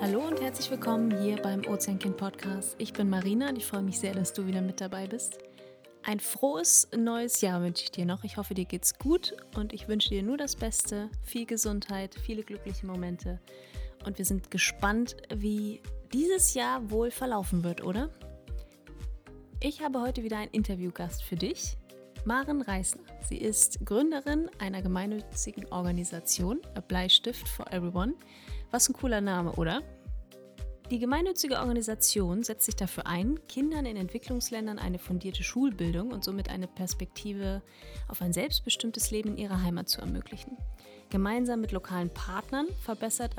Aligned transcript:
Hallo 0.00 0.20
und 0.28 0.40
herzlich 0.40 0.70
willkommen 0.70 1.20
hier 1.20 1.36
beim 1.42 1.66
Ozeankind 1.66 2.16
Podcast. 2.16 2.76
Ich 2.78 2.92
bin 2.92 3.10
Marina 3.10 3.48
und 3.48 3.56
ich 3.56 3.66
freue 3.66 3.82
mich 3.82 3.98
sehr, 3.98 4.14
dass 4.14 4.32
du 4.32 4.46
wieder 4.46 4.60
mit 4.60 4.80
dabei 4.80 5.08
bist. 5.08 5.38
Ein 6.04 6.20
frohes 6.20 6.88
neues 6.96 7.40
Jahr 7.40 7.62
wünsche 7.62 7.82
ich 7.82 7.90
dir 7.90 8.06
noch. 8.06 8.22
Ich 8.22 8.36
hoffe, 8.36 8.54
dir 8.54 8.64
geht's 8.64 8.96
gut 8.96 9.34
und 9.56 9.72
ich 9.72 9.88
wünsche 9.88 10.10
dir 10.10 10.22
nur 10.22 10.36
das 10.36 10.54
Beste, 10.54 11.10
viel 11.22 11.46
Gesundheit, 11.46 12.14
viele 12.14 12.44
glückliche 12.44 12.86
Momente. 12.86 13.40
Und 14.06 14.18
wir 14.18 14.24
sind 14.24 14.52
gespannt, 14.52 15.16
wie 15.34 15.80
dieses 16.12 16.54
Jahr 16.54 16.90
wohl 16.90 17.10
verlaufen 17.10 17.64
wird, 17.64 17.82
oder? 17.82 18.10
Ich 19.58 19.82
habe 19.82 20.00
heute 20.00 20.22
wieder 20.22 20.36
einen 20.36 20.52
Interviewgast 20.52 21.24
für 21.24 21.36
dich, 21.36 21.76
Maren 22.26 22.62
Reisner. 22.62 23.02
Sie 23.28 23.36
ist 23.36 23.84
Gründerin 23.84 24.48
einer 24.58 24.80
gemeinnützigen 24.80 25.66
Organisation, 25.70 26.62
A 26.74 26.80
Bleistift 26.80 27.46
for 27.46 27.70
Everyone. 27.70 28.14
Was 28.70 28.88
ein 28.88 28.94
cooler 28.94 29.20
Name, 29.20 29.52
oder? 29.52 29.82
Die 30.90 30.98
gemeinnützige 30.98 31.58
Organisation 31.58 32.42
setzt 32.42 32.64
sich 32.64 32.76
dafür 32.76 33.06
ein, 33.06 33.38
Kindern 33.46 33.84
in 33.84 33.98
Entwicklungsländern 33.98 34.78
eine 34.78 34.98
fundierte 34.98 35.42
Schulbildung 35.42 36.12
und 36.12 36.24
somit 36.24 36.48
eine 36.48 36.66
Perspektive 36.66 37.62
auf 38.08 38.22
ein 38.22 38.32
selbstbestimmtes 38.32 39.10
Leben 39.10 39.30
in 39.30 39.36
ihrer 39.36 39.62
Heimat 39.62 39.90
zu 39.90 40.00
ermöglichen. 40.00 40.56
Gemeinsam 41.10 41.60
mit 41.60 41.72
lokalen 41.72 42.08
Partnern 42.08 42.68
verbessert 42.80 43.36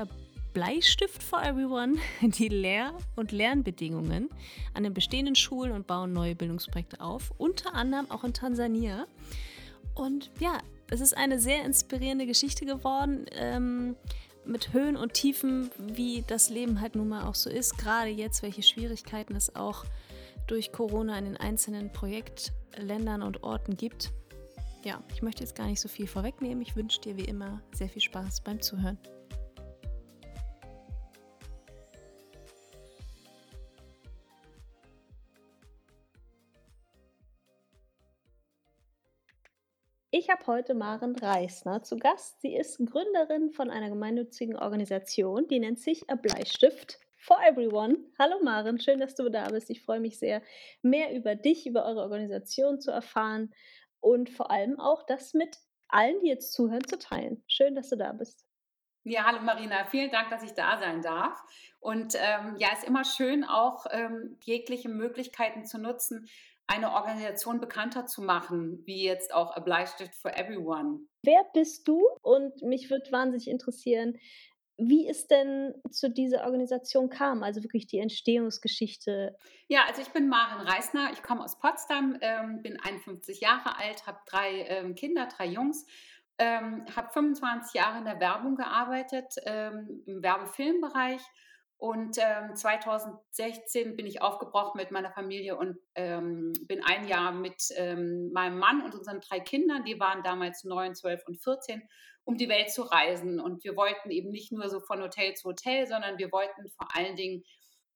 Bleistift 0.56 1.22
for 1.22 1.42
Everyone 1.42 1.98
die 2.22 2.48
Lehr- 2.48 2.94
und 3.14 3.30
Lernbedingungen 3.30 4.30
an 4.72 4.84
den 4.84 4.94
bestehenden 4.94 5.34
Schulen 5.34 5.70
und 5.72 5.86
bauen 5.86 6.14
neue 6.14 6.34
Bildungsprojekte 6.34 7.02
auf, 7.02 7.30
unter 7.36 7.74
anderem 7.74 8.10
auch 8.10 8.24
in 8.24 8.32
Tansania. 8.32 9.06
Und 9.94 10.30
ja, 10.40 10.56
es 10.88 11.02
ist 11.02 11.14
eine 11.14 11.38
sehr 11.38 11.62
inspirierende 11.62 12.24
Geschichte 12.24 12.64
geworden. 12.64 13.26
Ähm, 13.32 13.96
mit 14.46 14.72
Höhen 14.72 14.96
und 14.96 15.12
Tiefen, 15.12 15.70
wie 15.76 16.24
das 16.26 16.48
Leben 16.48 16.80
halt 16.80 16.94
nun 16.96 17.10
mal 17.10 17.26
auch 17.26 17.34
so 17.34 17.50
ist. 17.50 17.76
Gerade 17.76 18.08
jetzt, 18.08 18.42
welche 18.42 18.62
Schwierigkeiten 18.62 19.36
es 19.36 19.54
auch 19.56 19.84
durch 20.46 20.72
Corona 20.72 21.18
in 21.18 21.26
den 21.26 21.36
einzelnen 21.36 21.92
Projektländern 21.92 23.20
und 23.20 23.42
Orten 23.42 23.76
gibt. 23.76 24.10
Ja, 24.84 25.02
ich 25.12 25.20
möchte 25.20 25.42
jetzt 25.42 25.54
gar 25.54 25.66
nicht 25.66 25.82
so 25.82 25.88
viel 25.88 26.06
vorwegnehmen. 26.06 26.62
Ich 26.62 26.76
wünsche 26.76 27.02
dir 27.02 27.18
wie 27.18 27.24
immer 27.26 27.60
sehr 27.74 27.90
viel 27.90 28.00
Spaß 28.00 28.40
beim 28.40 28.62
Zuhören. 28.62 28.96
Ich 40.26 40.32
habe 40.32 40.44
heute 40.48 40.74
Maren 40.74 41.14
Reisner 41.14 41.84
zu 41.84 41.98
Gast. 41.98 42.40
Sie 42.40 42.56
ist 42.56 42.84
Gründerin 42.84 43.52
von 43.52 43.70
einer 43.70 43.88
gemeinnützigen 43.88 44.56
Organisation, 44.56 45.46
die 45.46 45.60
nennt 45.60 45.78
sich 45.78 46.10
A 46.10 46.16
Bleistift 46.16 46.98
for 47.16 47.38
Everyone. 47.46 47.98
Hallo 48.18 48.42
Maren, 48.42 48.80
schön, 48.80 48.98
dass 48.98 49.14
du 49.14 49.28
da 49.28 49.44
bist. 49.50 49.70
Ich 49.70 49.84
freue 49.84 50.00
mich 50.00 50.18
sehr, 50.18 50.42
mehr 50.82 51.14
über 51.14 51.36
dich, 51.36 51.64
über 51.64 51.84
eure 51.84 52.00
Organisation 52.00 52.80
zu 52.80 52.90
erfahren 52.90 53.54
und 54.00 54.28
vor 54.28 54.50
allem 54.50 54.80
auch 54.80 55.04
das 55.04 55.32
mit 55.32 55.58
allen, 55.86 56.20
die 56.22 56.28
jetzt 56.28 56.52
zuhören, 56.54 56.84
zu 56.88 56.98
teilen. 56.98 57.44
Schön, 57.46 57.76
dass 57.76 57.90
du 57.90 57.96
da 57.96 58.10
bist. 58.10 58.44
Ja, 59.04 59.26
hallo 59.26 59.40
Marina, 59.42 59.84
vielen 59.84 60.10
Dank, 60.10 60.30
dass 60.30 60.42
ich 60.42 60.54
da 60.54 60.80
sein 60.80 61.02
darf. 61.02 61.40
Und 61.78 62.16
ähm, 62.16 62.56
ja, 62.58 62.70
es 62.72 62.80
ist 62.80 62.88
immer 62.88 63.04
schön, 63.04 63.44
auch 63.44 63.86
ähm, 63.92 64.36
jegliche 64.40 64.88
Möglichkeiten 64.88 65.64
zu 65.64 65.78
nutzen, 65.78 66.28
eine 66.66 66.92
Organisation 66.92 67.60
bekannter 67.60 68.06
zu 68.06 68.22
machen, 68.22 68.82
wie 68.86 69.04
jetzt 69.04 69.32
auch 69.32 69.56
A 69.56 69.60
Bleistift 69.60 70.14
for 70.14 70.36
Everyone. 70.36 71.00
Wer 71.22 71.44
bist 71.54 71.86
du? 71.86 72.02
Und 72.22 72.62
mich 72.62 72.90
würde 72.90 73.10
wahnsinnig 73.12 73.48
interessieren, 73.48 74.18
wie 74.78 75.08
es 75.08 75.26
denn 75.26 75.74
zu 75.90 76.10
dieser 76.10 76.44
Organisation 76.44 77.08
kam, 77.08 77.42
also 77.42 77.62
wirklich 77.62 77.86
die 77.86 77.98
Entstehungsgeschichte. 77.98 79.34
Ja, 79.68 79.84
also 79.88 80.02
ich 80.02 80.08
bin 80.08 80.28
Maren 80.28 80.66
Reisner, 80.66 81.10
ich 81.12 81.22
komme 81.22 81.42
aus 81.42 81.58
Potsdam, 81.58 82.18
ähm, 82.20 82.62
bin 82.62 82.78
51 82.78 83.40
Jahre 83.40 83.78
alt, 83.78 84.06
habe 84.06 84.18
drei 84.26 84.66
ähm, 84.68 84.94
Kinder, 84.94 85.28
drei 85.34 85.46
Jungs, 85.46 85.86
ähm, 86.38 86.84
habe 86.94 87.10
25 87.10 87.72
Jahre 87.74 87.98
in 87.98 88.04
der 88.04 88.20
Werbung 88.20 88.56
gearbeitet, 88.56 89.34
ähm, 89.46 90.02
im 90.06 90.22
Werbefilmbereich 90.22 91.22
und 91.78 92.16
ähm, 92.18 92.54
2016 92.54 93.96
bin 93.96 94.06
ich 94.06 94.22
aufgebrochen 94.22 94.78
mit 94.78 94.90
meiner 94.90 95.10
Familie 95.10 95.56
und 95.56 95.76
ähm, 95.94 96.54
bin 96.66 96.82
ein 96.82 97.06
Jahr 97.06 97.32
mit 97.32 97.64
ähm, 97.76 98.32
meinem 98.32 98.58
Mann 98.58 98.82
und 98.82 98.94
unseren 98.94 99.20
drei 99.20 99.40
Kindern, 99.40 99.84
die 99.84 100.00
waren 100.00 100.22
damals 100.22 100.64
neun, 100.64 100.94
zwölf 100.94 101.22
und 101.26 101.36
14, 101.42 101.82
um 102.24 102.38
die 102.38 102.48
Welt 102.48 102.70
zu 102.70 102.82
reisen. 102.82 103.40
Und 103.40 103.62
wir 103.62 103.76
wollten 103.76 104.10
eben 104.10 104.30
nicht 104.30 104.52
nur 104.52 104.70
so 104.70 104.80
von 104.80 105.02
Hotel 105.02 105.34
zu 105.34 105.50
Hotel, 105.50 105.86
sondern 105.86 106.16
wir 106.16 106.32
wollten 106.32 106.66
vor 106.70 106.88
allen 106.96 107.14
Dingen 107.14 107.44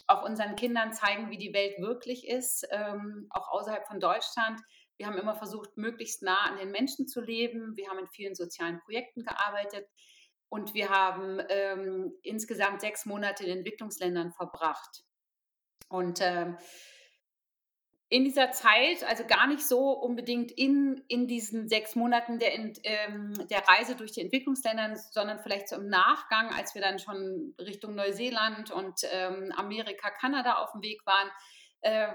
auch 0.07 0.25
unseren 0.25 0.57
Kindern 0.57 0.93
zeigen, 0.93 1.31
wie 1.31 1.39
die 1.39 1.55
Welt 1.55 1.81
wirklich 1.81 2.29
ist, 2.29 2.67
ähm, 2.71 3.29
auch 3.31 3.49
außerhalb 3.49 3.87
von 3.87 3.99
Deutschland. 3.99 4.61
Wir 4.99 5.07
haben 5.07 5.17
immer 5.17 5.37
versucht, 5.37 5.79
möglichst 5.79 6.23
nah 6.23 6.43
an 6.51 6.59
den 6.59 6.71
Menschen 6.71 7.09
zu 7.09 7.23
leben. 7.23 7.77
Wir 7.77 7.89
haben 7.89 7.99
in 7.99 8.09
vielen 8.09 8.35
sozialen 8.35 8.79
Projekten 8.81 9.25
gearbeitet. 9.25 9.87
Und 10.51 10.75
wir 10.75 10.91
haben 10.91 11.41
ähm, 11.49 12.13
insgesamt 12.23 12.83
sechs 12.83 13.07
Monate 13.07 13.45
in 13.45 13.59
Entwicklungsländern 13.59 14.33
verbracht. 14.33 15.05
Und 15.89 16.21
ähm, 16.21 16.59
in 18.13 18.25
dieser 18.25 18.51
Zeit, 18.51 19.05
also 19.05 19.25
gar 19.25 19.47
nicht 19.47 19.65
so 19.65 19.93
unbedingt 19.93 20.51
in, 20.51 21.05
in 21.07 21.29
diesen 21.29 21.69
sechs 21.69 21.95
Monaten 21.95 22.41
der, 22.41 22.53
ähm, 22.55 23.33
der 23.49 23.63
Reise 23.69 23.95
durch 23.95 24.11
die 24.11 24.21
Entwicklungsländer, 24.23 24.97
sondern 24.97 25.39
vielleicht 25.39 25.69
so 25.69 25.77
im 25.77 25.89
Nachgang, 25.89 26.53
als 26.53 26.75
wir 26.75 26.83
dann 26.83 26.99
schon 26.99 27.55
Richtung 27.61 27.95
Neuseeland 27.95 28.73
und 28.73 29.03
ähm, 29.13 29.53
Amerika, 29.57 30.11
Kanada 30.11 30.55
auf 30.55 30.73
dem 30.73 30.83
Weg 30.83 31.07
waren, 31.07 31.31
äh, 31.83 32.09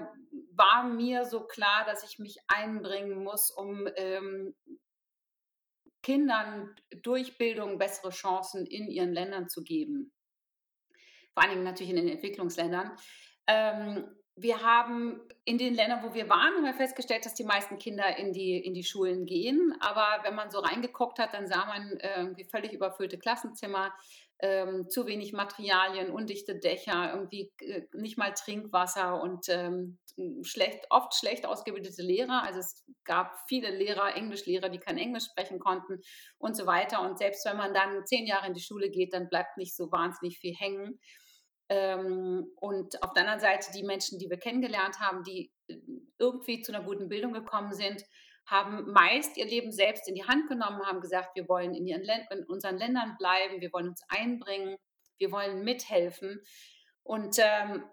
war 0.52 0.84
mir 0.84 1.24
so 1.24 1.46
klar, 1.46 1.86
dass 1.86 2.04
ich 2.04 2.18
mich 2.18 2.36
einbringen 2.46 3.24
muss, 3.24 3.50
um 3.50 3.88
ähm, 3.96 4.54
Kindern 6.06 6.72
durch 7.02 7.36
Bildung 7.36 7.78
bessere 7.78 8.10
Chancen 8.10 8.64
in 8.64 8.88
ihren 8.88 9.12
Ländern 9.12 9.48
zu 9.48 9.64
geben. 9.64 10.12
Vor 11.34 11.42
allem 11.42 11.64
natürlich 11.64 11.90
in 11.90 11.96
den 11.96 12.08
Entwicklungsländern. 12.08 12.92
Ähm, 13.48 14.15
wir 14.36 14.62
haben 14.62 15.20
in 15.44 15.56
den 15.58 15.74
Ländern, 15.74 16.02
wo 16.02 16.12
wir 16.12 16.28
waren, 16.28 16.54
haben 16.54 16.64
wir 16.64 16.74
festgestellt, 16.74 17.24
dass 17.24 17.34
die 17.34 17.44
meisten 17.44 17.78
Kinder 17.78 18.16
in 18.18 18.32
die, 18.32 18.58
in 18.58 18.74
die 18.74 18.84
Schulen 18.84 19.24
gehen. 19.24 19.74
Aber 19.80 20.24
wenn 20.24 20.34
man 20.34 20.50
so 20.50 20.58
reingeguckt 20.58 21.18
hat, 21.18 21.32
dann 21.32 21.46
sah 21.46 21.64
man 21.64 21.98
irgendwie 22.16 22.44
völlig 22.44 22.72
überfüllte 22.72 23.18
Klassenzimmer, 23.18 23.92
ähm, 24.38 24.88
zu 24.90 25.06
wenig 25.06 25.32
Materialien, 25.32 26.10
undichte 26.10 26.58
Dächer, 26.58 27.12
irgendwie 27.14 27.50
äh, 27.60 27.82
nicht 27.94 28.18
mal 28.18 28.34
Trinkwasser 28.34 29.22
und 29.22 29.48
ähm, 29.48 29.98
schlecht, 30.42 30.86
oft 30.90 31.14
schlecht 31.14 31.46
ausgebildete 31.46 32.02
Lehrer. 32.02 32.42
Also 32.42 32.60
es 32.60 32.84
gab 33.04 33.38
viele 33.48 33.70
Lehrer, 33.70 34.14
Englischlehrer, 34.14 34.68
die 34.68 34.78
kein 34.78 34.98
Englisch 34.98 35.24
sprechen 35.24 35.58
konnten 35.58 36.00
und 36.38 36.54
so 36.54 36.66
weiter. 36.66 37.00
Und 37.00 37.18
selbst 37.18 37.46
wenn 37.46 37.56
man 37.56 37.72
dann 37.72 38.04
zehn 38.04 38.26
Jahre 38.26 38.46
in 38.46 38.54
die 38.54 38.60
Schule 38.60 38.90
geht, 38.90 39.14
dann 39.14 39.28
bleibt 39.28 39.56
nicht 39.56 39.74
so 39.74 39.90
wahnsinnig 39.90 40.38
viel 40.38 40.54
hängen. 40.54 41.00
Ähm, 41.68 42.46
und 42.56 43.02
auf 43.02 43.12
der 43.12 43.22
anderen 43.22 43.40
Seite 43.40 43.72
die 43.72 43.82
Menschen, 43.82 44.18
die 44.18 44.30
wir 44.30 44.38
kennengelernt 44.38 45.00
haben, 45.00 45.24
die 45.24 45.52
äh, 45.68 45.76
irgendwie 46.18 46.62
zu 46.62 46.72
einer 46.72 46.84
guten 46.84 47.08
Bildung 47.08 47.32
gekommen 47.32 47.74
sind, 47.74 48.04
haben 48.46 48.92
meist 48.92 49.36
ihr 49.36 49.46
Leben 49.46 49.72
selbst 49.72 50.08
in 50.08 50.14
die 50.14 50.24
Hand 50.24 50.48
genommen, 50.48 50.86
haben 50.86 51.00
gesagt, 51.00 51.34
wir 51.34 51.48
wollen 51.48 51.74
in, 51.74 51.86
in 51.88 52.44
unseren 52.46 52.78
Ländern 52.78 53.16
bleiben, 53.18 53.60
wir 53.60 53.72
wollen 53.72 53.88
uns 53.88 54.02
einbringen, 54.08 54.76
wir 55.18 55.32
wollen 55.32 55.64
mithelfen. 55.64 56.40
Und 57.02 57.38
ähm, 57.38 57.84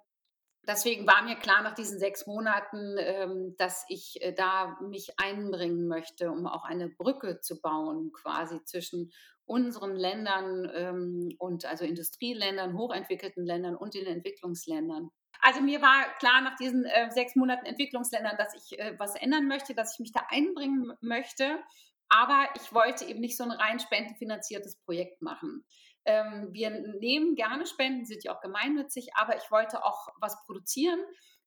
deswegen 0.67 1.07
war 1.07 1.23
mir 1.23 1.35
klar 1.35 1.63
nach 1.63 1.73
diesen 1.73 1.97
sechs 1.97 2.27
Monaten, 2.27 2.95
ähm, 2.99 3.55
dass 3.57 3.85
ich 3.89 4.21
äh, 4.21 4.33
da 4.33 4.77
mich 4.81 5.19
einbringen 5.19 5.87
möchte, 5.87 6.29
um 6.29 6.45
auch 6.45 6.65
eine 6.65 6.89
Brücke 6.89 7.39
zu 7.39 7.59
bauen, 7.59 8.11
quasi 8.11 8.63
zwischen 8.63 9.11
unseren 9.45 9.95
Ländern 9.95 10.71
ähm, 10.73 11.35
und 11.37 11.65
also 11.65 11.85
Industrieländern, 11.85 12.77
hochentwickelten 12.77 13.45
Ländern 13.45 13.75
und 13.75 13.93
den 13.93 14.05
Entwicklungsländern. 14.05 15.09
Also 15.41 15.61
mir 15.61 15.81
war 15.81 16.05
klar 16.19 16.41
nach 16.41 16.55
diesen 16.55 16.85
äh, 16.85 17.11
sechs 17.11 17.35
Monaten 17.35 17.65
Entwicklungsländern, 17.65 18.37
dass 18.37 18.53
ich 18.55 18.79
äh, 18.79 18.95
was 18.97 19.15
ändern 19.15 19.47
möchte, 19.47 19.73
dass 19.75 19.93
ich 19.93 19.99
mich 19.99 20.11
da 20.13 20.21
einbringen 20.29 20.93
möchte. 21.01 21.59
Aber 22.07 22.47
ich 22.55 22.73
wollte 22.73 23.05
eben 23.05 23.19
nicht 23.19 23.35
so 23.35 23.43
ein 23.43 23.51
rein 23.51 23.79
spendenfinanziertes 23.79 24.77
Projekt 24.85 25.21
machen. 25.21 25.65
Ähm, 26.05 26.49
wir 26.51 26.69
nehmen 26.99 27.35
gerne 27.35 27.65
Spenden, 27.65 28.05
sind 28.05 28.23
ja 28.23 28.35
auch 28.35 28.41
gemeinnützig, 28.41 29.15
aber 29.15 29.35
ich 29.35 29.49
wollte 29.51 29.83
auch 29.83 30.09
was 30.19 30.43
produzieren, 30.45 30.99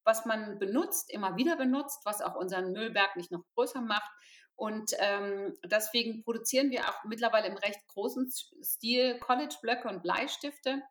was 0.04 0.24
man 0.24 0.58
benutzt, 0.58 1.12
immer 1.12 1.36
wieder 1.36 1.56
benutzt, 1.56 2.00
was 2.04 2.22
auch 2.22 2.36
unseren 2.36 2.72
Müllberg 2.72 3.16
nicht 3.16 3.30
noch 3.30 3.44
größer 3.54 3.80
macht. 3.80 4.10
Und 4.56 4.92
ähm, 4.98 5.54
deswegen 5.64 6.22
produzieren 6.22 6.70
wir 6.70 6.88
auch 6.88 7.04
mittlerweile 7.04 7.46
im 7.46 7.56
recht 7.58 7.86
großen 7.88 8.30
Stil 8.62 9.18
College-Blöcke 9.18 9.86
und 9.88 10.02
Bleistifte 10.02 10.82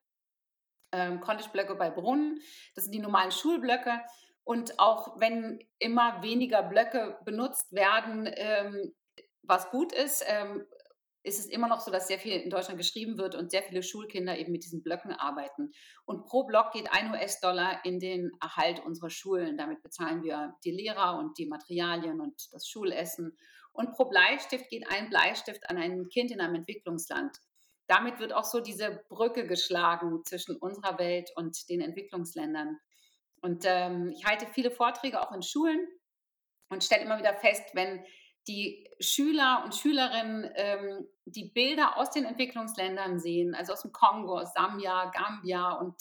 ähm, 0.92 1.20
College-Blöcke 1.20 1.76
bei 1.76 1.90
Brunnen. 1.90 2.40
Das 2.74 2.86
sind 2.86 2.94
die 2.94 3.00
normalen 3.00 3.32
Schulblöcke. 3.32 4.02
Und 4.44 4.80
auch 4.80 5.20
wenn 5.20 5.60
immer 5.80 6.22
weniger 6.22 6.62
Blöcke 6.64 7.18
benutzt 7.26 7.72
werden, 7.74 8.30
ähm, 8.36 8.94
was 9.42 9.70
gut 9.72 9.92
ist, 9.92 10.24
ähm, 10.28 10.66
ist 11.26 11.40
es 11.40 11.48
immer 11.48 11.68
noch 11.68 11.80
so, 11.80 11.92
dass 11.92 12.08
sehr 12.08 12.20
viel 12.20 12.34
in 12.34 12.50
Deutschland 12.50 12.78
geschrieben 12.78 13.18
wird 13.18 13.34
und 13.34 13.50
sehr 13.50 13.64
viele 13.64 13.82
Schulkinder 13.82 14.38
eben 14.38 14.52
mit 14.52 14.64
diesen 14.64 14.84
Blöcken 14.84 15.12
arbeiten. 15.12 15.72
Und 16.06 16.26
pro 16.26 16.44
Block 16.44 16.72
geht 16.72 16.92
ein 16.92 17.12
US-Dollar 17.12 17.84
in 17.84 18.00
den 18.00 18.32
Erhalt 18.40 18.80
unserer 18.86 19.10
Schulen. 19.10 19.58
Damit 19.58 19.82
bezahlen 19.82 20.24
wir 20.24 20.56
die 20.64 20.72
Lehrer 20.72 21.18
und 21.18 21.38
die 21.40 21.48
Materialien 21.48 22.22
und 22.22 22.36
das 22.54 22.68
Schulessen. 22.68 23.36
Und 23.74 23.94
pro 23.94 24.06
Bleistift 24.06 24.70
geht 24.70 24.86
ein 24.90 25.10
Bleistift 25.10 25.68
an 25.70 25.78
ein 25.78 26.08
Kind 26.10 26.32
in 26.32 26.40
einem 26.40 26.56
Entwicklungsland. 26.56 27.36
Damit 27.88 28.20
wird 28.20 28.32
auch 28.32 28.46
so 28.46 28.62
diese 28.62 29.04
Brücke 29.10 29.48
geschlagen 29.48 30.24
zwischen 30.26 30.56
unserer 30.58 31.00
Welt 31.00 31.32
und 31.36 31.70
den 31.70 31.82
Entwicklungsländern. 31.82 32.78
Und 33.42 33.64
ähm, 33.66 34.14
ich 34.16 34.26
halte 34.26 34.46
viele 34.48 34.70
Vorträge 34.70 35.22
auch 35.22 35.32
in 35.32 35.42
Schulen 35.42 35.88
und 36.70 36.84
stelle 36.84 37.04
immer 37.04 37.18
wieder 37.18 37.36
fest, 37.36 37.64
wenn 37.74 38.04
die 38.48 38.88
Schüler 39.00 39.62
und 39.64 39.76
Schülerinnen 39.76 40.50
ähm, 40.56 41.08
die 41.26 41.46
Bilder 41.46 41.98
aus 41.98 42.12
den 42.12 42.26
Entwicklungsländern 42.26 43.20
sehen, 43.20 43.56
also 43.56 43.74
aus 43.74 43.82
dem 43.82 43.92
Kongo, 43.92 44.40
aus 44.40 44.54
Sambia, 44.54 45.12
Gambia 45.12 45.74
und 45.74 45.96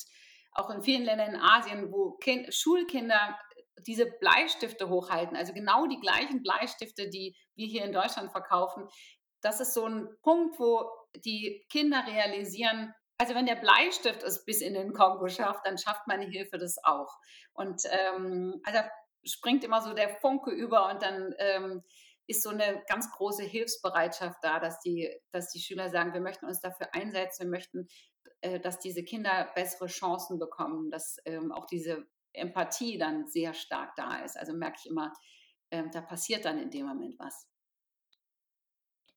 auch 0.53 0.71
in 0.71 0.83
vielen 0.83 1.05
Ländern 1.05 1.35
in 1.35 1.41
Asien, 1.41 1.91
wo 1.91 2.13
kind, 2.13 2.55
Schulkinder 2.55 3.39
diese 3.87 4.07
Bleistifte 4.07 4.89
hochhalten, 4.89 5.37
also 5.37 5.53
genau 5.53 5.87
die 5.87 6.01
gleichen 6.01 6.43
Bleistifte, 6.43 7.09
die 7.09 7.37
wir 7.55 7.67
hier 7.67 7.85
in 7.85 7.93
Deutschland 7.93 8.31
verkaufen. 8.31 8.89
Das 9.41 9.61
ist 9.61 9.75
so 9.75 9.87
ein 9.87 10.09
Punkt, 10.23 10.59
wo 10.59 10.89
die 11.17 11.67
Kinder 11.71 12.05
realisieren, 12.07 12.95
also 13.19 13.35
wenn 13.35 13.47
der 13.47 13.57
Bleistift 13.57 14.23
es 14.23 14.45
bis 14.45 14.61
in 14.61 14.75
den 14.75 14.93
Kongo 14.93 15.29
schafft, 15.29 15.67
dann 15.67 15.79
schafft 15.79 16.07
meine 16.07 16.27
Hilfe 16.27 16.59
das 16.59 16.77
auch. 16.83 17.15
Und 17.53 17.83
ähm, 17.91 18.61
also 18.65 18.81
springt 19.25 19.65
immer 19.65 19.81
so 19.81 19.95
der 19.95 20.09
Funke 20.17 20.51
über 20.51 20.91
und 20.91 21.03
dann 21.03 21.35
ähm, 21.39 21.83
ist 22.27 22.43
so 22.43 22.51
eine 22.51 22.83
ganz 22.89 23.11
große 23.11 23.43
Hilfsbereitschaft 23.43 24.39
da, 24.43 24.59
dass 24.61 24.81
die, 24.81 25.11
dass 25.31 25.51
die 25.51 25.61
Schüler 25.61 25.91
sagen, 25.91 26.15
wir 26.15 26.21
möchten 26.21 26.47
uns 26.47 26.61
dafür 26.61 26.95
einsetzen, 26.95 27.45
wir 27.45 27.51
möchten, 27.51 27.89
äh, 28.41 28.61
dass 28.61 28.79
diese 28.79 29.05
Kinder 29.05 29.51
bessere 29.55 29.87
Chancen 29.87 30.39
bekommen, 30.39 30.91
dass 30.91 31.17
ähm, 31.25 31.53
auch 31.53 31.67
diese 31.67 32.07
Empathie 32.33 32.99
dann 32.99 33.27
sehr 33.27 33.55
stark 33.55 33.95
da 33.97 34.25
ist. 34.25 34.37
Also 34.37 34.55
merke 34.55 34.79
ich 34.81 34.91
immer, 34.91 35.13
äh, 35.71 35.85
da 35.93 36.01
passiert 36.01 36.45
dann 36.45 36.59
in 36.59 36.71
dem 36.71 36.87
Moment 36.87 37.19
was. 37.19 37.49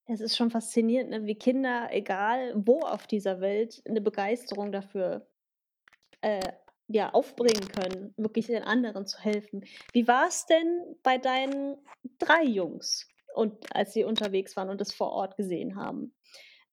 Es 0.09 0.21
ist 0.21 0.37
schon 0.37 0.51
faszinierend, 0.51 1.09
ne, 1.09 1.25
wie 1.25 1.35
Kinder, 1.35 1.89
egal 1.91 2.53
wo 2.55 2.79
auf 2.79 3.07
dieser 3.07 3.41
Welt, 3.41 3.81
eine 3.85 3.99
Begeisterung 3.99 4.71
dafür 4.71 5.29
äh, 6.21 6.39
ja, 6.87 7.09
aufbringen 7.11 7.67
können, 7.67 8.13
wirklich 8.17 8.47
den 8.47 8.63
anderen 8.63 9.05
zu 9.05 9.19
helfen. 9.19 9.65
Wie 9.93 10.07
war 10.07 10.27
es 10.27 10.45
denn 10.45 10.95
bei 11.03 11.17
deinen 11.17 11.77
drei 12.17 12.43
Jungs 12.43 13.07
und 13.33 13.75
als 13.75 13.93
sie 13.93 14.03
unterwegs 14.03 14.55
waren 14.55 14.69
und 14.69 14.81
es 14.81 14.93
vor 14.93 15.11
Ort 15.11 15.35
gesehen 15.35 15.75
haben? 15.75 16.13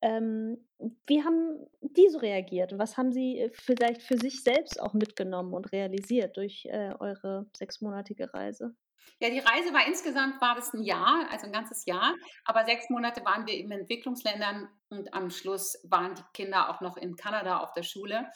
Ähm, 0.02 0.58
wie 1.06 1.24
haben 1.24 1.66
die 1.80 2.08
so 2.10 2.18
reagiert 2.18 2.76
was 2.76 2.98
haben 2.98 3.10
sie 3.10 3.38
äh, 3.38 3.50
vielleicht 3.54 4.02
für 4.02 4.18
sich 4.18 4.42
selbst 4.42 4.78
auch 4.78 4.92
mitgenommen 4.92 5.54
und 5.54 5.72
realisiert 5.72 6.36
durch 6.36 6.66
äh, 6.66 6.92
eure 6.98 7.46
sechsmonatige 7.56 8.34
Reise? 8.34 8.74
Ja, 9.20 9.30
die 9.30 9.38
Reise 9.38 9.72
war 9.72 9.86
insgesamt 9.86 10.40
war 10.40 10.54
das 10.54 10.74
ein 10.74 10.82
Jahr, 10.82 11.26
also 11.30 11.46
ein 11.46 11.52
ganzes 11.52 11.86
Jahr, 11.86 12.14
aber 12.44 12.64
sechs 12.64 12.90
Monate 12.90 13.24
waren 13.24 13.46
wir 13.46 13.54
in 13.54 13.70
Entwicklungsländern 13.70 14.68
und 14.90 15.14
am 15.14 15.30
Schluss 15.30 15.78
waren 15.84 16.14
die 16.14 16.22
Kinder 16.32 16.68
auch 16.68 16.80
noch 16.80 16.96
in 16.96 17.16
Kanada 17.16 17.58
auf 17.58 17.72
der 17.72 17.82
Schule. 17.82 18.26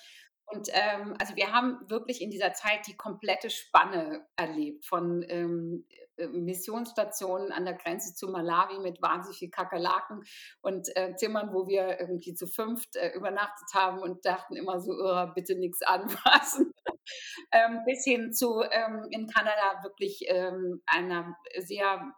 Und 0.50 0.68
ähm, 0.72 1.14
also 1.20 1.36
wir 1.36 1.52
haben 1.52 1.78
wirklich 1.88 2.22
in 2.22 2.30
dieser 2.30 2.54
Zeit 2.54 2.86
die 2.86 2.96
komplette 2.96 3.50
Spanne 3.50 4.26
erlebt 4.36 4.86
von 4.86 5.22
ähm, 5.28 5.84
äh, 6.16 6.26
Missionsstationen 6.28 7.52
an 7.52 7.66
der 7.66 7.74
Grenze 7.74 8.14
zu 8.14 8.28
Malawi 8.28 8.78
mit 8.78 9.02
wahnsinnig 9.02 9.38
viel 9.38 9.50
Kakerlaken 9.50 10.22
und 10.62 10.88
äh, 10.96 11.14
Zimmern, 11.16 11.52
wo 11.52 11.68
wir 11.68 12.00
irgendwie 12.00 12.34
zu 12.34 12.46
fünft 12.46 12.96
äh, 12.96 13.12
übernachtet 13.14 13.68
haben 13.74 13.98
und 13.98 14.24
dachten 14.24 14.56
immer 14.56 14.80
so, 14.80 14.92
oh, 14.92 15.26
bitte 15.34 15.54
nichts 15.54 15.82
anfassen. 15.82 16.72
ähm, 17.52 17.80
bis 17.84 18.04
hin 18.04 18.32
zu 18.32 18.62
ähm, 18.70 19.06
in 19.10 19.26
Kanada 19.26 19.82
wirklich 19.82 20.24
ähm, 20.28 20.80
einer 20.86 21.36
sehr 21.58 22.14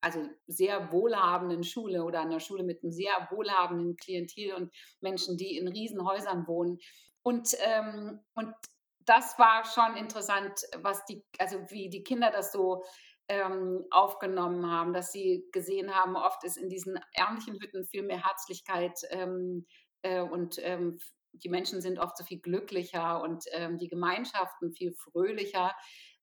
also 0.00 0.20
sehr 0.46 0.92
wohlhabenden 0.92 1.64
Schule 1.64 2.04
oder 2.04 2.20
einer 2.20 2.38
Schule 2.38 2.62
mit 2.62 2.82
einem 2.82 2.92
sehr 2.92 3.26
wohlhabenden 3.30 3.96
Klientel 3.96 4.52
und 4.52 4.70
Menschen, 5.00 5.38
die 5.38 5.56
in 5.56 5.66
Riesenhäusern 5.66 6.46
wohnen, 6.46 6.78
und, 7.24 7.56
ähm, 7.60 8.20
und 8.34 8.54
das 9.00 9.38
war 9.38 9.64
schon 9.64 9.96
interessant, 9.96 10.60
was 10.76 11.04
die, 11.06 11.24
also 11.38 11.58
wie 11.70 11.88
die 11.88 12.04
Kinder 12.04 12.30
das 12.30 12.52
so 12.52 12.84
ähm, 13.28 13.84
aufgenommen 13.90 14.70
haben, 14.70 14.92
dass 14.92 15.10
sie 15.10 15.48
gesehen 15.50 15.94
haben, 15.94 16.16
oft 16.16 16.44
ist 16.44 16.58
in 16.58 16.68
diesen 16.68 17.00
ärmlichen 17.14 17.54
Hütten 17.54 17.86
viel 17.86 18.02
mehr 18.02 18.22
Herzlichkeit 18.22 19.00
ähm, 19.08 19.66
äh, 20.02 20.20
und 20.20 20.58
ähm, 20.58 20.98
die 21.32 21.48
Menschen 21.48 21.80
sind 21.80 21.98
oft 21.98 22.16
so 22.18 22.24
viel 22.24 22.40
glücklicher 22.40 23.22
und 23.22 23.44
ähm, 23.52 23.78
die 23.78 23.88
Gemeinschaften 23.88 24.74
viel 24.74 24.92
fröhlicher 24.92 25.74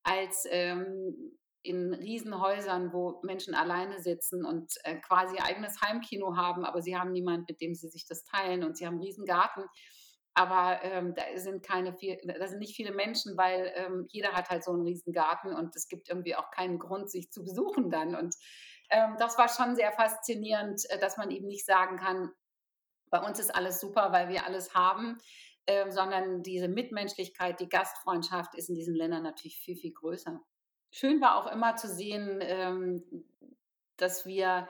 als 0.04 0.46
ähm, 0.50 1.36
in 1.64 1.96
Riesenhäusern, 1.96 2.94
wo 2.94 3.20
Menschen 3.24 3.56
alleine 3.56 4.00
sitzen 4.00 4.46
und 4.46 4.74
äh, 4.84 4.98
quasi 4.98 5.38
eigenes 5.40 5.82
Heimkino 5.82 6.36
haben, 6.36 6.64
aber 6.64 6.84
sie 6.84 6.96
haben 6.96 7.12
niemanden, 7.12 7.46
mit 7.50 7.60
dem 7.60 7.74
sie 7.74 7.90
sich 7.90 8.06
das 8.08 8.24
teilen 8.24 8.64
und 8.64 8.78
sie 8.78 8.86
haben 8.86 8.96
einen 8.96 9.04
Riesengarten. 9.04 9.64
Garten 9.64 9.72
aber 10.34 10.80
ähm, 10.84 11.14
da 11.14 11.24
sind 11.36 11.64
keine 11.64 11.94
viel, 11.94 12.18
da 12.24 12.48
sind 12.48 12.60
nicht 12.60 12.76
viele 12.76 12.94
Menschen, 12.94 13.36
weil 13.38 13.72
ähm, 13.76 14.08
jeder 14.10 14.32
hat 14.34 14.50
halt 14.50 14.64
so 14.64 14.72
einen 14.72 14.84
riesen 14.84 15.12
Garten 15.12 15.54
und 15.54 15.76
es 15.76 15.88
gibt 15.88 16.10
irgendwie 16.10 16.36
auch 16.36 16.52
keinen 16.52 16.80
Grund, 16.80 17.10
sich 17.10 17.32
zu 17.32 17.44
besuchen 17.44 17.90
dann. 17.90 18.16
Und 18.16 18.36
ähm, 18.90 19.16
das 19.20 19.38
war 19.38 19.50
schon 19.50 19.76
sehr 19.76 19.92
faszinierend, 19.92 20.90
äh, 20.90 21.00
dass 21.00 21.18
man 21.18 21.32
eben 21.32 21.48
nicht 21.48 21.66
sagen 21.66 21.98
kann, 21.98 22.32
bei 23.10 23.20
uns 23.20 23.40
ist 23.40 23.54
alles 23.54 23.82
super, 23.82 24.14
weil 24.14 24.30
wir 24.30 24.46
alles 24.46 24.74
haben, 24.74 25.18
äh, 25.66 25.92
sondern 25.92 26.44
diese 26.44 26.70
Mitmenschlichkeit, 26.70 27.60
die 27.60 27.70
Gastfreundschaft 27.70 28.56
ist 28.56 28.70
in 28.70 28.76
diesen 28.76 28.96
Ländern 28.96 29.24
natürlich 29.24 29.58
viel, 29.60 29.76
viel 29.76 29.92
größer. 29.92 30.40
Schön 30.92 31.22
war 31.22 31.36
auch 31.36 31.52
immer 31.52 31.76
zu 31.76 31.88
sehen, 31.88 32.40
ähm, 32.42 33.04
dass 33.98 34.26
wir 34.26 34.68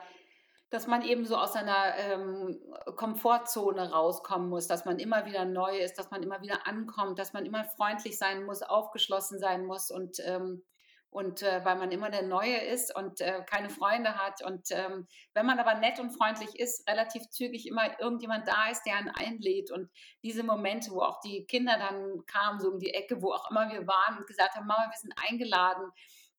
dass 0.72 0.86
man 0.86 1.02
eben 1.02 1.26
so 1.26 1.36
aus 1.36 1.52
seiner 1.52 1.94
ähm, 1.98 2.58
Komfortzone 2.96 3.92
rauskommen 3.92 4.48
muss, 4.48 4.66
dass 4.66 4.86
man 4.86 4.98
immer 4.98 5.26
wieder 5.26 5.44
neu 5.44 5.76
ist, 5.76 5.98
dass 5.98 6.10
man 6.10 6.22
immer 6.22 6.40
wieder 6.40 6.66
ankommt, 6.66 7.18
dass 7.18 7.34
man 7.34 7.44
immer 7.44 7.64
freundlich 7.64 8.16
sein 8.16 8.44
muss, 8.44 8.62
aufgeschlossen 8.62 9.38
sein 9.38 9.66
muss 9.66 9.90
und 9.90 10.18
ähm, 10.24 10.62
und 11.10 11.42
äh, 11.42 11.62
weil 11.62 11.76
man 11.76 11.90
immer 11.90 12.08
der 12.08 12.22
Neue 12.22 12.56
ist 12.56 12.96
und 12.96 13.20
äh, 13.20 13.42
keine 13.44 13.68
Freunde 13.68 14.16
hat. 14.16 14.42
Und 14.42 14.70
ähm, 14.70 15.06
wenn 15.34 15.44
man 15.44 15.60
aber 15.60 15.74
nett 15.74 16.00
und 16.00 16.10
freundlich 16.10 16.58
ist, 16.58 16.88
relativ 16.88 17.28
zügig 17.28 17.68
immer 17.68 18.00
irgendjemand 18.00 18.48
da 18.48 18.70
ist, 18.70 18.82
der 18.86 18.96
einen 18.96 19.10
einlädt. 19.10 19.70
Und 19.70 19.90
diese 20.22 20.42
Momente, 20.42 20.90
wo 20.90 21.02
auch 21.02 21.20
die 21.20 21.44
Kinder 21.44 21.76
dann 21.78 22.24
kamen 22.24 22.60
so 22.60 22.70
um 22.70 22.78
die 22.78 22.94
Ecke, 22.94 23.20
wo 23.20 23.30
auch 23.30 23.50
immer 23.50 23.70
wir 23.70 23.86
waren 23.86 24.16
und 24.16 24.26
gesagt 24.26 24.54
haben, 24.54 24.66
Mama, 24.66 24.88
wir 24.90 24.98
sind 24.98 25.12
eingeladen 25.28 25.92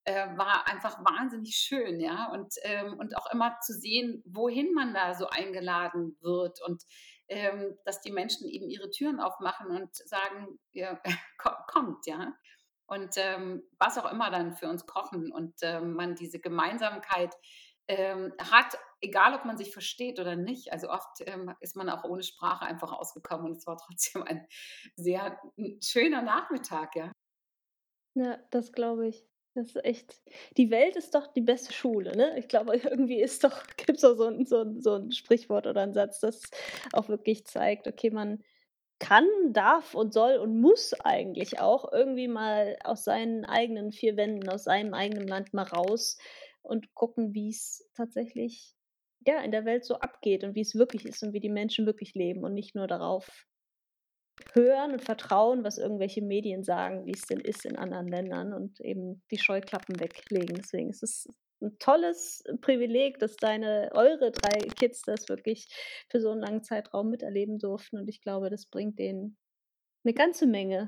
äh, 0.06 0.28
war 0.38 0.68
einfach 0.68 1.00
wahnsinnig 1.00 1.56
schön, 1.56 2.00
ja. 2.00 2.30
Und, 2.32 2.54
ähm, 2.64 2.98
und 2.98 3.16
auch 3.18 3.32
immer 3.32 3.60
zu 3.62 3.74
sehen, 3.74 4.22
wohin 4.26 4.74
man 4.74 4.94
da 4.94 5.16
so 5.16 5.28
eingeladen 5.28 6.18
wird 6.22 6.62
und 6.66 6.84
ähm, 7.30 7.78
dass 7.86 8.02
die 8.02 8.12
Menschen 8.12 8.48
eben 8.48 8.70
ihre 8.70 8.90
Türen 8.90 9.20
aufmachen 9.20 9.72
und 9.72 9.96
sagen, 9.96 10.60
ja, 10.72 11.02
kommt, 11.68 12.06
ja. 12.06 12.34
Und 12.86 13.16
ähm, 13.18 13.64
was 13.80 13.98
auch 13.98 14.12
immer 14.12 14.30
dann 14.30 14.56
für 14.56 14.68
uns 14.68 14.86
kochen 14.86 15.32
und 15.32 15.54
ähm, 15.62 15.94
man 15.94 16.16
diese 16.16 16.40
Gemeinsamkeit 16.40 17.34
ähm, 17.88 18.34
hat, 18.40 18.78
egal 19.02 19.34
ob 19.36 19.46
man 19.46 19.58
sich 19.58 19.72
versteht 19.72 20.20
oder 20.20 20.36
nicht. 20.36 20.72
Also 20.72 20.90
oft 20.90 21.22
ähm, 21.22 21.54
ist 21.60 21.76
man 21.76 21.90
auch 21.90 22.04
ohne 22.04 22.24
Sprache 22.24 22.66
einfach 22.66 22.92
ausgekommen 22.92 23.46
und 23.48 23.58
es 23.58 23.68
war 23.68 23.78
trotzdem 23.78 24.24
ein 24.24 24.46
sehr 24.96 25.40
schöner 25.82 26.22
Nachmittag, 26.22 26.96
ja. 26.96 27.12
Ja, 28.16 28.38
das 28.52 28.72
glaube 28.72 29.08
ich. 29.08 29.33
Das 29.56 29.68
ist 29.68 29.86
echt 29.86 30.22
die 30.58 30.72
Welt 30.72 30.96
ist 30.96 31.14
doch 31.14 31.28
die 31.28 31.42
beste 31.42 31.74
Schule, 31.74 32.16
ne? 32.18 32.38
Ich 32.40 32.48
glaube, 32.48 32.76
irgendwie 32.84 33.22
ist 33.22 33.44
doch 33.44 33.64
gibt's 33.78 34.02
doch 34.02 34.16
so 34.18 34.26
'n 34.28 34.46
so 34.46 34.66
so 34.80 34.96
'n 34.96 35.12
Sprichwort 35.12 35.68
oder 35.68 35.82
'n 35.84 35.94
Satz, 35.94 36.20
das 36.20 36.42
auch 36.92 37.08
wirklich 37.08 37.46
zeigt, 37.46 37.88
okay, 37.88 38.10
man 38.10 38.44
kann, 39.00 39.28
darf 39.52 39.96
und 39.96 40.14
soll 40.14 40.38
und 40.38 40.60
muss 40.62 40.94
eigentlich 41.04 41.60
auch 41.60 41.92
irgendwie 41.92 42.28
mal 42.30 42.78
aus 42.84 43.04
seinen 43.04 43.46
eigenen 43.46 43.92
4 43.92 44.18
Wänden, 44.18 44.50
aus 44.50 44.64
seinem 44.66 44.94
eigenen 44.94 45.28
Land 45.28 45.54
mal 45.54 45.64
raus 45.66 46.18
und 46.64 46.94
gucken, 46.96 47.34
wie's 47.36 47.90
tatsächlich, 47.96 48.74
ja, 49.28 49.42
in 49.42 49.52
der 49.52 49.66
Welt 49.66 49.86
so 49.86 49.96
abgeht 49.98 50.44
und 50.46 50.56
wie's 50.56 50.76
wirklich 50.76 51.06
ist 51.06 51.24
und 51.24 51.34
wie 51.34 51.42
die 51.42 51.50
Menschen 51.50 51.86
wirklich 51.86 52.16
leben 52.16 52.44
und 52.46 52.54
nicht 52.56 52.76
nur 52.76 52.88
darauf 52.88 53.46
hören 54.54 54.94
und 54.94 55.02
vertrauen, 55.02 55.64
was 55.64 55.78
irgendwelche 55.78 56.22
Medien 56.22 56.64
sagen, 56.64 57.06
wie 57.06 57.14
es 57.14 57.22
denn 57.22 57.40
ist 57.40 57.66
in 57.66 57.76
anderen 57.76 58.08
Ländern 58.08 58.54
und 58.54 58.80
eben 58.80 59.24
die 59.32 59.40
Scheuklappen 59.40 60.00
weglegen. 60.00 60.56
Deswegen 60.56 60.90
ist 60.90 61.04
es 61.04 61.28
ein 61.62 61.78
tolles 61.80 62.44
Privileg, 62.62 63.20
dass 63.20 63.36
deine, 63.36 63.90
eure 63.94 64.32
drei 64.32 64.60
Kids 64.76 65.02
das 65.02 65.30
wirklich 65.30 65.68
für 66.10 66.22
so 66.22 66.32
einen 66.32 66.42
langen 66.42 66.64
Zeitraum 66.64 67.10
miterleben 67.10 67.58
durften. 67.58 67.98
Und 67.98 68.08
ich 68.08 68.22
glaube, 68.22 68.50
das 68.50 68.66
bringt 68.66 69.00
denen 69.00 69.38
eine 70.04 70.14
ganze 70.14 70.46
Menge. 70.46 70.88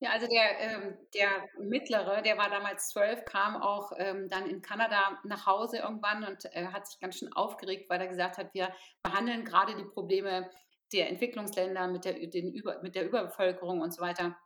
Ja, 0.00 0.10
also 0.10 0.26
der, 0.26 0.58
ähm, 0.58 0.98
der 1.14 1.28
Mittlere, 1.60 2.22
der 2.22 2.36
war 2.36 2.50
damals 2.50 2.88
zwölf, 2.88 3.24
kam 3.24 3.54
auch 3.62 3.92
ähm, 3.98 4.28
dann 4.28 4.48
in 4.48 4.60
Kanada 4.60 5.20
nach 5.22 5.46
Hause 5.46 5.78
irgendwann 5.78 6.24
und 6.24 6.44
äh, 6.56 6.66
hat 6.66 6.88
sich 6.88 6.98
ganz 6.98 7.18
schön 7.18 7.32
aufgeregt, 7.32 7.88
weil 7.88 8.00
er 8.00 8.08
gesagt 8.08 8.36
hat, 8.36 8.52
wir 8.52 8.74
behandeln 9.04 9.44
gerade 9.44 9.76
die 9.76 9.84
Probleme 9.84 10.50
der 10.92 11.08
Entwicklungsländer 11.08 11.88
mit 11.88 12.04
der, 12.04 12.14
den 12.14 12.52
Über, 12.52 12.80
mit 12.82 12.94
der 12.94 13.06
Überbevölkerung 13.06 13.80
und 13.80 13.92
so 13.92 14.02
weiter. 14.02 14.36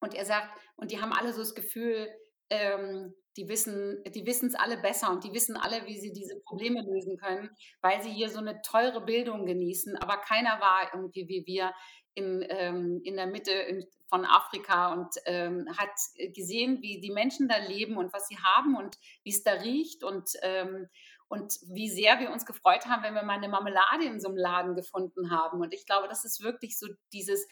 Und 0.00 0.14
er 0.14 0.24
sagt, 0.24 0.48
und 0.76 0.90
die 0.90 1.00
haben 1.00 1.12
alle 1.12 1.32
so 1.32 1.40
das 1.40 1.54
Gefühl, 1.54 2.08
ähm, 2.50 3.14
die 3.36 3.48
wissen, 3.48 4.02
die 4.14 4.24
wissen 4.24 4.48
es 4.48 4.54
alle 4.54 4.78
besser 4.78 5.10
und 5.10 5.24
die 5.24 5.32
wissen 5.32 5.56
alle, 5.56 5.86
wie 5.86 5.98
sie 5.98 6.12
diese 6.12 6.40
Probleme 6.40 6.80
lösen 6.82 7.18
können, 7.18 7.50
weil 7.82 8.02
sie 8.02 8.10
hier 8.10 8.30
so 8.30 8.38
eine 8.38 8.60
teure 8.62 9.04
Bildung 9.04 9.46
genießen. 9.46 9.96
Aber 9.96 10.18
keiner 10.18 10.60
war 10.60 10.90
irgendwie 10.94 11.28
wie 11.28 11.44
wir 11.46 11.72
in, 12.14 12.44
ähm, 12.48 13.00
in 13.04 13.16
der 13.16 13.26
Mitte 13.26 13.52
in, 13.52 13.86
von 14.08 14.24
Afrika 14.24 14.92
und 14.94 15.08
ähm, 15.26 15.66
hat 15.76 15.90
gesehen, 16.34 16.80
wie 16.80 17.00
die 17.00 17.10
Menschen 17.10 17.48
da 17.48 17.58
leben 17.58 17.96
und 17.96 18.12
was 18.12 18.26
sie 18.28 18.38
haben 18.38 18.76
und 18.76 18.96
wie 19.22 19.30
es 19.30 19.42
da 19.42 19.52
riecht 19.52 20.02
und, 20.02 20.30
ähm, 20.42 20.88
und 21.28 21.58
wie 21.68 21.88
sehr 21.88 22.20
wir 22.20 22.30
uns 22.30 22.46
gefreut 22.46 22.86
haben, 22.86 23.02
wenn 23.02 23.14
wir 23.14 23.22
mal 23.22 23.34
eine 23.34 23.48
Marmelade 23.48 24.04
in 24.04 24.20
so 24.20 24.28
einem 24.28 24.36
Laden 24.36 24.74
gefunden 24.76 25.30
haben. 25.30 25.60
Und 25.60 25.74
ich 25.74 25.86
glaube, 25.86 26.08
das 26.08 26.24
ist 26.24 26.42
wirklich 26.42 26.78
so 26.78 26.86
dieses, 27.12 27.46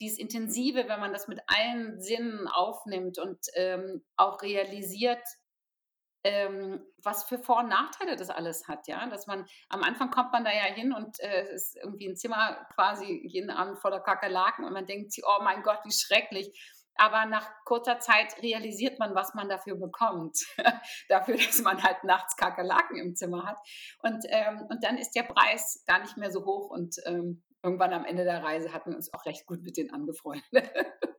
dieses 0.00 0.18
Intensive, 0.18 0.88
wenn 0.88 1.00
man 1.00 1.12
das 1.12 1.28
mit 1.28 1.40
allen 1.46 2.00
Sinnen 2.00 2.48
aufnimmt 2.48 3.18
und 3.18 3.38
ähm, 3.54 4.04
auch 4.16 4.42
realisiert, 4.42 5.22
ähm, 6.22 6.84
was 7.02 7.24
für 7.24 7.38
Vor- 7.38 7.60
und 7.60 7.68
Nachteile 7.68 8.16
das 8.16 8.30
alles 8.30 8.68
hat, 8.68 8.88
ja. 8.88 9.08
Dass 9.08 9.26
man 9.26 9.46
am 9.68 9.82
Anfang 9.82 10.10
kommt 10.10 10.32
man 10.32 10.44
da 10.44 10.50
ja 10.50 10.64
hin 10.64 10.92
und 10.92 11.18
äh, 11.20 11.46
es 11.52 11.68
ist 11.68 11.76
irgendwie 11.76 12.08
ein 12.08 12.16
Zimmer 12.16 12.66
quasi 12.74 13.22
jeden 13.26 13.50
Abend 13.50 13.78
voller 13.78 14.00
Kakerlaken 14.00 14.64
und 14.64 14.72
man 14.72 14.86
denkt 14.86 15.12
sich, 15.12 15.24
oh 15.26 15.42
mein 15.42 15.62
Gott, 15.62 15.78
wie 15.84 15.92
schrecklich. 15.92 16.52
Aber 16.96 17.26
nach 17.26 17.48
kurzer 17.64 17.98
Zeit 18.00 18.42
realisiert 18.42 18.98
man, 18.98 19.14
was 19.14 19.34
man 19.34 19.48
dafür 19.48 19.76
bekommt. 19.76 20.38
dafür, 21.08 21.36
dass 21.36 21.60
man 21.62 21.82
halt 21.82 22.04
nachts 22.04 22.36
Kakerlaken 22.36 22.96
im 22.98 23.16
Zimmer 23.16 23.46
hat. 23.46 23.58
Und, 24.02 24.24
ähm, 24.28 24.66
und 24.68 24.84
dann 24.84 24.98
ist 24.98 25.12
der 25.12 25.22
Preis 25.22 25.82
gar 25.86 26.00
nicht 26.00 26.16
mehr 26.16 26.30
so 26.30 26.44
hoch. 26.44 26.70
Und 26.70 26.96
ähm, 27.06 27.42
irgendwann 27.62 27.92
am 27.92 28.04
Ende 28.04 28.24
der 28.24 28.42
Reise 28.42 28.72
hatten 28.72 28.90
wir 28.90 28.96
uns 28.96 29.12
auch 29.12 29.24
recht 29.24 29.46
gut 29.46 29.62
mit 29.62 29.76
denen 29.76 29.90
angefreundet. 29.90 30.44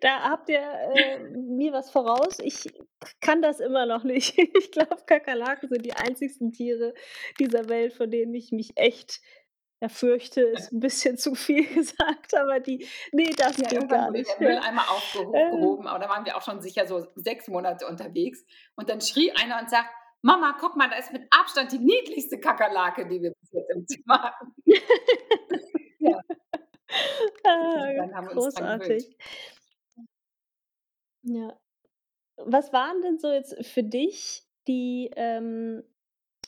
Da 0.00 0.30
habt 0.30 0.48
ihr, 0.48 0.60
äh, 0.94 1.20
mir 1.30 1.72
was 1.72 1.90
voraus. 1.90 2.38
Ich 2.40 2.72
kann 3.20 3.42
das 3.42 3.60
immer 3.60 3.86
noch 3.86 4.04
nicht. 4.04 4.36
Ich 4.58 4.70
glaube, 4.72 4.96
Kakerlaken 5.06 5.68
sind 5.68 5.84
die 5.84 5.92
einzigsten 5.92 6.52
Tiere 6.52 6.94
dieser 7.38 7.68
Welt, 7.68 7.92
vor 7.92 8.06
denen 8.06 8.34
ich 8.34 8.52
mich 8.52 8.72
echt, 8.76 9.20
ja, 9.82 9.88
fürchte, 9.88 10.40
ist 10.42 10.72
'n 10.72 10.80
bisschen 10.80 11.18
zu 11.18 11.34
viel 11.34 11.66
gesagt, 11.74 12.34
aber 12.34 12.60
die 12.60 12.86
ne, 13.12 13.34
das 13.36 13.56
Ja, 13.58 13.68
geht 13.68 13.90
gar 13.90 14.10
nicht, 14.10 14.38
der. 14.40 14.40
Mülleimer 14.40 14.84
Ähm. 15.32 15.46
gehoben, 15.48 15.86
aber 15.86 15.98
da 15.98 16.08
waren 16.10 16.24
wir 16.26 16.36
auch 16.36 16.42
schon 16.42 16.60
sicher 16.60 16.86
so 16.86 17.06
6 17.14 17.48
Monate 17.48 17.86
unterwegs. 17.86 18.44
Und 18.76 18.90
dann 18.90 19.00
schrie 19.00 19.32
einer 19.32 19.60
und 19.60 19.70
sagt: 19.70 19.88
„Mama, 20.22 20.56
guck 20.60 20.76
mal, 20.76 20.90
da 20.90 20.96
ist 20.96 21.12
mit 21.12 21.26
Abstand 21.30 21.72
die 21.72 21.78
niedlichste 21.78 22.38
Kakerlake, 22.38 23.06
die 23.08 23.22
wir 23.22 23.32
bis 23.40 23.52
jetzt 23.52 23.70
im 23.74 23.86
Zimmer 23.86 24.22
hatten.“ 24.22 24.54
Ja. 26.00 26.20
Ah, 27.44 28.08
großartig. 28.32 29.16
Ja. 31.24 31.58
Was 32.38 32.72
waren 32.72 33.02
denn 33.02 33.18
so 33.18 33.32
jetzt 33.32 33.56
für 33.66 33.82
dich 33.84 34.44
die, 34.68 35.10
ähm 35.16 35.84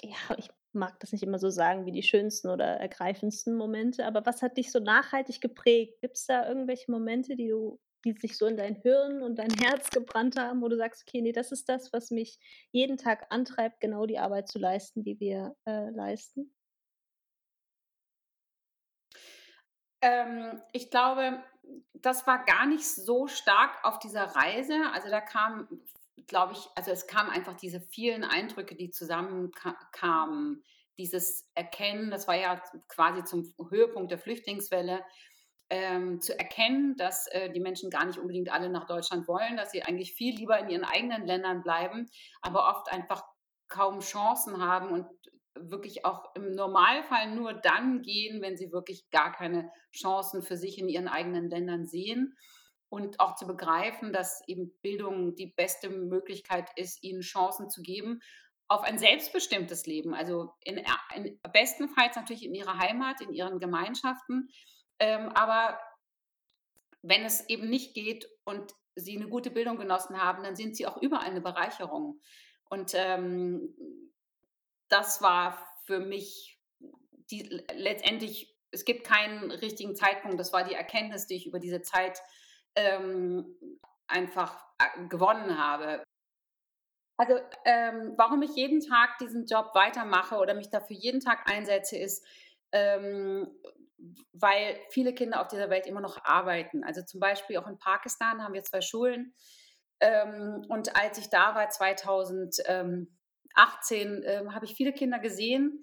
ja, 0.03 0.17
ich 0.39 0.51
mag 0.73 0.99
das 1.01 1.13
nicht 1.13 1.23
immer 1.23 1.39
so 1.39 1.51
sagen 1.51 1.87
wie 1.87 1.93
die 1.93 2.03
schönsten 2.03 2.49
oder 2.49 2.65
ergreifendsten 2.67 3.57
Momente, 3.57 4.05
aber 4.07 4.25
was 4.27 4.43
hat 4.43 4.57
dich 4.57 4.71
so 4.73 4.79
nachhaltig 4.81 5.41
geprägt? 5.41 6.01
Gibt's 6.01 6.27
da 6.27 6.49
irgendwelche 6.49 6.91
Momente, 6.91 7.37
die 7.37 7.49
du 7.49 7.81
die 8.05 8.13
sich 8.13 8.39
so 8.39 8.47
in 8.47 8.57
dein 8.57 8.77
Hirn 8.77 9.23
und 9.23 9.41
dein 9.41 9.51
Herz 9.51 9.91
gebrannt 9.91 10.39
haben, 10.39 10.63
wo 10.63 10.69
du 10.69 10.77
sagst: 10.77 11.03
„Okay, 11.07 11.21
ne, 11.21 11.33
das 11.33 11.51
ist 11.53 11.69
das, 11.69 11.93
was 11.93 12.11
mich 12.13 12.39
jeden 12.71 12.97
Tag 12.97 13.27
antreibt, 13.31 13.81
genau 13.81 14.07
die 14.07 14.19
Arbeit 14.21 14.49
zu 14.49 14.59
leisten, 14.61 15.03
die 15.03 15.19
wir, 15.19 15.57
äh, 15.67 15.91
leisten?“ 15.91 16.55
Ähm, 20.01 20.63
ich 20.73 20.91
glaube, 20.91 21.43
das 21.95 22.27
war 22.27 22.45
gar 22.45 22.67
nicht 22.67 22.87
so 22.87 23.27
stark 23.27 23.85
auf 23.85 23.99
dieser 23.99 24.25
Reise. 24.37 24.75
Also, 24.93 25.09
da 25.11 25.21
kam, 25.21 25.69
glaube 26.27 26.55
ich 26.55 26.67
also, 26.75 26.91
es 26.91 27.07
kamen 27.07 27.31
einfach 27.31 27.55
diese 27.55 27.81
vielen 27.81 28.25
Eindrücke, 28.25 28.75
die 28.75 28.91
zusammenka 28.91 29.77
kamen. 29.93 30.63
Dieses 30.99 31.49
Erkennen, 31.55 32.11
das 32.11 32.27
war 32.27 32.37
ja 32.37 32.61
quasi 32.89 33.25
zum 33.25 33.55
Höhepunkt 33.71 34.11
der 34.11 34.19
Flüchtlingswelle, 34.19 35.05
ähm, 35.71 36.21
zu 36.21 36.39
erkennen, 36.39 36.97
dass, 36.97 37.27
äh, 37.29 37.51
die 37.51 37.61
Menschen 37.61 37.91
gar 37.91 38.05
nicht 38.07 38.19
unbedingt 38.19 38.51
alle 38.51 38.71
nach 38.71 38.87
Deutschland 38.87 39.29
wollen, 39.29 39.57
dass 39.57 39.71
sie 39.71 39.83
eigentlich 39.83 40.15
viel 40.15 40.35
lieber 40.35 40.59
in 40.59 40.71
ihren 40.71 40.85
eigenen 40.85 41.27
Ländern 41.27 41.63
bleiben, 41.63 42.09
aber 42.41 42.69
oft 42.69 42.91
einfach 42.91 43.23
kaum 43.69 44.01
Chancen 44.01 44.63
haben 44.63 44.91
und 44.91 45.07
wirklich 45.55 46.05
auch 46.05 46.35
im 46.35 46.53
Normalfall 46.53 47.35
nur 47.35 47.53
dann 47.53 48.03
gehen, 48.03 48.41
wenn 48.41 48.57
sie 48.57 48.73
wirklich 48.73 49.11
gar 49.11 49.33
keine 49.33 49.71
Chancen 49.93 50.43
für 50.43 50.57
sich 50.57 50.79
in 50.79 50.89
ihren 50.89 51.09
eigenen 51.09 51.51
Ländern 51.51 51.87
sehen. 51.87 52.35
Und 52.91 53.21
auch 53.21 53.35
zu 53.35 53.47
begreifen, 53.47 54.13
dass 54.13 54.43
eben 54.49 54.73
Bildung 54.81 55.35
die 55.35 55.49
beste 55.49 55.91
Möglichkeit 55.91 56.71
ist, 56.77 57.03
ihnen 57.03 57.21
Chancen 57.21 57.69
zu 57.69 57.83
geben 57.83 58.21
auf 58.67 58.83
ein 58.83 58.99
selbstbestimmtes 58.99 59.87
Leben. 59.87 60.15
Also 60.15 60.55
in, 60.63 60.79
er- 60.79 61.17
in 61.17 61.39
bestenfalls 61.53 62.17
natürlich 62.17 62.45
in 62.45 62.55
ihrer 62.55 62.79
Heimat, 62.79 63.21
in 63.21 63.33
ihren 63.33 63.61
Gemeinschaften. 63.61 64.49
Ähm, 64.99 65.29
aber 65.31 65.79
wenn 67.03 67.25
es 67.25 67.49
eben 67.49 67.69
nicht 67.69 67.95
geht 67.95 68.27
und 68.45 68.75
sie 68.95 69.17
eine 69.17 69.29
gute 69.29 69.51
Bildung 69.51 69.79
genossen 69.79 70.21
haben, 70.21 70.43
dann 70.43 70.57
sind 70.57 70.77
sie 70.77 70.87
auch 70.87 71.01
überall 71.01 71.27
eine 71.27 71.41
Bereicherung. 71.41 72.21
Und 72.71 72.93
ähm, 72.95 73.75
das 74.89 75.23
war 75.23 75.59
für 75.85 76.01
mich 76.01 76.59
die 77.31 77.63
letztendlich, 77.75 78.57
es 78.71 78.85
gibt 78.85 79.05
keinen 79.05 79.51
richtigen 79.51 79.95
Zeitpunkt, 79.95 80.41
das 80.41 80.53
war 80.53 80.65
die 80.65 80.75
Erkenntnis, 80.75 81.27
die 81.27 81.37
ich 81.37 81.47
über 81.47 81.59
diese 81.59 81.83
Zeit 81.83 82.21
ähm, 82.79 83.57
einfach 84.07 84.65
äh, 84.79 85.07
gewonnen 85.09 85.59
habe. 85.59 86.03
Also, 87.17 87.35
ähm, 87.65 88.15
warum 88.17 88.43
ich 88.43 88.55
jeden 88.55 88.81
Tag 88.81 89.19
diesen 89.19 89.47
Job 89.47 89.75
weitermache 89.75 90.37
oder 90.37 90.55
mich 90.55 90.71
dafür 90.71 90.97
jeden 90.97 91.21
Tag 91.21 91.51
einsetze, 91.51 91.99
ist, 91.99 92.25
ähm, 92.71 93.49
weil 94.33 94.79
viele 94.91 95.13
Kinder 95.13 95.41
auf 95.41 95.49
dieser 95.49 95.69
Welt 95.69 95.87
immer 95.87 96.01
noch 96.01 96.25
arbeiten. 96.25 96.85
Also 96.85 97.03
zum 97.03 97.19
Beispiel 97.19 97.57
auch 97.57 97.67
in 97.67 97.79
Pakistan 97.79 98.45
haben 98.45 98.55
wir 98.55 98.63
zwei 98.63 98.81
Schulen. 98.81 99.35
Ähm, 99.99 100.65
und 100.69 100.95
als 100.95 101.19
ich 101.19 101.29
da 101.29 101.57
war, 101.57 101.69
2018, 101.69 103.09
ähm, 104.25 104.55
habe 104.55 104.65
ich 104.65 104.77
viele 104.77 104.93
Kinder 104.93 105.19
gesehen, 105.19 105.83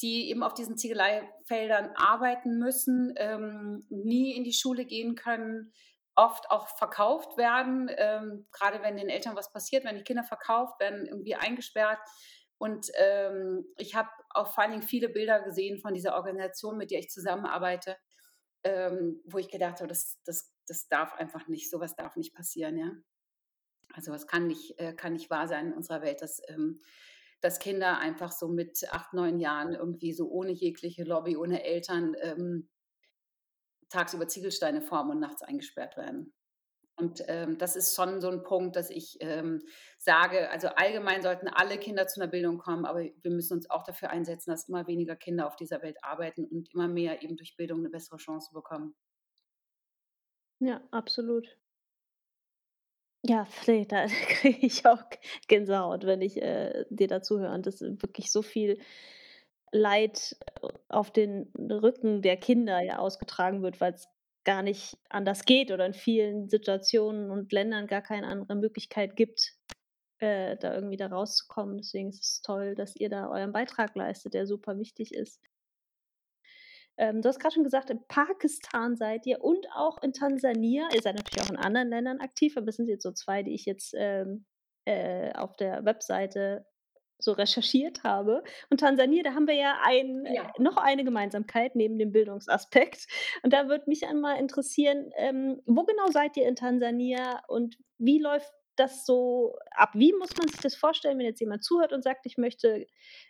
die 0.00 0.30
eben 0.30 0.42
auf 0.42 0.54
diesen 0.54 0.78
Ziegeleifeldern 0.78 1.90
arbeiten 1.94 2.58
müssen, 2.58 3.12
ähm, 3.16 3.84
nie 3.90 4.34
in 4.34 4.44
die 4.44 4.54
Schule 4.54 4.86
gehen 4.86 5.14
können, 5.14 5.74
oft 6.14 6.50
auch 6.50 6.68
verkauft 6.76 7.36
werden, 7.36 7.90
ähm, 7.96 8.46
gerade 8.52 8.82
wenn 8.82 8.96
den 8.96 9.08
Eltern 9.08 9.36
was 9.36 9.52
passiert, 9.52 9.84
wenn 9.84 9.96
die 9.96 10.04
Kinder 10.04 10.24
verkauft 10.24 10.80
werden, 10.80 11.06
irgendwie 11.06 11.34
eingesperrt. 11.34 11.98
Und 12.58 12.90
ähm, 12.98 13.64
ich 13.76 13.94
habe 13.94 14.10
auch 14.30 14.52
vor 14.52 14.62
allen 14.62 14.72
Dingen 14.72 14.82
viele 14.82 15.08
Bilder 15.08 15.40
gesehen 15.40 15.78
von 15.78 15.94
dieser 15.94 16.14
Organisation, 16.14 16.76
mit 16.76 16.90
der 16.90 16.98
ich 16.98 17.08
zusammenarbeite, 17.08 17.96
ähm, 18.64 19.22
wo 19.24 19.38
ich 19.38 19.48
gedacht 19.48 19.78
habe, 19.78 19.88
das, 19.88 20.20
das, 20.24 20.52
das 20.66 20.88
darf 20.88 21.14
einfach 21.14 21.48
nicht, 21.48 21.70
sowas 21.70 21.96
darf 21.96 22.16
nicht 22.16 22.34
passieren, 22.34 22.76
ja. 22.76 22.92
Also 23.94 24.12
es 24.12 24.26
kann 24.26 24.46
nicht, 24.46 24.78
äh, 24.78 24.92
kann 24.92 25.14
nicht 25.14 25.30
wahr 25.30 25.48
sein 25.48 25.68
in 25.68 25.72
unserer 25.72 26.02
Welt, 26.02 26.22
dass, 26.22 26.40
ähm, 26.48 26.80
dass 27.40 27.58
Kinder 27.58 27.98
einfach 27.98 28.30
so 28.30 28.48
mit 28.48 28.86
acht, 28.90 29.14
neun 29.14 29.40
Jahren 29.40 29.72
irgendwie 29.72 30.12
so 30.12 30.28
ohne 30.28 30.52
jegliche 30.52 31.04
Lobby, 31.04 31.36
ohne 31.36 31.64
Eltern 31.64 32.14
ähm, 32.20 32.68
tagsüber 33.90 34.28
Ziegelsteine 34.28 34.80
formen 34.80 35.10
und 35.10 35.20
nachts 35.20 35.42
eingesperrt 35.42 35.96
werden. 35.96 36.32
Und 36.96 37.24
ähm, 37.28 37.56
das 37.56 37.76
ist 37.76 37.96
schon 37.96 38.20
so 38.20 38.28
ein 38.28 38.42
Punkt, 38.42 38.76
dass 38.76 38.90
ich 38.90 39.16
ähm, 39.20 39.62
sage, 39.98 40.50
also 40.50 40.68
allgemein 40.68 41.22
sollten 41.22 41.48
alle 41.48 41.78
Kinder 41.78 42.06
zu 42.06 42.20
einer 42.20 42.30
Bildung 42.30 42.58
kommen, 42.58 42.84
aber 42.84 43.00
wir 43.00 43.30
müssen 43.30 43.54
uns 43.54 43.70
auch 43.70 43.84
dafür 43.84 44.10
einsetzen, 44.10 44.50
dass 44.50 44.68
immer 44.68 44.86
weniger 44.86 45.16
Kinder 45.16 45.46
auf 45.46 45.56
dieser 45.56 45.82
Welt 45.82 45.96
arbeiten 46.02 46.44
und 46.44 46.72
immer 46.74 46.88
mehr 46.88 47.22
eben 47.22 47.36
durch 47.36 47.56
Bildung 47.56 47.78
eine 47.78 47.88
bessere 47.88 48.18
Chance 48.18 48.50
bekommen. 48.52 48.94
Ja, 50.58 50.82
absolut. 50.90 51.48
Ja, 53.22 53.46
ne, 53.66 53.86
da 53.86 54.06
kriege 54.28 54.66
ich 54.66 54.86
auch 54.86 55.02
Gänsehaut, 55.48 56.04
wenn 56.04 56.20
ich, 56.20 56.40
äh, 56.40 56.84
dir 56.90 57.08
da 57.08 57.22
zuhöre 57.22 57.54
und 57.54 57.66
das 57.66 57.80
wirklich 57.80 58.30
so 58.30 58.42
viel 58.42 58.78
Leid 59.72 60.36
äh, 60.62 60.68
auf 60.88 61.12
den 61.12 61.52
Rücken 61.58 62.22
der 62.22 62.36
Kinder 62.36 62.80
ja 62.80 62.98
ausgetragen 62.98 63.62
wird, 63.62 63.80
weil's 63.80 64.08
gar 64.44 64.62
nicht 64.62 64.96
anders 65.08 65.44
geht 65.44 65.70
oder 65.70 65.86
in 65.86 65.94
vielen 65.94 66.48
Situationen 66.48 67.30
und 67.30 67.52
Ländern 67.52 67.86
gar 67.86 68.02
keine 68.02 68.26
andere 68.26 68.56
Möglichkeit 68.56 69.16
gibt, 69.16 69.54
äh, 70.18 70.56
da 70.56 70.74
irgendwie 70.74 70.96
da 70.96 71.08
rauszukommen. 71.08 71.76
Deswegen 71.76 72.08
ist 72.08 72.22
es 72.22 72.42
toll, 72.42 72.74
dass 72.74 72.96
ihr 72.96 73.10
da 73.10 73.28
euren 73.28 73.52
Beitrag 73.52 73.94
leistet, 73.94 74.34
der 74.34 74.46
super 74.46 74.78
wichtig 74.78 75.14
ist. 75.14 75.40
Ähm, 76.96 77.22
du 77.22 77.28
hast 77.28 77.38
gerade 77.38 77.54
schon 77.54 77.64
gesagt, 77.64 77.90
in 77.90 78.06
Pakistan 78.08 78.96
seid 78.96 79.26
ihr 79.26 79.42
und 79.42 79.66
auch 79.74 80.02
in 80.02 80.12
Tansania. 80.12 80.88
Ihr 80.94 81.02
seid 81.02 81.16
natürlich 81.16 81.42
auch 81.42 81.50
in 81.50 81.56
anderen 81.56 81.88
Ländern 81.88 82.20
aktiv, 82.20 82.56
aber 82.56 82.68
es 82.68 82.76
sind 82.76 82.88
jetzt 82.88 83.02
so 83.02 83.12
zwei, 83.12 83.42
die 83.42 83.54
ich 83.54 83.64
jetzt 83.64 83.94
ähm, 83.96 84.44
äh, 84.84 85.32
auf 85.32 85.56
der 85.56 85.84
Webseite 85.84 86.66
so 87.22 87.32
recherchiert 87.32 88.02
habe. 88.02 88.42
Und 88.70 88.80
Tansania, 88.80 89.22
da 89.22 89.34
haben 89.34 89.46
wir 89.46 89.54
ja, 89.54 89.78
ein, 89.82 90.24
ja. 90.26 90.44
Äh, 90.44 90.62
noch 90.62 90.76
eine 90.76 91.04
Gemeinsamkeit 91.04 91.76
neben 91.76 91.98
dem 91.98 92.12
Bildungsaspekt. 92.12 93.06
Und 93.42 93.52
da 93.52 93.68
würde 93.68 93.84
mich 93.86 94.06
einmal 94.06 94.38
interessieren, 94.38 95.10
ähm, 95.16 95.60
wo 95.66 95.84
genau 95.84 96.06
seid 96.08 96.36
ihr 96.36 96.46
in 96.46 96.56
Tansania 96.56 97.42
und 97.48 97.76
wie 97.98 98.18
läuft 98.18 98.52
das 98.76 99.04
so 99.04 99.56
ab? 99.72 99.90
Wie 99.94 100.12
muss 100.12 100.36
man 100.36 100.48
sich 100.48 100.60
das 100.60 100.74
vorstellen, 100.74 101.18
wenn 101.18 101.26
jetzt 101.26 101.40
jemand 101.40 101.64
zuhört 101.64 101.92
und 101.92 102.02
sagt, 102.02 102.26
ich 102.26 102.38
möchte 102.38 102.86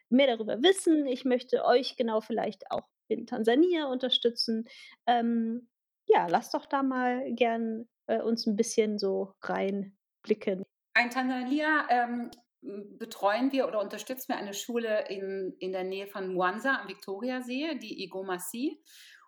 mehr 0.08 0.28
darüber 0.28 0.62
wissen, 0.62 1.06
ich 1.06 1.24
möchte 1.24 1.64
euch 1.64 1.96
genau 1.96 2.20
vielleicht 2.20 2.70
auch 2.70 2.86
in 3.08 3.26
Tansania 3.26 3.86
unterstützen? 3.86 4.68
Ähm, 5.06 5.68
ja, 6.06 6.26
lass 6.28 6.50
doch 6.50 6.66
da 6.66 6.82
mal 6.82 7.32
gern 7.34 7.88
äh, 8.06 8.20
uns 8.20 8.46
ein 8.46 8.56
bisschen 8.56 8.98
so 8.98 9.34
reinblicken. 9.42 10.64
Ein 10.94 11.10
Tansania 11.10 11.86
ähm, 11.88 12.30
betreuen 12.62 13.52
wir 13.52 13.66
oder 13.66 13.80
unterstützen 13.80 14.28
wir 14.28 14.36
eine 14.36 14.54
Schule 14.54 15.08
in, 15.08 15.56
in 15.58 15.72
der 15.72 15.84
Nähe 15.84 16.06
von 16.06 16.34
Mwanza 16.34 16.80
am 16.80 16.88
Viktoriasee, 16.88 17.78
die 17.78 18.02
Igomasi. 18.04 18.82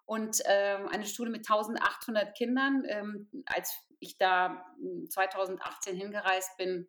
Und 0.04 0.42
ähm, 0.46 0.88
eine 0.88 1.06
Schule 1.06 1.30
mit 1.30 1.48
1800 1.48 2.36
Kindern. 2.36 2.84
Ähm, 2.86 3.30
als 3.46 3.74
ich 4.00 4.18
da 4.18 4.66
2018 5.08 5.94
hm, 5.94 6.00
hingereist 6.00 6.56
bin, 6.58 6.88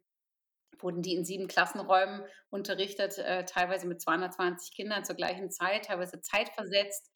wurden 0.80 1.02
die 1.02 1.16
in 1.16 1.24
sieben 1.24 1.48
Klassenräumen 1.48 2.24
unterrichtet, 2.50 3.18
äh, 3.20 3.46
teilweise 3.46 3.88
mit 3.88 4.02
220 4.02 4.76
Kindern 4.76 5.06
zur 5.06 5.16
gleichen 5.16 5.52
Zeit, 5.52 5.86
teilweise 5.86 6.22
zeitversetzt. 6.22 7.12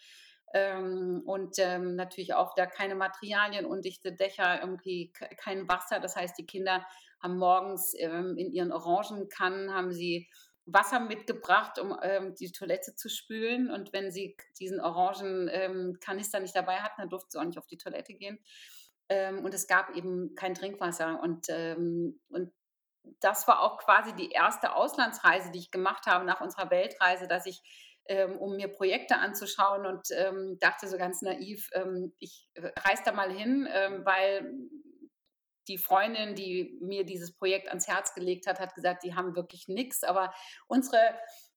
Ähm, 0.54 1.24
und 1.26 1.56
ähm, 1.58 1.96
natürlich 1.96 2.34
auch 2.34 2.54
da 2.56 2.68
keine 2.68 2.96
Materialien, 2.96 3.66
undichte 3.66 4.14
Dächer, 4.14 4.62
irgendwie 4.62 5.12
kein 5.12 5.68
Wasser. 5.68 6.00
Das 6.00 6.16
heißt, 6.16 6.38
die 6.38 6.46
Kinder 6.46 6.86
haben 7.22 7.38
morgens 7.38 7.94
ähm, 7.98 8.38
in 8.38 8.52
ihren 8.52 8.72
Orangenkannen 8.72 9.74
haben 9.74 9.92
sie 9.92 10.30
Wasser 10.68 11.00
mitgebracht, 11.00 11.80
um 11.80 11.98
ähm, 12.02 12.36
die 12.36 12.52
Toilette 12.52 12.94
zu 12.96 13.10
spülen. 13.10 13.72
Und 13.72 13.94
wenn 13.94 14.12
sie 14.12 14.36
diesen 14.60 14.82
Orangenkanister 14.82 16.38
ähm, 16.38 16.42
nicht 16.44 16.56
dabei 16.56 16.78
hatten, 16.78 17.02
dann 17.02 17.10
durften 17.10 17.32
sie 17.32 17.40
auch 17.40 17.46
nicht 17.46 17.58
auf 17.58 17.68
die 17.68 17.78
Toilette 17.78 18.14
gehen. 18.14 18.38
Ähm, 19.10 19.46
und 19.46 19.54
es 19.54 19.68
gab 19.68 19.96
eben 19.96 20.36
kein 20.36 20.54
Trinkwasser. 20.54 21.22
Und, 21.22 21.48
ähm, 21.50 22.20
und 22.28 22.52
das 23.22 23.48
war 23.48 23.62
auch 23.62 23.78
quasi 23.78 24.14
die 24.14 24.32
erste 24.32 24.76
Auslandsreise, 24.76 25.52
die 25.52 25.60
ich 25.60 25.72
gemacht 25.72 26.06
habe 26.06 26.26
nach 26.26 26.42
unserer 26.42 26.70
Weltreise, 26.70 27.28
dass 27.28 27.46
ich 27.46 27.64
ähm, 28.10 28.38
um 28.38 28.58
mir 28.58 28.68
Projekte 28.68 29.16
anzuschauen 29.16 29.86
und 29.86 30.10
ähm, 30.12 30.58
dachte 30.60 30.90
so 30.90 30.98
ganz 30.98 31.22
naiv, 31.22 31.70
ich 32.20 32.50
reise 32.58 33.04
da 33.06 33.12
mal 33.14 33.32
hin, 33.32 33.68
weil 34.04 34.54
die 35.68 35.78
Freundin, 35.78 36.36
die 36.36 36.78
mir 36.82 37.06
dieses 37.06 37.34
Projekt 37.36 37.68
ans 37.68 37.88
Herz 37.88 38.14
gelegt 38.14 38.48
hat, 38.48 38.60
hat 38.60 38.76
gesagt, 38.76 39.04
die 39.04 39.16
haben 39.16 39.36
wirklich 39.36 39.68
nichts. 39.68 40.04
Aber 40.04 40.34
unsere, 40.68 41.00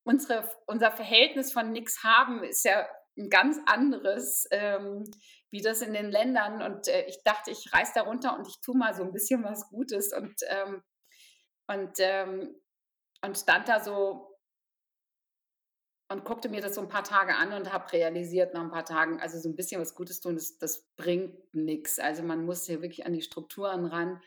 unsere, 0.03 0.49
unser 0.67 0.93
Verhältnis 0.93 1.53
von 1.53 1.73
nichts 1.73 2.03
haben 2.03 2.43
ist 2.43 2.65
ja 2.65 2.89
ein 3.17 3.29
ganz 3.29 3.59
anderes, 3.67 4.47
ähm, 4.51 5.05
wie 5.51 5.63
das 5.63 5.83
in 5.83 5.93
den 5.93 6.11
Ländern. 6.11 6.63
Und 6.63 6.89
äh, 6.89 7.07
ich 7.07 7.23
dachte, 7.25 7.51
ich 7.51 7.73
reise 7.73 7.93
da 7.95 8.03
runter 8.03 8.37
und 8.37 8.47
ich 8.47 8.61
tue 8.61 8.77
mal 8.77 8.95
so 8.95 9.03
ein 9.03 9.13
bisschen 9.13 9.45
was 9.45 9.69
Gutes 9.69 10.13
und, 10.13 10.35
ähm, 10.49 10.83
und, 11.67 11.93
ähm, 11.99 12.55
und 13.23 13.39
stand 13.39 13.69
da 13.69 13.81
so 13.81 14.30
und 16.11 16.25
guckte 16.25 16.49
mir 16.49 16.61
das 16.61 16.75
so 16.75 16.81
ein 16.81 16.89
paar 16.89 17.05
Tage 17.05 17.37
an 17.37 17.53
und 17.53 17.73
habe 17.73 17.93
realisiert 17.93 18.53
nach 18.53 18.63
ein 18.63 18.71
paar 18.71 18.85
Tagen, 18.85 19.21
also 19.21 19.39
so 19.39 19.49
ein 19.49 19.55
bisschen 19.55 19.81
was 19.81 19.95
Gutes 19.95 20.21
tun, 20.21 20.35
das, 20.35 20.59
das 20.59 20.89
bringt 20.97 21.55
nichts. 21.55 22.01
Also 22.01 22.25
man 22.25 22.45
muss 22.45 22.67
hier 22.67 22.83
wirklich 22.83 23.07
an 23.07 23.13
die 23.13 23.23
Strukturen 23.23 23.87
ran 23.87 24.21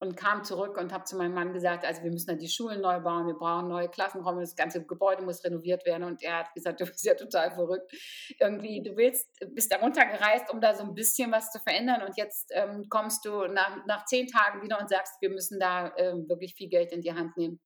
und 0.00 0.16
kam 0.16 0.42
zurück 0.42 0.76
und 0.76 0.92
habe 0.92 1.04
zu 1.04 1.16
meinem 1.16 1.34
Mann 1.34 1.52
gesagt, 1.52 1.84
also 1.84 2.02
wir 2.02 2.10
müssen 2.10 2.26
dann 2.26 2.38
die 2.38 2.48
Schulen 2.48 2.80
neu 2.80 2.98
bauen, 2.98 3.28
wir 3.28 3.34
brauchen 3.34 3.68
neue 3.68 3.88
Klassenräume, 3.88 4.40
das 4.40 4.56
ganze 4.56 4.84
Gebäude 4.84 5.22
muss 5.22 5.44
renoviert 5.44 5.86
werden 5.86 6.02
und 6.02 6.20
er 6.20 6.38
hat 6.38 6.52
gesagt, 6.52 6.80
du 6.80 6.86
bist 6.86 7.04
ja 7.04 7.14
total 7.14 7.52
verrückt. 7.52 7.92
Irgendwie, 8.40 8.82
du 8.82 8.96
willst, 8.96 9.28
bist 9.54 9.72
da 9.72 9.76
runtergereist, 9.76 10.52
um 10.52 10.60
da 10.60 10.74
so 10.74 10.82
ein 10.82 10.94
bisschen 10.94 11.30
was 11.30 11.52
zu 11.52 11.60
verändern 11.60 12.02
und 12.02 12.16
jetzt 12.16 12.50
ähm, 12.52 12.86
kommst 12.88 13.24
du 13.24 13.46
nach, 13.46 13.86
nach 13.86 14.04
zehn 14.06 14.26
Tagen 14.26 14.62
wieder 14.62 14.80
und 14.80 14.88
sagst, 14.88 15.14
wir 15.20 15.30
müssen 15.30 15.60
da 15.60 15.94
ähm, 15.96 16.28
wirklich 16.28 16.54
viel 16.56 16.68
Geld 16.68 16.90
in 16.90 17.02
die 17.02 17.12
Hand 17.12 17.36
nehmen, 17.36 17.60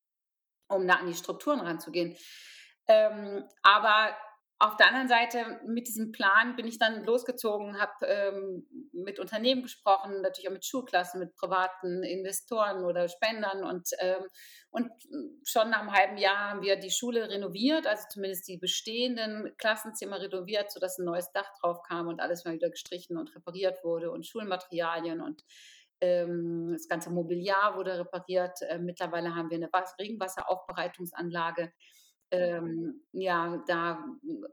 um 0.67 0.87
da 0.87 0.95
an 0.95 1.07
die 1.07 1.15
Strukturen 1.15 1.61
ranzugehen. 1.61 2.15
Ähm, 2.87 3.43
aber 3.63 4.15
auf 4.57 4.77
der 4.77 4.87
anderen 4.87 5.09
Seite, 5.09 5.59
mit 5.65 5.87
diesem 5.87 6.13
Plan 6.13 6.55
bin 6.55 6.65
ich 6.65 6.79
dann 6.79 7.03
losgezogen, 7.03 7.77
habe 7.77 8.05
ähm, 8.05 8.65
mit 8.93 9.19
Unternehmen 9.19 9.63
gesprochen, 9.63 10.21
natürlich 10.21 10.47
auch 10.47 10.53
mit 10.53 10.65
Schulklassen, 10.65 11.19
mit 11.19 11.35
privaten 11.35 12.03
Investoren 12.03 12.85
oder 12.85 13.09
Spendern 13.09 13.65
und, 13.65 13.89
ähm, 13.99 14.23
und 14.69 14.89
schon 15.43 15.69
nach 15.69 15.81
einem 15.81 15.91
halben 15.91 16.17
Jahr 16.17 16.51
haben 16.51 16.61
wir 16.61 16.77
die 16.77 16.89
Schule 16.89 17.29
renoviert, 17.29 17.85
also 17.85 18.05
zumindest 18.09 18.47
die 18.47 18.57
bestehenden 18.57 19.51
Klassenzimmer 19.57 20.21
renoviert, 20.21 20.71
sodass 20.71 20.99
ein 20.99 21.05
neues 21.05 21.29
Dach 21.33 21.51
drauf 21.59 21.81
kam 21.83 22.07
und 22.07 22.21
alles 22.21 22.45
mal 22.45 22.53
wieder 22.53 22.69
gestrichen 22.69 23.17
und 23.17 23.35
repariert 23.35 23.83
wurde 23.83 24.09
und 24.09 24.25
Schulmaterialien 24.25 25.19
und 25.19 25.43
ähm, 25.99 26.69
das 26.71 26.87
ganze 26.87 27.09
Mobiliar 27.09 27.75
wurde 27.75 27.99
repariert. 27.99 28.61
Äh, 28.61 28.79
mittlerweile 28.79 29.35
haben 29.35 29.49
wir 29.49 29.57
eine 29.57 29.69
Regenwasseraufbereitungsanlage 29.99 31.73
ähm, 32.31 33.01
ja, 33.11 33.63
da 33.67 34.03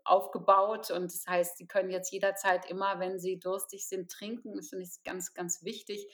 aufgebaut. 0.04 0.90
Und 0.90 1.12
das 1.12 1.24
heißt, 1.28 1.58
sie 1.58 1.66
können 1.66 1.90
jetzt 1.90 2.12
jederzeit 2.12 2.70
immer, 2.70 3.00
wenn 3.00 3.18
sie 3.18 3.38
durstig 3.38 3.86
sind, 3.86 4.10
trinken. 4.10 4.56
Das 4.56 4.70
finde 4.70 4.84
ich 4.84 5.02
ganz, 5.04 5.34
ganz 5.34 5.64
wichtig. 5.64 6.08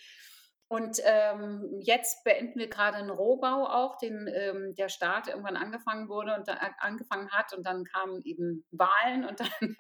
Und 0.71 1.01
ähm, 1.05 1.81
jetzt 1.81 2.25
beenden 2.25 2.59
wir 2.59 2.69
gerade 2.69 2.99
einen 2.99 3.09
Rohbau 3.09 3.67
auch, 3.67 3.97
den 3.97 4.29
ähm, 4.29 4.75
der 4.75 4.91
Staat 4.91 5.27
irgendwann 5.27 5.57
angefangen 5.57 6.11
wurde 6.11 6.35
und 6.35 6.47
da, 6.47 6.59
angefangen 6.79 7.31
hat 7.31 7.55
und 7.55 7.65
dann 7.65 7.85
kamen 7.85 8.21
eben 8.25 8.67
Wahlen 8.71 9.25
und 9.25 9.41
dann, 9.41 9.77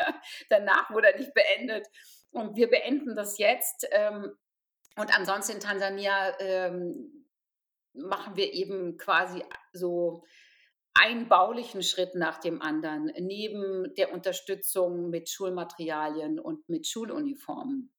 danach 0.49 0.91
wurde 0.91 1.13
er 1.13 1.19
nicht 1.19 1.35
beendet. 1.35 1.87
Und 2.31 2.57
wir 2.57 2.71
beenden 2.71 3.15
das 3.15 3.37
jetzt. 3.37 3.87
Ähm, 3.91 4.35
und 4.97 5.17
ansonsten 5.17 5.53
in 5.53 5.61
Tansania 5.61 6.39
ähm, 6.41 7.27
machen 7.93 8.37
wir 8.37 8.53
eben 8.55 8.97
quasi 8.97 9.45
so 9.73 10.25
einen 10.95 11.29
baulichen 11.29 11.83
Schritt 11.83 12.15
nach 12.15 12.39
dem 12.39 12.61
anderen, 12.61 13.13
neben 13.19 13.95
der 13.97 14.13
Unterstützung 14.13 15.11
mit 15.11 15.29
Schulmaterialien 15.29 16.41
und 16.41 16.69
mit 16.69 16.87
Schuluniformen. 16.87 17.93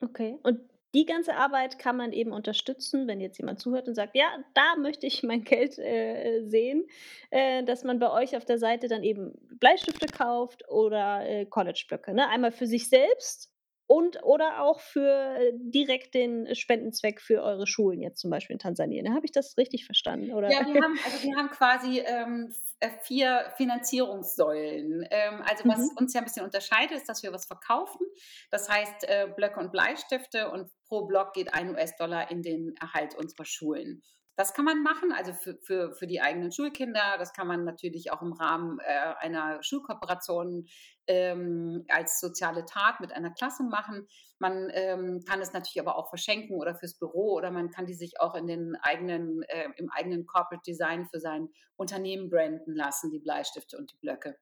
Okay, 0.00 0.38
und 0.44 0.60
die 0.94 1.04
ganze 1.04 1.34
Arbeit 1.34 1.78
kann 1.78 1.96
man 1.96 2.12
eben 2.12 2.32
unterstützen, 2.32 3.06
wenn 3.08 3.20
jetzt 3.20 3.38
jemand 3.38 3.60
zuhört 3.60 3.88
und 3.88 3.94
sagt, 3.94 4.16
ja, 4.16 4.26
da 4.54 4.76
möchte 4.76 5.06
ich 5.06 5.22
mein 5.22 5.44
Geld 5.44 5.78
äh, 5.78 6.42
sehen, 6.46 6.86
äh, 7.30 7.62
dass 7.64 7.84
man 7.84 7.98
bei 7.98 8.10
euch 8.10 8.36
auf 8.36 8.46
der 8.46 8.58
Seite 8.58 8.88
dann 8.88 9.02
eben 9.02 9.34
Bleistifte 9.58 10.06
kauft 10.06 10.66
oder 10.68 11.28
äh, 11.28 11.44
Collegeblöcke. 11.44 12.14
Ne? 12.14 12.26
Einmal 12.28 12.52
für 12.52 12.66
sich 12.66 12.88
selbst 12.88 13.52
und 13.88 14.22
oder 14.22 14.62
auch 14.62 14.80
für 14.80 15.34
äh, 15.38 15.52
direkt 15.54 16.14
den 16.14 16.54
Spendenzweck 16.54 17.22
für 17.22 17.42
eure 17.42 17.66
Schulen 17.66 18.02
jetzt 18.02 18.20
zum 18.20 18.30
Beispiel 18.30 18.54
in 18.54 18.60
Tansania. 18.60 19.02
Habe 19.14 19.24
ich 19.24 19.32
das 19.32 19.56
richtig 19.56 19.86
verstanden? 19.86 20.32
Oder? 20.32 20.52
Ja, 20.52 20.60
wir 20.66 20.82
haben, 20.82 20.98
also 21.04 21.22
wir 21.22 21.36
haben 21.36 21.48
quasi 21.48 22.00
ähm, 22.00 22.54
äh, 22.80 22.90
vier 23.02 23.50
Finanzierungssäulen. 23.56 25.06
Ähm, 25.10 25.42
also 25.42 25.64
was 25.64 25.78
mhm. 25.78 25.96
uns 25.96 26.12
ja 26.12 26.20
ein 26.20 26.24
bisschen 26.24 26.44
unterscheidet, 26.44 26.98
ist, 26.98 27.08
dass 27.08 27.22
wir 27.22 27.32
was 27.32 27.46
verkaufen. 27.46 28.06
Das 28.50 28.68
heißt 28.68 29.04
äh, 29.08 29.26
Blöcke 29.34 29.58
und 29.58 29.72
Bleistifte 29.72 30.50
und 30.50 30.70
pro 30.84 31.06
Block 31.06 31.32
geht 31.32 31.54
ein 31.54 31.70
US-Dollar 31.70 32.30
in 32.30 32.42
den 32.42 32.76
Erhalt 32.76 33.14
unserer 33.14 33.46
Schulen. 33.46 34.02
Das 34.38 34.54
kann 34.54 34.64
man 34.64 34.84
machen, 34.84 35.10
also 35.10 35.32
für, 35.32 35.58
für, 35.62 35.92
für 35.96 36.06
die 36.06 36.20
eigenen 36.20 36.52
Schulkinder. 36.52 37.16
Das 37.18 37.32
kann 37.32 37.48
man 37.48 37.64
natürlich 37.64 38.12
auch 38.12 38.22
im 38.22 38.32
Rahmen 38.32 38.78
äh, 38.78 39.14
einer 39.18 39.60
Schulkooperation 39.64 40.68
ähm, 41.08 41.84
als 41.88 42.20
soziale 42.20 42.64
Tat 42.64 43.00
mit 43.00 43.10
einer 43.12 43.32
Klasse 43.32 43.64
machen. 43.64 44.06
Man 44.38 44.70
ähm, 44.74 45.24
kann 45.28 45.40
es 45.40 45.52
natürlich 45.52 45.80
aber 45.80 45.98
auch 45.98 46.08
verschenken 46.08 46.54
oder 46.54 46.76
fürs 46.76 46.96
Büro 46.96 47.32
oder 47.32 47.50
man 47.50 47.70
kann 47.70 47.86
die 47.86 47.94
sich 47.94 48.20
auch 48.20 48.36
in 48.36 48.46
den 48.46 48.76
eigenen, 48.80 49.42
äh, 49.42 49.70
im 49.76 49.90
eigenen 49.90 50.24
Corporate 50.24 50.62
Design 50.64 51.08
für 51.08 51.18
sein 51.18 51.48
Unternehmen 51.74 52.30
branden 52.30 52.76
lassen, 52.76 53.10
die 53.10 53.18
Bleistifte 53.18 53.76
und 53.76 53.90
die 53.90 53.96
Blöcke. 53.96 54.38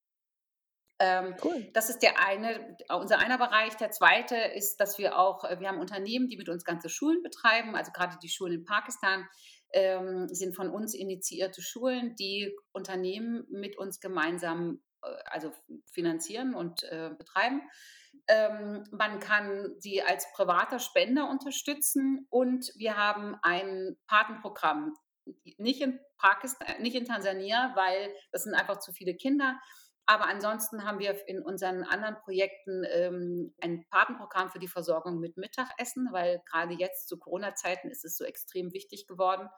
Ähm, 0.99 1.35
cool. 1.45 1.69
Das 1.75 1.91
ist 1.91 1.99
der 1.99 2.27
eine, 2.27 2.77
unser 2.89 3.19
einer 3.19 3.37
Bereich. 3.37 3.77
Der 3.77 3.91
zweite 3.91 4.37
ist, 4.37 4.79
dass 4.79 4.97
wir 4.97 5.19
auch, 5.19 5.45
äh, 5.45 5.61
wir 5.61 5.69
haben 5.69 5.81
Unternehmen, 5.81 6.29
die 6.29 6.39
mit 6.39 6.49
uns 6.49 6.65
ganze 6.65 6.89
Schulen 6.89 7.23
betreiben, 7.23 7.75
also 7.75 7.93
gerade 7.93 8.17
die 8.23 8.29
Schulen 8.29 8.55
in 8.55 8.65
Pakistan 8.65 9.29
ähm, 9.73 10.29
sind 10.29 10.55
von 10.55 10.71
uns 10.71 10.95
initiierte 10.95 11.63
Schulen, 11.63 12.15
die 12.17 12.55
Unternehmen 12.73 13.47
mit 13.51 13.79
uns 13.79 14.01
gemeinsam 14.01 14.81
äh, 15.03 15.09
also 15.27 15.53
finanzieren 15.93 16.55
und 16.55 16.83
äh, 16.85 17.11
betreiben. 17.17 17.63
Ähm, 18.29 18.85
man 18.91 19.21
kann 19.21 19.75
sie 19.79 20.03
als 20.03 20.31
privater 20.33 20.79
Spender 20.79 21.29
unterstützen 21.29 22.27
und 22.31 22.73
wir 22.77 22.97
haben 22.97 23.37
ein 23.43 23.97
Patenprogramm. 24.07 24.95
Nicht 25.59 25.81
in 25.81 25.99
Pakistan, 26.19 26.81
nicht 26.81 26.97
in 26.97 27.05
Tansania, 27.05 27.73
weil 27.75 28.15
das 28.33 28.45
sind 28.45 28.55
einfach 28.55 28.79
zu 28.79 28.93
viele 28.93 29.15
Kinder. 29.15 29.59
Aber 30.07 30.29
ansonsten 30.29 30.85
haben 30.85 31.01
wir 31.01 31.29
in 31.29 31.43
unseren 31.43 31.83
anderen 31.83 32.17
Projekten 32.23 32.85
ähm, 32.93 33.55
ein 33.61 33.85
Patenprogramm 33.91 34.51
für 34.51 34.61
die 34.61 34.69
Versorgung 34.69 35.19
mit 35.19 35.37
Mittagessen, 35.37 36.09
weil 36.13 36.41
gerade 36.49 36.75
jetzt 36.75 37.09
zu 37.09 37.19
Corona-Zeiten 37.19 37.91
ist 37.91 38.05
es 38.05 38.17
so 38.17 38.25
extrem 38.25 38.73
wichtig 38.73 39.09
geworden, 39.09 39.49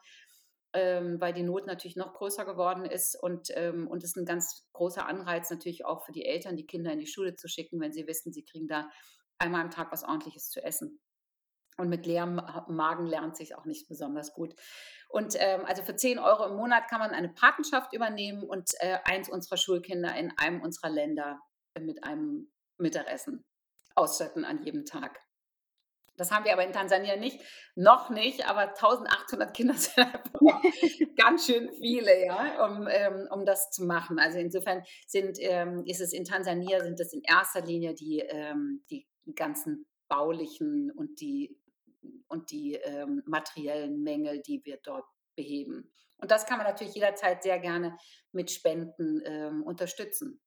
ähm, 0.73 1.21
weil 1.21 1.33
die 1.33 1.43
Not 1.43 1.67
natürlich 1.67 1.95
noch 1.95 2.15
größer 2.15 2.45
geworden 2.45 2.85
ist 2.85 3.15
und, 3.21 3.49
ähm, 3.53 3.87
und 3.87 4.03
es 4.03 4.11
ist 4.11 4.17
ein 4.17 4.25
ganz 4.25 4.67
großer 4.73 5.07
Anreiz 5.07 5.51
natürlich 5.51 5.85
auch 5.85 6.03
für 6.03 6.11
die 6.11 6.25
Eltern, 6.25 6.55
die 6.55 6.65
Kinder 6.65 6.91
in 6.91 6.99
die 6.99 7.07
Schule 7.07 7.35
zu 7.35 7.47
schicken, 7.47 7.79
wenn 7.79 7.93
sie 7.93 8.07
wissen, 8.07 8.33
sie 8.33 8.43
kriegen 8.43 8.67
da 8.67 8.89
einmal 9.37 9.61
am 9.61 9.71
Tag 9.71 9.91
was 9.91 10.03
Ordentliches 10.03 10.49
zu 10.49 10.63
essen. 10.63 10.99
Und 11.79 11.89
mit 11.89 12.05
leerem 12.05 12.41
Magen 12.67 13.05
lernt 13.05 13.37
sich 13.37 13.55
auch 13.55 13.65
nicht 13.65 13.87
besonders 13.87 14.33
gut. 14.33 14.53
Und 15.07 15.35
ähm, 15.39 15.65
also 15.65 15.81
für 15.81 15.95
10 15.95 16.19
Euro 16.19 16.45
im 16.45 16.55
Monat 16.55 16.87
kann 16.87 16.99
man 16.99 17.11
eine 17.11 17.29
Patenschaft 17.29 17.93
übernehmen 17.93 18.43
und 18.43 18.69
äh, 18.79 18.99
eins 19.05 19.29
unserer 19.29 19.57
Schulkinder 19.57 20.15
in 20.15 20.31
einem 20.37 20.61
unserer 20.61 20.89
Länder 20.89 21.39
mit 21.79 22.03
einem 22.03 22.51
Mittagessen 22.77 23.43
ausstatten 23.95 24.45
an 24.45 24.63
jedem 24.63 24.85
Tag. 24.85 25.19
Das 26.19 26.31
haben 26.31 26.43
wir 26.43 26.51
aber 26.51 26.65
in 26.65 26.73
Tansania 26.73 27.15
nicht, 27.15 27.39
noch 27.75 28.09
nicht, 28.09 28.47
aber 28.47 28.69
1800 28.69 29.53
Kinder 29.53 29.73
sind 29.77 31.15
ganz 31.17 31.45
schön 31.45 31.71
viele, 31.79 32.25
ja, 32.25 32.65
um, 32.65 32.87
ähm, 32.89 33.27
um 33.31 33.45
das 33.45 33.71
zu 33.71 33.85
machen. 33.85 34.19
Also 34.19 34.37
insofern 34.37 34.83
sind, 35.07 35.37
ähm, 35.39 35.83
ist 35.85 36.01
es 36.01 36.11
in 36.11 36.25
Tansania, 36.25 36.81
sind 36.81 36.99
es 36.99 37.13
in 37.13 37.21
erster 37.23 37.61
Linie 37.61 37.93
die, 37.93 38.19
ähm, 38.19 38.83
die 38.89 39.07
ganzen 39.33 39.87
baulichen 40.09 40.91
und 40.91 41.21
die 41.21 41.57
und 42.27 42.51
die 42.51 42.75
ähm, 42.75 43.23
materiellen 43.25 44.01
Mängel, 44.03 44.41
die 44.41 44.63
wir 44.63 44.79
dort 44.83 45.05
beheben. 45.35 45.91
Und 46.17 46.31
das 46.31 46.45
kann 46.45 46.57
man 46.57 46.67
natürlich 46.67 46.95
jederzeit 46.95 47.43
sehr 47.43 47.59
gerne 47.59 47.97
mit 48.31 48.51
Spenden 48.51 49.21
ähm, 49.25 49.63
unterstützen. 49.63 50.41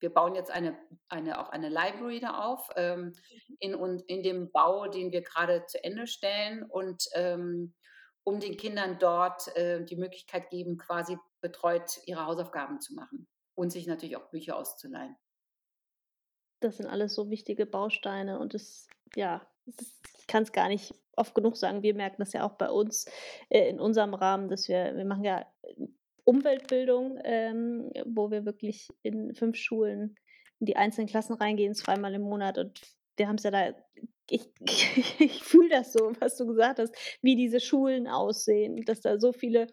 Wir 0.00 0.10
bauen 0.10 0.34
jetzt 0.34 0.50
eine, 0.50 0.76
eine, 1.08 1.40
auch 1.40 1.50
eine 1.50 1.68
Library 1.68 2.18
da 2.18 2.40
auf 2.42 2.68
ähm, 2.74 3.00
mhm. 3.00 3.56
in, 3.60 4.02
in 4.08 4.22
dem 4.22 4.50
Bau, 4.50 4.88
den 4.88 5.12
wir 5.12 5.22
gerade 5.22 5.64
zu 5.66 5.82
Ende 5.82 6.08
stellen 6.08 6.64
und 6.64 7.04
ähm, 7.14 7.74
um 8.24 8.40
den 8.40 8.56
Kindern 8.56 8.98
dort 8.98 9.54
äh, 9.56 9.84
die 9.84 9.96
Möglichkeit 9.96 10.50
geben, 10.50 10.76
quasi 10.76 11.18
betreut 11.40 12.00
ihre 12.06 12.26
Hausaufgaben 12.26 12.80
zu 12.80 12.94
machen 12.94 13.28
und 13.54 13.70
sich 13.70 13.86
natürlich 13.86 14.16
auch 14.16 14.30
Bücher 14.30 14.56
auszuleihen. 14.56 15.16
Das 16.60 16.76
sind 16.76 16.86
alles 16.86 17.14
so 17.14 17.30
wichtige 17.30 17.66
Bausteine 17.66 18.38
und 18.38 18.54
es, 18.54 18.88
ja, 19.16 19.44
ich 19.66 20.26
kann 20.26 20.42
es 20.42 20.52
gar 20.52 20.68
nicht 20.68 20.94
oft 21.16 21.34
genug 21.34 21.56
sagen. 21.56 21.82
Wir 21.82 21.94
merken 21.94 22.16
das 22.18 22.32
ja 22.32 22.44
auch 22.44 22.54
bei 22.54 22.70
uns 22.70 23.06
äh, 23.48 23.68
in 23.68 23.80
unserem 23.80 24.14
Rahmen, 24.14 24.48
dass 24.48 24.68
wir, 24.68 24.96
wir 24.96 25.04
machen 25.04 25.24
ja 25.24 25.46
äh, 25.62 25.86
Umweltbildung, 26.24 27.18
ähm, 27.24 27.90
wo 28.06 28.30
wir 28.30 28.44
wirklich 28.44 28.88
in 29.02 29.34
fünf 29.34 29.56
Schulen 29.56 30.16
in 30.60 30.66
die 30.66 30.76
einzelnen 30.76 31.08
Klassen 31.08 31.34
reingehen, 31.34 31.74
zweimal 31.74 32.14
im 32.14 32.22
Monat. 32.22 32.58
Und 32.58 32.80
wir 33.16 33.28
haben 33.28 33.36
es 33.36 33.42
ja 33.42 33.50
da, 33.50 33.74
ich, 34.30 34.48
ich 35.18 35.42
fühle 35.42 35.68
das 35.68 35.92
so, 35.92 36.12
was 36.20 36.36
du 36.36 36.46
gesagt 36.46 36.78
hast, 36.78 36.94
wie 37.22 37.36
diese 37.36 37.60
Schulen 37.60 38.06
aussehen, 38.06 38.84
dass 38.84 39.00
da 39.00 39.18
so 39.18 39.32
viele 39.32 39.66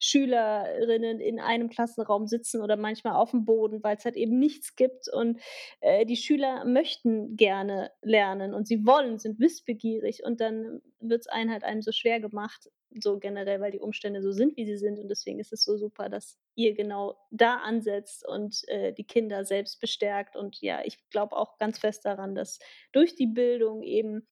Schülerinnen 0.00 1.20
in 1.20 1.38
einem 1.38 1.68
Klassenraum 1.68 2.26
sitzen 2.26 2.62
oder 2.62 2.76
manchmal 2.76 3.14
auf 3.14 3.30
dem 3.30 3.44
Boden, 3.44 3.82
weil 3.84 3.96
es 3.96 4.04
halt 4.04 4.16
eben 4.16 4.38
nichts 4.38 4.74
gibt. 4.74 5.08
Und 5.12 5.40
äh, 5.80 6.06
die 6.06 6.16
Schüler 6.16 6.64
möchten 6.64 7.36
gerne 7.36 7.92
lernen 8.02 8.54
und 8.54 8.66
sie 8.66 8.86
wollen, 8.86 9.18
sind 9.18 9.38
wissbegierig. 9.38 10.24
Und 10.24 10.40
dann 10.40 10.80
wird 11.00 11.20
es 11.20 11.26
einem 11.28 11.50
halt 11.50 11.64
einem 11.64 11.82
so 11.82 11.92
schwer 11.92 12.18
gemacht, 12.18 12.70
so 12.98 13.18
generell, 13.18 13.60
weil 13.60 13.72
die 13.72 13.78
Umstände 13.78 14.22
so 14.22 14.32
sind, 14.32 14.56
wie 14.56 14.64
sie 14.64 14.78
sind. 14.78 14.98
Und 14.98 15.08
deswegen 15.08 15.38
ist 15.38 15.52
es 15.52 15.64
so 15.64 15.76
super, 15.76 16.08
dass 16.08 16.38
ihr 16.54 16.74
genau 16.74 17.16
da 17.30 17.56
ansetzt 17.56 18.26
und 18.26 18.66
äh, 18.68 18.92
die 18.94 19.04
Kinder 19.04 19.44
selbst 19.44 19.80
bestärkt. 19.80 20.34
Und 20.34 20.60
ja, 20.62 20.80
ich 20.84 20.98
glaube 21.10 21.36
auch 21.36 21.58
ganz 21.58 21.78
fest 21.78 22.06
daran, 22.06 22.34
dass 22.34 22.58
durch 22.92 23.14
die 23.14 23.28
Bildung 23.28 23.82
eben 23.82 24.26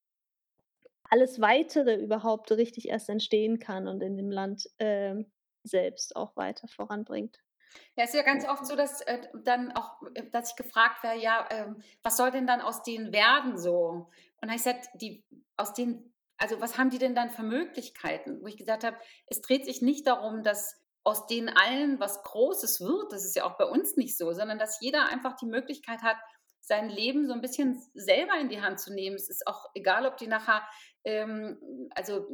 alles 1.11 1.41
weitere 1.41 1.95
überhaupt 1.97 2.51
richtig 2.53 2.89
erst 2.89 3.09
entstehen 3.09 3.59
kann 3.59 3.87
und 3.87 4.03
in 4.03 4.17
dem 4.17 4.31
Land 4.31 4.69
äh, 4.79 5.25
selbst 5.63 6.17
auch 6.17 6.37
weiter 6.37 6.69
voranbringt. 6.69 7.39
Ja, 7.97 8.05
es 8.05 8.11
ist 8.11 8.17
ja 8.17 8.23
ganz 8.23 8.47
oft 8.47 8.67
so, 8.67 8.77
dass 8.77 9.01
äh, 9.03 9.21
dann 9.45 9.73
auch, 9.73 10.01
äh, 10.15 10.29
dass 10.31 10.51
ich 10.51 10.57
gefragt 10.57 11.03
werde, 11.03 11.21
ja, 11.21 11.47
ähm, 11.51 11.83
was 12.03 12.17
soll 12.17 12.31
denn 12.31 12.47
dann 12.47 12.61
aus 12.61 12.83
denen 12.83 13.13
werden 13.13 13.59
so? 13.59 14.11
Und 14.41 14.49
ich 14.49 14.57
gesagt, 14.57 14.89
die 14.95 15.25
aus 15.57 15.75
denen, 15.75 16.15
also 16.39 16.61
was 16.61 16.79
haben 16.79 16.91
die 16.91 16.99
denn 16.99 17.15
dann 17.15 17.31
für 17.31 17.43
Möglichkeiten? 17.43 18.41
Wo 18.43 18.47
ich 18.47 18.57
gesagt 18.57 18.85
habe, 18.85 18.97
es 19.27 19.41
dreht 19.41 19.65
sich 19.65 19.83
nicht 19.83 20.07
darum, 20.07 20.43
dass 20.43 20.81
aus 21.05 21.27
denen 21.27 21.49
allen 21.49 22.01
was 22.01 22.23
Großes 22.23 22.81
wird. 22.81 23.13
Das 23.13 23.25
ist 23.25 23.35
ja 23.35 23.45
auch 23.45 23.57
bei 23.57 23.65
uns 23.65 23.97
nicht 23.97 24.17
so, 24.17 24.33
sondern 24.33 24.59
dass 24.59 24.81
jeder 24.81 25.09
einfach 25.09 25.37
die 25.37 25.47
Möglichkeit 25.47 26.03
hat, 26.03 26.17
sein 26.61 26.91
Leben 26.91 27.27
so 27.27 27.33
ein 27.33 27.41
bisschen 27.41 27.83
selber 27.95 28.39
in 28.39 28.51
die 28.51 28.61
Hand 28.61 28.79
zu 28.79 28.93
nehmen. 28.93 29.17
Es 29.17 29.31
ist 29.31 29.47
auch 29.47 29.67
egal, 29.75 30.07
ob 30.07 30.19
die 30.19 30.27
nachher 30.27 30.69
ähm, 31.09 31.89
also 31.95 32.29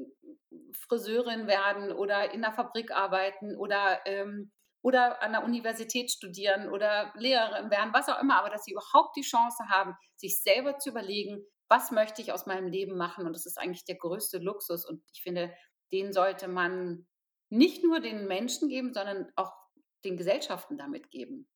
Friseurin 0.73 1.47
werden 1.47 1.93
oder 1.93 2.35
in 2.35 2.43
der 2.43 2.53
Fabrik 2.53 2.91
arbeiten 2.91 3.57
oder, 3.57 4.01
ähm, 4.05 4.51
oder 4.83 5.23
an 5.23 5.31
der 5.31 5.45
Universität 5.45 6.11
studieren 6.11 6.69
oder 6.69 7.13
Lehrerin 7.17 7.71
werden, 7.71 7.95
was 7.95 8.09
auch 8.09 8.21
immer, 8.21 8.37
aber 8.37 8.51
dass 8.51 8.65
sie 8.65 8.73
überhaupt 8.73 9.17
die 9.17 9.23
Chance 9.23 9.65
haben, 9.69 9.95
sich 10.17 10.43
selber 10.43 10.79
zu 10.79 10.91
überlegen, 10.91 11.45
was 11.69 11.93
möchte 11.93 12.21
ich 12.21 12.33
aus 12.33 12.47
meinem 12.47 12.67
Leben 12.67 12.97
machen. 12.97 13.27
Und 13.27 13.35
das 13.35 13.47
ist 13.47 13.59
eigentlich 13.59 13.85
der 13.85 13.97
größte 13.97 14.39
Luxus. 14.39 14.85
Und 14.85 15.03
ich 15.13 15.23
finde, 15.23 15.55
den 15.93 16.13
sollte 16.13 16.49
man 16.49 17.07
nicht 17.51 17.85
nur 17.85 18.01
den 18.01 18.27
Menschen 18.27 18.69
geben, 18.69 18.93
sondern 18.93 19.31
auch 19.37 19.53
den 20.05 20.17
Gesellschaften 20.17 20.77
damit 20.77 21.11
geben. 21.11 21.49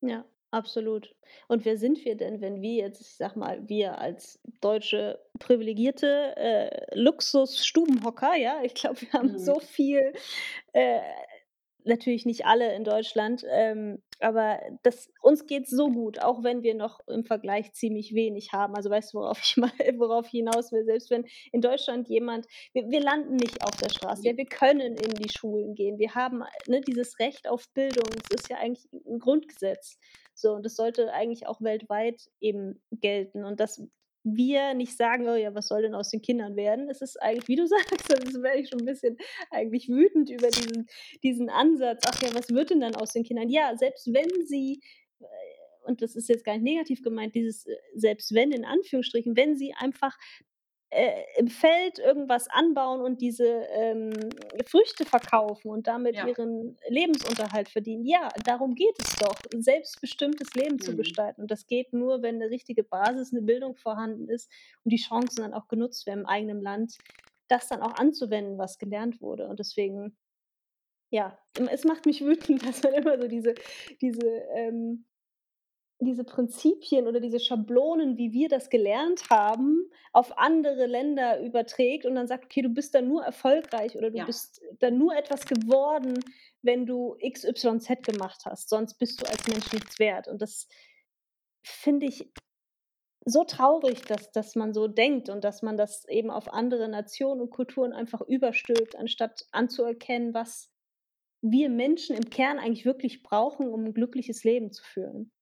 Ja, 0.00 0.24
Absolut. 0.52 1.14
Und 1.48 1.64
wer 1.64 1.78
sind 1.78 2.04
wir 2.04 2.14
denn, 2.14 2.42
wenn 2.42 2.60
wir 2.60 2.74
jetzt, 2.74 3.00
ich 3.00 3.16
sag 3.16 3.36
mal, 3.36 3.66
wir 3.70 3.98
als 3.98 4.38
deutsche 4.60 5.18
privilegierte 5.38 6.36
äh, 6.36 6.94
Luxus-Stubenhocker, 6.94 8.36
ja, 8.36 8.60
ich 8.62 8.74
glaube, 8.74 9.00
wir 9.00 9.12
haben 9.14 9.32
mhm. 9.32 9.38
so 9.38 9.60
viel, 9.60 10.12
äh, 10.74 11.00
natürlich 11.84 12.26
nicht 12.26 12.44
alle 12.44 12.74
in 12.74 12.84
Deutschland, 12.84 13.46
ähm, 13.50 14.02
aber 14.20 14.60
das, 14.82 15.10
uns 15.22 15.46
geht 15.46 15.64
es 15.64 15.70
so 15.70 15.90
gut, 15.90 16.20
auch 16.20 16.44
wenn 16.44 16.62
wir 16.62 16.74
noch 16.74 17.00
im 17.08 17.24
Vergleich 17.24 17.72
ziemlich 17.72 18.14
wenig 18.14 18.52
haben. 18.52 18.76
Also 18.76 18.90
weißt 18.90 19.14
du, 19.14 19.18
worauf 19.18 19.40
ich 19.42 19.56
mal, 19.56 19.72
worauf 19.96 20.26
ich 20.26 20.32
hinaus 20.32 20.70
will, 20.70 20.84
selbst 20.84 21.10
wenn 21.10 21.24
in 21.50 21.62
Deutschland 21.62 22.08
jemand, 22.08 22.46
wir, 22.74 22.90
wir 22.90 23.00
landen 23.00 23.36
nicht 23.36 23.64
auf 23.64 23.76
der 23.78 23.88
Straße, 23.88 24.22
ja, 24.28 24.36
wir 24.36 24.46
können 24.46 24.96
in 24.96 25.14
die 25.14 25.30
Schulen 25.30 25.74
gehen, 25.74 25.98
wir 25.98 26.14
haben 26.14 26.44
ne, 26.66 26.82
dieses 26.82 27.18
Recht 27.18 27.48
auf 27.48 27.70
Bildung, 27.70 28.04
das 28.10 28.38
ist 28.38 28.50
ja 28.50 28.58
eigentlich 28.58 28.86
ein 28.92 29.18
Grundgesetz. 29.18 29.98
So, 30.34 30.52
und 30.52 30.64
das 30.64 30.76
sollte 30.76 31.12
eigentlich 31.12 31.46
auch 31.46 31.60
weltweit 31.60 32.30
eben 32.40 32.82
gelten. 32.90 33.44
Und 33.44 33.60
dass 33.60 33.82
wir 34.24 34.74
nicht 34.74 34.96
sagen, 34.96 35.28
oh 35.28 35.34
ja, 35.34 35.54
was 35.54 35.68
soll 35.68 35.82
denn 35.82 35.94
aus 35.94 36.10
den 36.10 36.22
Kindern 36.22 36.54
werden? 36.56 36.88
Es 36.88 37.02
ist 37.02 37.20
eigentlich, 37.20 37.48
wie 37.48 37.56
du 37.56 37.66
sagst, 37.68 38.10
das 38.10 38.42
wäre 38.42 38.58
ich 38.58 38.68
schon 38.68 38.80
ein 38.80 38.86
bisschen 38.86 39.16
eigentlich 39.50 39.88
wütend 39.88 40.30
über 40.30 40.48
diesen, 40.48 40.86
diesen 41.22 41.50
Ansatz. 41.50 42.02
Ach 42.06 42.22
ja, 42.22 42.34
was 42.34 42.50
wird 42.50 42.70
denn 42.70 42.80
dann 42.80 42.94
aus 42.94 43.12
den 43.12 43.24
Kindern? 43.24 43.48
Ja, 43.48 43.76
selbst 43.76 44.12
wenn 44.12 44.46
sie 44.46 44.80
äh, 45.20 45.24
und 45.84 46.00
das 46.00 46.14
ist 46.14 46.28
jetzt 46.28 46.44
gar 46.44 46.54
nicht 46.54 46.62
negativ 46.62 47.02
gemeint, 47.02 47.34
dieses 47.34 47.66
äh, 47.66 47.76
selbst 47.94 48.34
wenn 48.34 48.52
in 48.52 48.64
Anführungsstrichen, 48.64 49.36
wenn 49.36 49.56
sie 49.56 49.74
einfach 49.76 50.16
äh, 50.92 51.24
im 51.38 51.48
Feld 51.48 51.98
irgendwas 51.98 52.48
anbauen 52.50 53.00
und 53.00 53.22
diese 53.22 53.46
ähm, 53.46 54.12
Früchte 54.66 55.06
verkaufen 55.06 55.70
und 55.70 55.86
damit 55.86 56.16
ja. 56.16 56.26
ihren 56.26 56.76
Lebensunterhalt 56.86 57.70
verdienen. 57.70 58.04
Ja, 58.04 58.28
darum 58.44 58.74
geht 58.74 58.94
es 58.98 59.16
doch, 59.16 59.34
ein 59.54 59.62
selbstbestimmtes 59.62 60.52
Leben 60.54 60.74
mhm. 60.76 60.80
zu 60.80 60.94
gestalten. 60.94 61.40
Und 61.40 61.50
das 61.50 61.66
geht 61.66 61.94
nur, 61.94 62.20
wenn 62.20 62.34
eine 62.34 62.50
richtige 62.50 62.84
Basis, 62.84 63.32
eine 63.32 63.40
Bildung 63.40 63.74
vorhanden 63.74 64.28
ist 64.28 64.52
und 64.84 64.92
die 64.92 65.02
Chancen 65.02 65.42
dann 65.42 65.54
auch 65.54 65.66
genutzt 65.66 66.06
werden 66.06 66.20
im 66.20 66.26
eigenen 66.26 66.60
Land, 66.60 66.98
das 67.48 67.68
dann 67.68 67.80
auch 67.80 67.94
anzuwenden, 67.94 68.58
was 68.58 68.78
gelernt 68.78 69.22
wurde. 69.22 69.48
Und 69.48 69.60
deswegen, 69.60 70.18
ja, 71.10 71.38
es 71.70 71.84
macht 71.84 72.04
mich 72.04 72.20
wütend, 72.20 72.62
dass 72.68 72.82
man 72.82 72.92
immer 72.92 73.18
so 73.18 73.28
diese, 73.28 73.54
diese 74.02 74.28
ähm, 74.54 75.06
diese 76.04 76.24
Prinzipien 76.24 77.06
oder 77.06 77.20
diese 77.20 77.40
Schablonen, 77.40 78.18
wie 78.18 78.32
wir 78.32 78.48
das 78.48 78.70
gelernt 78.70 79.30
haben, 79.30 79.90
auf 80.12 80.38
andere 80.38 80.86
Länder 80.86 81.40
überträgt 81.40 82.06
und 82.06 82.14
dann 82.14 82.26
sagt, 82.26 82.46
okay, 82.46 82.62
du 82.62 82.68
bist 82.68 82.94
dann 82.94 83.08
nur 83.08 83.24
erfolgreich 83.24 83.96
oder 83.96 84.10
du 84.10 84.18
ja. 84.18 84.24
bist 84.24 84.60
dann 84.78 84.98
nur 84.98 85.16
etwas 85.16 85.46
geworden, 85.46 86.18
wenn 86.62 86.86
du 86.86 87.16
XYZ 87.22 88.02
gemacht 88.02 88.42
hast. 88.44 88.68
Sonst 88.68 88.94
bist 88.94 89.20
du 89.20 89.26
als 89.26 89.46
Mensch 89.48 89.72
nichts 89.72 89.98
wert. 89.98 90.28
Und 90.28 90.42
das 90.42 90.68
finde 91.62 92.06
ich 92.06 92.32
so 93.24 93.44
traurig, 93.44 94.02
dass, 94.02 94.32
dass 94.32 94.56
man 94.56 94.74
so 94.74 94.88
denkt 94.88 95.28
und 95.28 95.44
dass 95.44 95.62
man 95.62 95.76
das 95.76 96.08
eben 96.08 96.30
auf 96.30 96.52
andere 96.52 96.88
Nationen 96.88 97.40
und 97.40 97.50
Kulturen 97.50 97.92
einfach 97.92 98.20
überstülpt, 98.22 98.96
anstatt 98.96 99.46
anzuerkennen, 99.52 100.34
was 100.34 100.72
wir 101.40 101.68
Menschen 101.68 102.16
im 102.16 102.30
Kern 102.30 102.58
eigentlich 102.58 102.84
wirklich 102.84 103.22
brauchen, 103.22 103.68
um 103.68 103.84
ein 103.84 103.94
glückliches 103.94 104.44
Leben 104.44 104.72
zu 104.72 104.82
führen. 104.84 105.32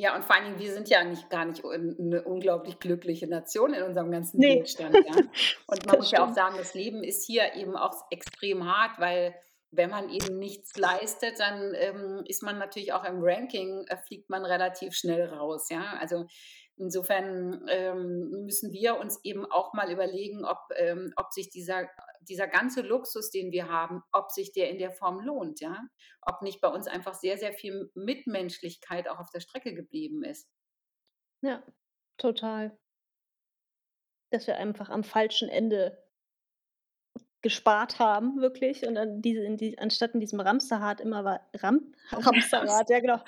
Ja, 0.00 0.14
und 0.14 0.24
vor 0.24 0.36
allen 0.36 0.44
Dingen, 0.44 0.60
wir 0.60 0.72
sind 0.72 0.88
ja 0.88 1.02
nicht, 1.02 1.28
gar 1.28 1.44
nicht 1.44 1.64
eine 1.64 2.22
unglaublich 2.22 2.78
glückliche 2.78 3.26
Nation 3.26 3.74
in 3.74 3.82
unserem 3.82 4.12
ganzen 4.12 4.38
nee. 4.38 4.60
Wohlstand. 4.60 4.94
Ja? 4.94 5.02
Und 5.66 5.86
man 5.86 5.96
muss 5.96 6.12
ja 6.12 6.24
auch 6.24 6.32
sagen, 6.32 6.54
das 6.56 6.72
Leben 6.74 7.02
ist 7.02 7.26
hier 7.26 7.56
eben 7.56 7.76
auch 7.76 8.04
extrem 8.12 8.64
hart, 8.64 9.00
weil 9.00 9.34
wenn 9.72 9.90
man 9.90 10.08
eben 10.08 10.38
nichts 10.38 10.76
leistet, 10.76 11.40
dann 11.40 11.74
ähm, 11.74 12.22
ist 12.28 12.44
man 12.44 12.58
natürlich 12.58 12.92
auch 12.92 13.02
im 13.02 13.18
Ranking, 13.20 13.86
äh, 13.88 13.96
fliegt 14.06 14.30
man 14.30 14.44
relativ 14.44 14.94
schnell 14.94 15.30
raus. 15.30 15.68
Ja, 15.68 15.96
also 15.98 16.26
insofern 16.76 17.66
ähm, 17.68 18.44
müssen 18.44 18.72
wir 18.72 19.00
uns 19.00 19.18
eben 19.24 19.50
auch 19.50 19.74
mal 19.74 19.90
überlegen, 19.90 20.44
ob, 20.44 20.58
ähm, 20.76 21.12
ob 21.16 21.32
sich 21.32 21.50
dieser, 21.50 21.88
dieser 22.22 22.48
ganze 22.48 22.82
Luxus, 22.82 23.30
den 23.30 23.52
wir 23.52 23.68
haben, 23.68 24.02
ob 24.12 24.30
sich 24.30 24.52
der 24.52 24.70
in 24.70 24.78
der 24.78 24.90
Form 24.90 25.20
lohnt. 25.20 25.60
Ja, 25.60 25.82
ob 26.22 26.42
nicht 26.42 26.60
bei 26.60 26.68
uns 26.68 26.86
einfach 26.86 27.14
sehr, 27.14 27.38
sehr 27.38 27.52
viel 27.52 27.90
Mitmenschlichkeit 27.94 29.08
auch 29.08 29.18
auf 29.18 29.30
der 29.30 29.40
Strecke 29.40 29.74
geblieben 29.74 30.24
ist. 30.24 30.48
Ja, 31.42 31.62
total. 32.16 32.76
Dass 34.30 34.46
wir 34.46 34.56
einfach 34.56 34.90
am 34.90 35.04
falschen 35.04 35.48
Ende 35.48 35.96
gespart 37.40 37.98
haben, 37.98 38.40
wirklich. 38.40 38.86
Und 38.86 38.94
dann 38.96 39.22
diese 39.22 39.42
in 39.44 39.56
die 39.56 39.78
anstatt 39.78 40.14
in 40.14 40.20
diesem 40.20 40.40
Ramsterrad 40.40 41.00
immer 41.00 41.24
wei 41.24 41.40
Ram 41.54 41.94
Hamsterrad, 42.10 42.90
ja 42.90 43.00
genau, 43.00 43.20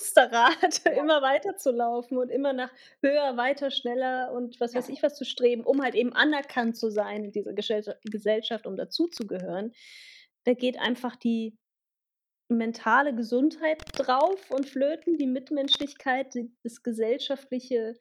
Hamsterrad 0.00 0.86
immer 0.96 1.22
weiterzulaufen 1.22 2.18
und 2.18 2.30
immer 2.30 2.52
nach 2.52 2.72
höher, 3.02 3.36
weiter, 3.36 3.70
schneller 3.70 4.32
und 4.32 4.60
was 4.60 4.74
weiß 4.74 4.88
Ja. 4.88 4.94
ich 4.94 5.02
was 5.02 5.16
zu 5.16 5.24
streben, 5.24 5.64
um 5.64 5.82
halt 5.82 5.94
eben 5.94 6.12
anerkannt 6.12 6.76
zu 6.76 6.90
sein 6.90 7.24
in 7.24 7.32
dieser 7.32 7.52
Gesellschaft, 7.52 8.66
um 8.66 8.76
dazuzugehören. 8.76 9.72
Da 10.44 10.54
geht 10.54 10.78
einfach 10.78 11.16
die 11.16 11.56
mentale 12.48 13.14
Gesundheit 13.14 13.82
drauf 13.92 14.50
und 14.50 14.68
flöten, 14.68 15.18
die 15.18 15.26
Mitmenschlichkeit, 15.26 16.34
das 16.64 16.82
gesellschaftliche 16.82 17.96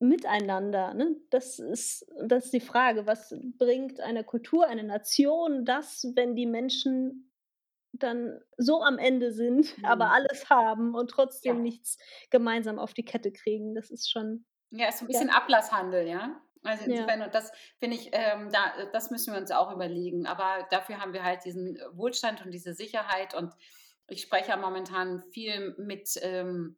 Miteinander, 0.00 0.94
ne? 0.94 1.16
Das 1.30 1.58
ist 1.58 2.06
das 2.22 2.46
ist 2.46 2.54
die 2.54 2.60
Frage, 2.60 3.06
was 3.06 3.34
bringt 3.58 3.98
eine 4.00 4.22
Kultur, 4.22 4.68
eine 4.68 4.84
Nation 4.84 5.64
das, 5.64 6.12
wenn 6.14 6.36
die 6.36 6.46
Menschen 6.46 7.27
dann 7.92 8.40
so 8.58 8.82
am 8.82 8.98
Ende 8.98 9.32
sind, 9.32 9.76
aber 9.82 10.10
Mhm. 10.10 10.12
alles 10.12 10.50
haben 10.50 10.94
und 10.94 11.10
trotzdem 11.10 11.60
Ja. 11.60 11.62
nichts 11.62 11.98
gemeinsam 12.30 12.78
auf 12.78 12.94
die 12.94 13.04
Kette 13.04 13.32
kriegen. 13.32 13.74
Das 13.74 13.90
ist 13.90 14.10
schon 14.10 14.44
Ja, 14.72 14.88
ist 14.88 14.98
so 14.98 15.04
'n 15.04 15.08
ja. 15.08 15.22
bisschen 15.22 15.30
Ablasshandel, 15.30 16.06
ja? 16.06 16.42
Also, 16.62 16.84
Ja. 16.84 17.10
insofern 17.10 17.22
und 17.22 17.34
das 17.34 17.52
finde 17.78 17.96
ich, 17.96 18.10
ähm, 18.12 18.50
da 18.52 18.76
äh, 18.76 18.90
das 18.92 19.10
müssen 19.10 19.32
wir 19.32 19.40
uns 19.40 19.50
auch 19.50 19.72
überlegen. 19.72 20.26
Aber 20.26 20.66
dafür 20.70 21.00
haben 21.00 21.12
wir 21.14 21.22
halt 21.24 21.44
diesen, 21.44 21.76
äh, 21.76 21.82
Wohlstand 21.96 22.44
und 22.44 22.50
diese 22.52 22.74
Sicherheit 22.74 23.34
und 23.34 23.54
ich 24.08 24.22
spreche 24.22 24.48
ja 24.50 24.56
momentan 24.56 25.22
viel 25.32 25.74
mit, 25.78 26.18
ähm 26.22 26.76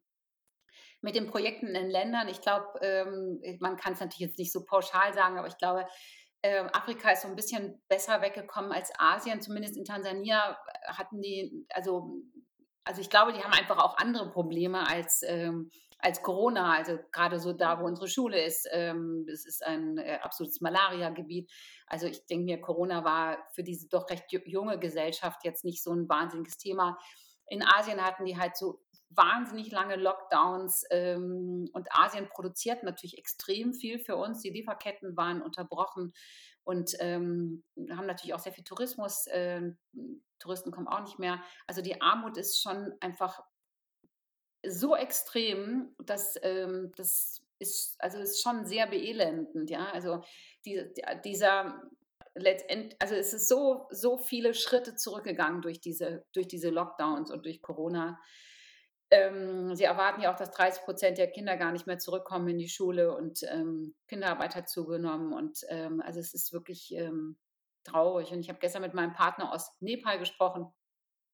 mit 1.01 1.15
den 1.15 1.27
Projekten 1.27 1.67
in 1.75 1.89
Ländern. 1.89 2.27
Ich 2.27 2.41
glaube, 2.41 2.79
ähm, 2.81 3.39
äh, 3.43 3.57
man 3.59 3.75
kann's 3.77 3.99
natürlich 3.99 4.19
jetzt 4.29 4.37
nicht 4.39 4.51
so 4.51 4.63
pauschal 4.65 5.13
sagen, 5.13 5.37
aber 5.37 5.47
ich 5.47 5.57
glaube, 5.57 5.87
ähm, 6.43 6.67
Afrika 6.73 7.11
ist 7.11 7.23
so 7.23 7.27
'n 7.29 7.35
bisschen 7.35 7.81
besser 7.89 8.21
weggekommen 8.21 8.71
als 8.71 8.91
Asien. 8.99 9.41
Zumindest 9.41 9.77
in 9.77 9.85
Tansania 9.85 10.51
äh, 10.83 10.93
hatten 10.93 11.21
die 11.21 11.65
also 11.73 12.21
also, 12.85 12.99
ich 13.01 13.09
glaube, 13.11 13.31
die 13.33 13.43
haben 13.43 13.53
einfach 13.53 13.77
auch 13.77 13.97
andere 13.97 14.31
Probleme 14.31 14.87
als, 14.87 15.23
ähm 15.27 15.69
als 16.03 16.23
Corona. 16.23 16.73
Also, 16.75 16.97
grade 17.11 17.39
so 17.39 17.53
da, 17.53 17.79
wo 17.79 17.85
unsere 17.85 18.07
Schule 18.07 18.43
ist, 18.43 18.67
ähm, 18.71 19.23
das 19.29 19.45
ist 19.45 19.63
ein, 19.65 19.99
äh, 19.99 20.17
absolutes 20.23 20.59
Malariagebiet. 20.61 21.51
Also, 21.87 22.07
ich 22.07 22.25
denke 22.25 22.45
mir, 22.45 22.59
Corona 22.61 23.03
war 23.05 23.37
für 23.53 23.63
diese 23.63 23.87
doch 23.89 24.09
recht 24.09 24.31
ju 24.31 24.39
junge 24.45 24.79
Gesellschaft 24.79 25.43
jetzt 25.45 25.63
nicht 25.65 25.83
so 25.83 25.91
'n 25.93 26.09
wahnsinniges 26.09 26.57
Thema. 26.57 26.97
In 27.47 27.63
Asien 27.63 28.03
hatten 28.03 28.25
die 28.25 28.37
halt 28.39 28.57
so 28.57 28.81
wahnsinnig 29.15 29.71
lange 29.71 29.95
Lockdowns, 29.95 30.85
ähm, 30.91 31.69
und 31.73 31.87
Asien 31.91 32.29
produziert 32.29 32.83
natürlich 32.83 33.17
extrem 33.17 33.73
viel 33.73 33.99
für 33.99 34.15
uns. 34.15 34.41
Die 34.41 34.49
Lieferketten 34.49 35.17
waren 35.17 35.41
unterbrochen 35.41 36.13
und, 36.63 36.95
ähm, 36.99 37.63
haben 37.91 38.05
natürlich 38.07 38.33
auch 38.33 38.39
sehr 38.39 38.53
viel 38.53 38.63
Tourismus. 38.63 39.25
Ähm, 39.31 39.77
Touristen 40.39 40.71
kommen 40.71 40.87
auch 40.87 41.01
nicht 41.01 41.19
mehr. 41.19 41.41
Also, 41.67 41.81
die 41.81 42.01
Armut 42.01 42.37
ist 42.37 42.61
schon 42.61 42.93
einfach 42.99 43.41
so 44.65 44.95
extrem, 44.95 45.95
dass, 45.99 46.35
ähm 46.43 46.91
das 46.95 47.41
ist 47.59 47.95
also, 47.99 48.17
ist 48.19 48.41
schon 48.41 48.65
sehr 48.65 48.87
beelendend, 48.87 49.69
ja? 49.69 49.91
Also, 49.91 50.23
die 50.65 50.81
dieser 51.23 51.81
letztend 52.35 52.95
also, 52.99 53.15
es 53.15 53.33
ist 53.33 53.47
so 53.49 53.87
so 53.91 54.17
viele 54.17 54.53
Schritte 54.53 54.95
zurückgegangen 54.95 55.61
durch 55.61 55.81
diese 55.81 56.25
durch 56.33 56.47
diese 56.47 56.69
Lockdowns 56.69 57.31
und 57.31 57.45
durch 57.45 57.61
Corona. 57.61 58.19
Ähm, 59.11 59.75
sie 59.75 59.83
erwarten 59.83 60.21
ja 60.21 60.31
auch, 60.33 60.37
dass 60.37 60.51
30% 60.51 61.17
der 61.17 61.29
Kinder 61.31 61.57
gar 61.57 61.71
nicht 61.73 61.87
mehr 61.87 61.99
zurückkommen 61.99 62.47
in 62.49 62.57
die 62.59 62.69
Schule 62.69 63.15
und, 63.15 63.43
ähm, 63.43 63.95
Kinderarbeit 64.07 64.55
hat 64.55 64.69
zugenommen 64.69 65.33
und, 65.33 65.59
ähm, 65.69 66.01
also, 66.01 66.19
es 66.19 66.33
ist 66.33 66.53
wirklich, 66.53 66.93
ähm, 66.95 67.37
traurig. 67.83 68.31
Und 68.31 68.39
ich 68.41 68.49
habe 68.49 68.59
gestern 68.59 68.83
mit 68.83 68.93
meinem 68.93 69.13
Partner 69.13 69.51
aus 69.53 69.71
Nepal 69.81 70.19
gesprochen. 70.19 70.67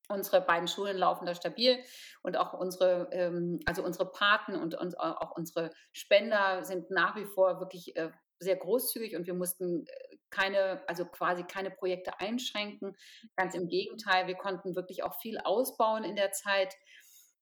Unsere 0.09 0.39
beiden 0.41 0.69
Schulen 0.69 0.97
laufen 0.97 1.25
da 1.25 1.35
stabil 1.35 1.79
und 2.23 2.37
auch 2.37 2.53
unsere 2.53 3.09
ähm, 3.11 3.59
also, 3.65 3.83
unsere 3.83 4.09
Paten 4.11 4.55
und 4.55 4.73
und 4.75 4.97
auch 4.99 5.35
unsere 5.35 5.71
Spender 5.91 6.63
sind 6.63 6.89
nach 6.91 7.17
wie 7.17 7.25
vor 7.25 7.59
wirklich, 7.59 7.95
äh, 7.97 8.11
sehr 8.39 8.55
großzügig 8.55 9.15
und 9.17 9.27
wir 9.27 9.33
mussten, 9.33 9.85
äh, 9.87 10.17
keine 10.29 10.81
also, 10.87 11.05
quasi 11.05 11.43
keine 11.43 11.71
Projekte 11.71 12.19
einschränken. 12.21 12.95
Ganz 13.35 13.53
im 13.55 13.67
Gegenteil, 13.67 14.27
wir 14.27 14.35
konnten 14.35 14.75
wirklich 14.77 15.03
auch 15.03 15.19
viel 15.19 15.39
ausbauen 15.39 16.05
in 16.05 16.15
der 16.15 16.31
Zeit. 16.31 16.73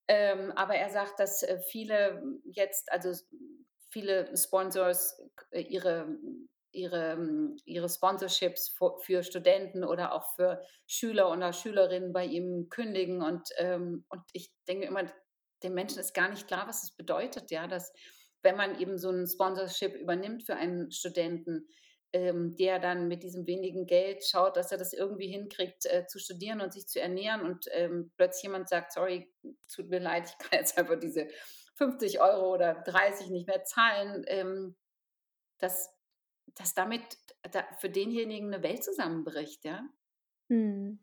Ähm, 0.09 0.51
aber 0.55 0.75
er 0.75 0.89
sagt, 0.89 1.19
dass, 1.19 1.41
äh, 1.43 1.59
viele 1.59 2.21
jetzt 2.45 2.91
also, 2.91 3.11
viele 3.89 4.35
Sponsors 4.37 5.17
k 5.35 5.59
ihre 5.59 6.17
ihre 6.71 7.13
hm, 7.13 7.55
ihre 7.65 7.87
Sponsorships 7.89 8.69
vo 8.77 8.97
für 8.99 9.23
Studenten 9.23 9.83
oder 9.85 10.13
auch 10.13 10.35
für 10.35 10.61
Schüler 10.87 11.31
oder 11.31 11.53
Schülerinnen 11.53 12.11
bei 12.13 12.25
ihm 12.25 12.67
kündigen. 12.69 13.21
Und, 13.23 13.49
ähm 13.57 14.05
und 14.09 14.21
ich 14.33 14.51
denke 14.67 14.85
immer, 14.87 15.03
den 15.63 15.73
Menschen 15.73 15.99
ist 15.99 16.13
gar 16.13 16.29
nicht 16.29 16.47
klar, 16.47 16.67
was 16.67 16.81
das 16.81 16.91
bedeutet, 16.95 17.49
ja, 17.51 17.67
dass 17.67 17.93
wenn 18.43 18.57
man 18.57 18.79
eben 18.79 18.97
so 18.99 19.09
'n 19.09 19.25
Sponsorship 19.27 19.95
übernimmt 19.95 20.43
für 20.43 20.55
einen 20.55 20.91
Studenten, 20.91 21.67
ähm, 22.15 22.56
der 22.58 22.80
dann 22.80 23.08
mit 23.10 23.23
diesem 23.23 23.47
wenigen 23.47 23.88
Geld 23.88 24.25
schaut, 24.25 24.58
dass 24.58 24.71
er 24.73 24.80
das 24.80 24.93
irgendwie 24.93 25.28
hinkriegt, 25.30 25.86
äh, 25.88 26.08
zu 26.08 26.19
studieren 26.19 26.62
und 26.62 26.73
sich 26.73 26.88
zu 26.88 27.01
ernähren 27.01 27.41
und, 27.43 27.67
ähm, 27.73 28.12
plötzlich 28.17 28.43
jemand 28.45 28.69
sagt: 28.69 28.93
„Sorry, 28.93 29.34
tut 29.73 29.89
mir 29.89 29.99
leid, 29.99 30.25
ich 30.30 30.38
kann 30.39 30.60
jetzt 30.60 30.78
einfach 30.80 30.99
diese 30.99 31.28
50 31.75 32.21
€ 32.21 32.54
oder 32.54 32.75
30 32.86 33.30
nicht 33.32 33.47
mehr 33.47 33.63
zahlen“, 33.65 34.25
ähm, 34.28 34.78
dass 35.60 35.89
dass 36.56 36.73
damit 36.75 37.04
da 37.51 37.65
für 37.80 37.89
denjenigen 37.91 38.49
'ne 38.51 38.63
Welt 38.63 38.84
zusammenbricht, 38.86 39.65
ja? 39.65 39.89
Mhm. 40.49 40.99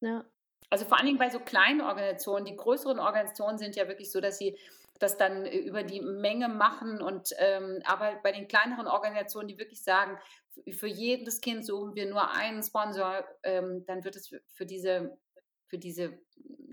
Ja. 0.00 0.26
Also, 0.70 0.86
vor 0.86 0.98
allen 0.98 1.06
Dingen 1.06 1.18
bei 1.18 1.30
so 1.30 1.40
kleinen 1.40 1.80
Organisationen. 1.82 2.46
Die 2.46 2.56
größeren 2.56 2.98
Organisationen 3.00 3.58
sind 3.58 3.76
ja 3.76 3.88
wirklich 3.88 4.10
so, 4.12 4.20
dass 4.20 4.38
sie 4.38 4.58
das 5.02 5.16
dann 5.18 5.46
ü 5.46 5.50
über 5.50 5.82
die 5.84 6.00
Menge 6.00 6.48
machen 6.48 7.02
und, 7.02 7.30
ähm 7.38 7.80
aber 7.84 8.16
bei 8.22 8.32
den 8.32 8.48
kleineren 8.48 8.86
Organisationen, 8.86 9.48
die 9.48 9.58
wirklich 9.58 9.82
sagen: 9.84 10.18
„F 10.66 10.78
für 10.80 10.86
jedes 10.88 11.40
Kind 11.40 11.66
suchen 11.66 11.94
wir 11.96 12.06
nur 12.08 12.30
einen 12.32 12.62
Sponsor“, 12.62 13.24
ähm, 13.42 13.84
dann 13.86 14.04
wird 14.04 14.16
es 14.16 14.28
für 14.48 14.66
diese 14.66 15.18
für 15.66 15.78
diese 15.78 16.18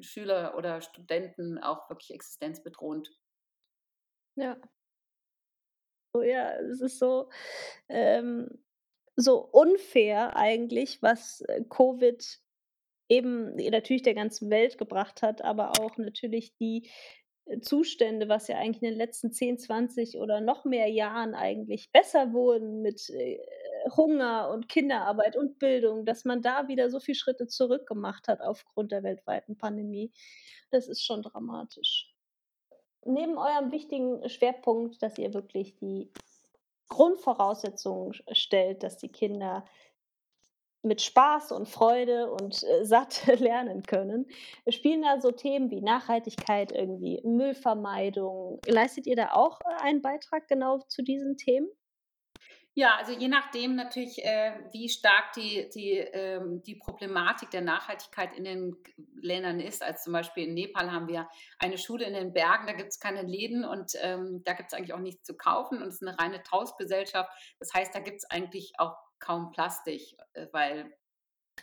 Schüler 0.01 0.55
oder 0.57 0.81
Studenten 0.81 1.57
auch 1.59 1.89
wirklich 1.89 2.11
existenzbedrohend. 2.13 3.11
Ja. 4.37 4.59
Oh 6.15 6.21
ja, 6.23 6.53
es 6.59 6.81
ist 6.81 6.99
so, 6.99 7.29
ähm 7.89 8.49
so 9.17 9.39
unfair 9.45 10.35
eigentlich, 10.37 11.01
was, 11.03 11.41
äh, 11.41 11.63
Covid 11.69 12.39
eben 13.09 13.55
natürlich 13.57 14.03
der 14.03 14.15
ganzen 14.15 14.49
Welt 14.51 14.77
gebracht 14.79 15.21
hat, 15.23 15.43
aber 15.43 15.79
auch 15.81 15.97
natürlich 15.97 16.55
die, 16.57 16.87
äh, 16.87 16.91
Zustände, 17.61 18.29
was 18.29 18.47
ja 18.47 18.57
eigentlich 18.57 18.83
in 18.83 18.89
den 18.89 18.97
letzten 18.97 19.31
10, 19.31 19.57
20 19.57 20.17
oder 20.17 20.41
noch 20.41 20.65
mehr 20.65 20.87
Jahren 20.87 21.33
eigentlich 21.33 21.91
besser 21.91 22.33
wurden 22.33 22.81
mit, 22.81 23.09
äh, 23.09 23.39
Hunger 23.95 24.49
und 24.51 24.69
Kinderarbeit 24.69 25.35
und 25.35 25.59
Bildung, 25.59 26.05
dass 26.05 26.25
man 26.25 26.41
da 26.41 26.67
wieder 26.67 26.89
so 26.89 26.99
viel 26.99 27.15
Schritte 27.15 27.47
zurück 27.47 27.87
gemacht 27.87 28.27
hat 28.27 28.41
aufgrund 28.41 28.91
der 28.91 29.03
weltweiten 29.03 29.57
Pandemie. 29.57 30.11
Das 30.71 30.87
ist 30.87 31.03
schon 31.03 31.21
dramatisch. 31.21 32.13
Neben 33.05 33.37
eurem 33.37 33.71
wichtigen 33.71 34.27
Schwerpunkt, 34.27 35.01
dass 35.01 35.17
ihr 35.17 35.33
wirklich 35.33 35.75
die 35.77 36.11
Grundvoraussetzungen 36.89 38.13
stellt, 38.31 38.83
dass 38.83 38.97
die 38.97 39.09
Kinder 39.09 39.65
mit 40.83 41.01
Spaß 41.01 41.51
und 41.51 41.67
Freude 41.67 42.31
und, 42.31 42.63
äh, 42.63 42.85
satt 42.85 43.25
lernen 43.39 43.83
können, 43.83 44.27
spielen 44.69 45.01
da 45.01 45.19
so 45.21 45.31
Themen 45.31 45.69
wie 45.71 45.81
Nachhaltigkeit, 45.81 46.71
irgendwie 46.71 47.21
Müllvermeidung 47.23 48.59
leistet 48.67 49.07
ihr 49.07 49.15
da 49.15 49.31
auch, 49.33 49.59
äh, 49.61 49.81
einen 49.83 50.01
Beitrag 50.01 50.47
genau 50.47 50.79
zu 50.87 51.01
diesen 51.03 51.37
Themen? 51.37 51.69
Ja, 52.77 52.95
also, 52.97 53.11
je 53.13 53.27
nachdem 53.27 53.75
natürlich, 53.75 54.23
äh, 54.23 54.53
wie 54.71 54.87
stark 54.89 55.33
die 55.33 55.69
die 55.73 55.97
ähm, 55.97 56.61
die 56.63 56.75
Problematik 56.75 57.49
der 57.51 57.61
Nachhaltigkeit 57.61 58.33
in 58.37 58.43
den 58.43 58.77
Ländern 59.21 59.59
ist. 59.59 59.81
Also, 59.83 60.03
zum 60.05 60.13
Beispiel 60.13 60.47
in 60.47 60.53
Nepal 60.53 60.91
haben 60.91 61.07
wir 61.07 61.27
eine 61.57 61.77
Schule 61.77 62.05
in 62.05 62.13
den 62.13 62.31
Bergen, 62.31 62.67
da 62.67 62.73
gibt's 62.73 62.99
keine 62.99 63.23
Läden 63.23 63.65
und, 63.65 63.93
ähm, 64.01 64.43
da 64.45 64.53
gibt's 64.53 64.73
eigentlich 64.73 64.93
auch 64.93 64.99
nichts 64.99 65.23
zu 65.23 65.35
kaufen 65.35 65.81
und 65.81 65.87
es 65.89 65.95
ist 65.95 66.01
'ne 66.03 66.17
reine 66.19 66.43
Tauschgesellschaft. 66.43 67.29
Das 67.59 67.73
heißt, 67.73 67.93
da 67.93 67.99
gibt's 67.99 68.25
eigentlich 68.29 68.73
auch 68.77 68.95
kaum 69.19 69.51
Plastik, 69.51 70.01
äh, 70.33 70.47
weil 70.51 70.93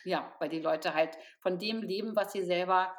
ja, 0.04 0.34
weil 0.40 0.50
die 0.50 0.60
Leute 0.60 0.94
halt 0.94 1.16
von 1.40 1.58
dem 1.58 1.82
leben, 1.82 2.14
was 2.16 2.32
sie 2.32 2.44
selber 2.44 2.94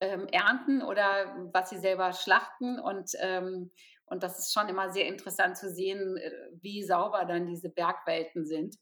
ähm, 0.00 0.26
ernten 0.28 0.82
oder 0.82 1.48
was 1.52 1.70
sie 1.70 1.78
selber 1.78 2.12
schlachten 2.12 2.80
und 2.80 3.12
ähm, 3.20 3.70
und 4.10 4.24
das 4.24 4.40
ist 4.40 4.52
schon 4.52 4.68
immer 4.68 4.90
sehr 4.90 5.06
interessant 5.06 5.56
zu 5.56 5.70
sehen, 5.70 6.16
äh, 6.16 6.32
wie 6.60 6.82
sauber 6.82 7.24
dann 7.24 7.46
diese 7.46 7.70
Bergwelten 7.70 8.44
sind. 8.44 8.76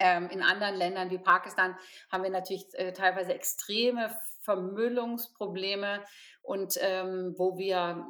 Ähm, 0.00 0.28
in 0.28 0.42
anderen 0.42 0.74
Ländern 0.74 1.10
wie 1.10 1.18
Pakistan 1.18 1.76
haben 2.10 2.24
wir 2.24 2.30
natürlich 2.30 2.66
äh, 2.72 2.92
teilweise 2.92 3.32
extreme 3.32 4.10
Vermüllungsprobleme 4.40 6.04
und 6.42 6.76
ähm, 6.80 7.34
wo 7.38 7.56
wir 7.56 8.04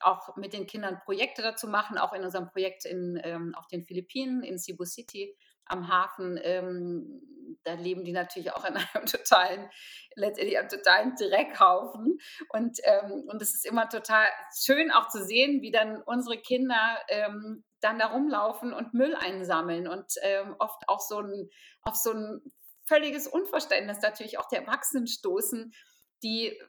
auch 0.00 0.34
mit 0.36 0.54
den 0.54 0.66
Kindern 0.66 0.98
Projekte 1.04 1.42
dazu 1.42 1.68
machen, 1.68 1.98
auch 1.98 2.14
in 2.14 2.24
unserem 2.24 2.48
Projekt 2.48 2.86
in, 2.86 3.20
ähm, 3.22 3.54
auf 3.54 3.66
den 3.68 3.84
Philippinen, 3.84 4.42
in 4.42 4.58
Cebu 4.58 4.86
City 4.86 5.36
am 5.70 5.88
Hafen. 5.88 6.38
Ähm, 6.42 7.22
da 7.64 7.74
leben 7.74 8.04
die 8.04 8.12
natürlich 8.12 8.52
auch 8.52 8.64
in 8.64 8.74
einem 8.94 9.06
totalen, 9.06 9.68
letztendlich 10.14 10.58
einem 10.58 10.68
totalen 10.68 11.14
Dreckhaufen. 11.16 12.18
Und, 12.50 12.78
ähm, 12.84 13.24
und 13.28 13.42
es 13.42 13.54
ist 13.54 13.66
immer 13.66 13.88
total 13.88 14.26
schön 14.58 14.90
auch 14.90 15.08
zu 15.08 15.24
sehen, 15.24 15.62
wie 15.62 15.70
dann 15.70 16.02
unsere 16.02 16.38
Kinder 16.38 16.98
ähm, 17.08 17.64
dann 17.80 17.98
da 17.98 18.08
rumlaufen 18.08 18.72
und 18.72 18.94
Müll 18.94 19.14
einsammeln 19.14 19.88
und 19.88 20.12
ähm, 20.22 20.54
oft 20.58 20.82
auch 20.86 21.00
so 21.00 21.20
ein, 21.20 21.48
auf 21.82 21.96
so 21.96 22.12
ein 22.12 22.40
völliges 22.84 23.26
Unverständnis 23.26 24.00
natürlich 24.02 24.38
auch 24.38 24.48
der 24.48 24.60
Erwachsenen 24.62 25.06
stoßen, 25.06 25.72
die 26.22 26.48
äh, 26.48 26.60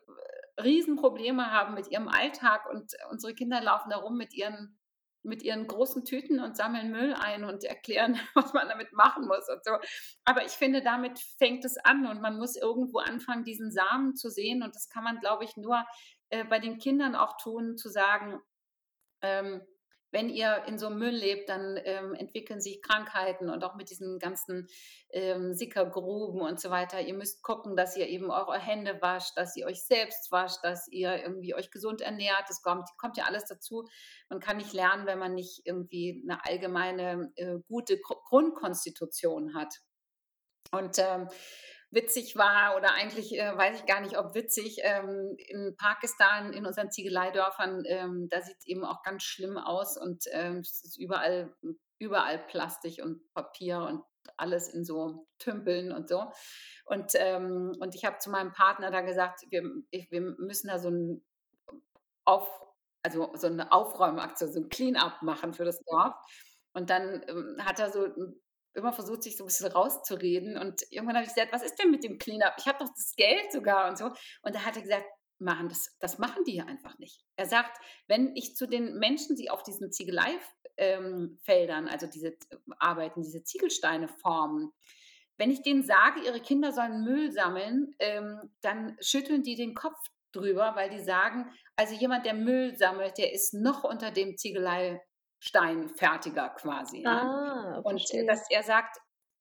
Riesenprobleme 0.61 1.51
haben 1.51 1.73
mit 1.73 1.89
ihrem 1.91 2.07
Alltag 2.07 2.69
und 2.69 2.93
unsere 3.09 3.33
Kinder 3.33 3.61
laufen 3.61 3.89
da 3.89 3.97
rum 3.97 4.15
mit 4.15 4.33
ihren 4.33 4.77
mit 5.23 5.43
ihren 5.43 5.67
großen 5.67 6.03
Tüten 6.05 6.39
und 6.39 6.57
sammeln 6.57 6.91
Müll 6.91 7.13
ein 7.13 7.43
und 7.43 7.63
erklären, 7.63 8.19
was 8.33 8.53
man 8.53 8.67
damit 8.67 8.93
machen 8.93 9.27
muss 9.27 9.49
und 9.49 9.63
so. 9.63 9.71
Aber 10.25 10.45
ich 10.45 10.51
finde, 10.51 10.81
damit 10.81 11.19
fängt 11.37 11.65
es 11.65 11.77
an 11.77 12.07
und 12.07 12.21
man 12.21 12.37
muss 12.37 12.55
irgendwo 12.55 12.99
anfangen, 12.99 13.43
diesen 13.43 13.71
Samen 13.71 14.15
zu 14.15 14.29
sehen. 14.29 14.63
Und 14.63 14.75
das 14.75 14.89
kann 14.89 15.03
man, 15.03 15.19
glaube 15.19 15.43
ich, 15.43 15.57
nur 15.57 15.85
äh, 16.29 16.43
bei 16.45 16.59
den 16.59 16.77
Kindern 16.77 17.15
auch 17.15 17.37
tun, 17.37 17.77
zu 17.77 17.89
sagen, 17.89 18.39
ähm, 19.21 19.61
wenn 20.11 20.29
ihr 20.29 20.63
in 20.67 20.77
so 20.77 20.87
einem 20.87 20.99
Müll 20.99 21.15
lebt, 21.15 21.49
dann 21.49 21.79
ähm, 21.83 22.13
entwickeln 22.13 22.59
sich 22.59 22.81
Krankheiten 22.81 23.49
und 23.49 23.63
auch 23.63 23.75
mit 23.75 23.89
diesen 23.89 24.19
ganzen 24.19 24.67
ähm, 25.09 25.53
Sickergruben 25.53 26.41
und 26.41 26.59
so 26.59 26.69
weiter. 26.69 27.01
Ihr 27.01 27.13
müsst 27.13 27.41
gucken, 27.43 27.75
dass 27.75 27.95
ihr 27.95 28.07
eben 28.07 28.29
eure 28.29 28.59
Hände 28.59 29.01
wascht, 29.01 29.37
dass 29.37 29.55
ihr 29.55 29.65
euch 29.65 29.83
selbst 29.83 30.31
wascht, 30.31 30.63
dass 30.63 30.87
ihr 30.89 31.23
irgendwie 31.23 31.55
euch 31.55 31.71
gesund 31.71 32.01
ernährt. 32.01 32.43
Das 32.47 32.61
kommt, 32.61 32.89
kommt 32.97 33.17
ja 33.17 33.23
alles 33.23 33.45
dazu. 33.45 33.87
Man 34.29 34.39
kann 34.39 34.57
nicht 34.57 34.73
lernen, 34.73 35.05
wenn 35.05 35.19
man 35.19 35.33
nicht 35.33 35.61
irgendwie 35.65 36.21
eine 36.23 36.45
allgemeine 36.45 37.31
äh, 37.35 37.57
gute 37.67 37.99
Grundkonstitution 37.99 39.55
hat. 39.55 39.79
Und 40.71 40.99
ähm, 40.99 41.29
witzig 41.91 42.37
war 42.37 42.75
oder 42.77 42.93
eigentlich 42.93 43.37
äh, 43.37 43.55
weiß 43.55 43.79
ich 43.79 43.85
gar 43.85 44.01
nicht, 44.01 44.17
ob 44.17 44.33
witzig. 44.33 44.77
Ähm, 44.81 45.35
in 45.37 45.75
Pakistan, 45.77 46.53
in 46.53 46.65
unseren 46.65 46.89
Ziegeleidörfern, 46.89 47.83
ähm, 47.85 48.27
da 48.29 48.41
sieht 48.41 48.57
es 48.59 48.67
eben 48.67 48.85
auch 48.85 49.03
ganz 49.03 49.23
schlimm 49.23 49.57
aus 49.57 49.97
und 49.97 50.23
ähm, 50.31 50.59
es 50.59 50.81
ist 50.83 50.97
überall, 50.97 51.53
überall 51.99 52.39
Plastik 52.39 53.03
und 53.03 53.21
Papier 53.33 53.79
und 53.79 54.03
alles 54.37 54.69
in 54.69 54.85
so 54.85 55.27
Tümpeln 55.39 55.91
und 55.91 56.07
so. 56.07 56.31
Und, 56.85 57.11
ähm, 57.15 57.75
und 57.79 57.95
ich 57.95 58.05
habe 58.05 58.19
zu 58.19 58.29
meinem 58.29 58.53
Partner 58.53 58.91
da 58.91 59.01
gesagt, 59.01 59.45
wir, 59.49 59.63
ich, 59.89 60.09
wir 60.11 60.21
müssen 60.21 60.67
da 60.67 60.79
so 60.79 60.89
ein 60.89 61.23
auf, 62.25 62.47
also 63.03 63.31
so 63.35 63.47
eine 63.47 63.71
Aufräumaktion, 63.71 64.51
so 64.51 64.59
ein 64.61 64.69
Clean-up 64.69 65.21
machen 65.21 65.53
für 65.53 65.65
das 65.65 65.79
Dorf. 65.83 66.13
Und 66.73 66.89
dann 66.89 67.23
ähm, 67.27 67.57
hat 67.59 67.79
er 67.79 67.91
so 67.91 68.07
immer 68.73 68.93
versucht, 68.93 69.23
sich 69.23 69.37
so 69.37 69.43
ein 69.43 69.47
bisschen 69.47 69.71
rauszureden. 69.71 70.57
Und 70.57 70.83
irgendwann 70.89 71.15
habe 71.15 71.25
ich 71.25 71.33
gesagt, 71.33 71.53
was 71.53 71.63
ist 71.63 71.75
denn 71.75 71.91
mit 71.91 72.03
dem 72.03 72.17
Cleanup? 72.17 72.53
Ich 72.57 72.67
habe 72.67 72.79
doch 72.79 72.89
das 72.89 73.13
Geld 73.15 73.51
sogar 73.51 73.89
und 73.89 73.97
so. 73.97 74.05
Und 74.41 74.55
da 74.55 74.65
hat 74.65 74.75
er 74.75 74.81
gesagt, 74.81 75.05
machen 75.39 75.69
das, 75.69 75.97
das 75.99 76.19
machen 76.19 76.43
die 76.45 76.55
ja 76.55 76.65
einfach 76.65 76.97
nicht. 76.99 77.21
Er 77.35 77.47
sagt, 77.47 77.77
wenn 78.07 78.35
ich 78.35 78.55
zu 78.55 78.67
den 78.67 78.97
Menschen, 78.99 79.35
die 79.35 79.49
auf 79.49 79.63
diesen 79.63 79.91
Ziegeleifeldern, 79.91 81.87
also 81.87 82.07
diese 82.07 82.37
arbeiten, 82.77 83.23
diese 83.23 83.43
Ziegelsteine 83.43 84.07
formen, 84.07 84.71
wenn 85.37 85.49
ich 85.49 85.63
denen 85.63 85.83
sage, 85.83 86.21
ihre 86.23 86.39
Kinder 86.39 86.71
sollen 86.71 87.03
Müll 87.03 87.31
sammeln, 87.31 87.95
ähm, 87.99 88.53
dann 88.61 88.95
schütteln 89.01 89.41
die 89.41 89.55
den 89.55 89.73
Kopf 89.73 89.97
drüber, 90.31 90.75
weil 90.75 90.89
die 90.89 91.03
sagen, 91.03 91.51
also 91.75 91.95
jemand, 91.95 92.25
der 92.25 92.35
Müll 92.35 92.75
sammelt, 92.77 93.17
der 93.17 93.33
ist 93.33 93.53
noch 93.53 93.83
unter 93.83 94.11
dem 94.11 94.37
Ziegelei 94.37 95.01
Steinfertiger 95.41 96.49
quasi. 96.49 97.03
Ah, 97.05 97.81
und 97.83 97.99
verstehe. 97.99 98.25
dass 98.25 98.49
er 98.49 98.61
sagt, 98.61 98.97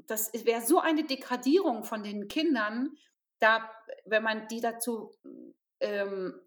das 0.07 0.33
wäre 0.33 0.63
so 0.63 0.81
eine 0.81 1.05
Degradierung 1.05 1.85
von 1.85 2.03
den 2.03 2.27
Kindern, 2.27 2.97
da, 3.39 3.71
wenn 4.07 4.23
man 4.23 4.49
die 4.49 4.61
dazu 4.61 5.13
ähm, 5.81 6.41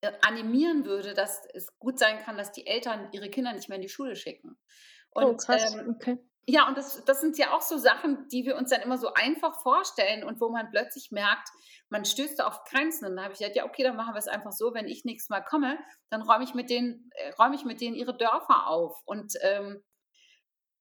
äh, 0.00 0.12
animieren 0.22 0.86
würde, 0.86 1.12
dass 1.12 1.42
es 1.52 1.78
gut 1.78 1.98
sein 1.98 2.18
kann, 2.18 2.38
dass 2.38 2.50
die 2.50 2.66
Eltern 2.66 3.08
ihre 3.12 3.28
Kinder 3.28 3.52
nicht 3.52 3.68
mehr 3.68 3.76
in 3.76 3.82
die 3.82 3.90
Schule 3.90 4.16
schicken. 4.16 4.58
Und, 5.10 5.24
oh, 5.24 5.36
krass. 5.36 5.74
Ähm, 5.74 5.96
okay. 5.96 6.18
Ja, 6.50 6.66
und 6.66 6.78
das, 6.78 7.04
das 7.04 7.20
sind 7.20 7.36
ja 7.36 7.52
auch 7.52 7.60
so 7.60 7.76
Sachen, 7.76 8.26
die 8.28 8.46
wir 8.46 8.56
uns 8.56 8.70
dann 8.70 8.80
immer 8.80 8.96
so 8.96 9.12
einfach 9.12 9.60
vorstellen 9.60 10.24
und 10.24 10.40
wo 10.40 10.48
man 10.48 10.70
plötzlich 10.70 11.10
merkt, 11.10 11.50
man 11.90 12.06
stößt 12.06 12.42
auf 12.42 12.64
Grenzen. 12.64 13.04
Und 13.04 13.16
dann 13.16 13.24
habe 13.24 13.34
ich 13.34 13.40
gesagt, 13.40 13.54
ja, 13.54 13.66
okay, 13.66 13.82
dann 13.82 13.96
machen 13.96 14.14
wir 14.14 14.18
es 14.18 14.28
einfach 14.28 14.52
so, 14.52 14.72
wenn 14.72 14.88
ich 14.88 15.04
nächstes 15.04 15.28
Mal 15.28 15.42
komme, 15.42 15.78
dann 16.08 16.22
räume 16.22 16.44
ich 16.44 16.54
mit 16.54 16.70
denen, 16.70 17.10
äh, 17.16 17.32
räume 17.32 17.54
ich 17.54 17.66
mit 17.66 17.82
denen 17.82 17.94
ihre 17.94 18.16
Dörfer 18.16 18.66
auf. 18.66 18.98
Und 19.04 19.34
ähm, 19.42 19.84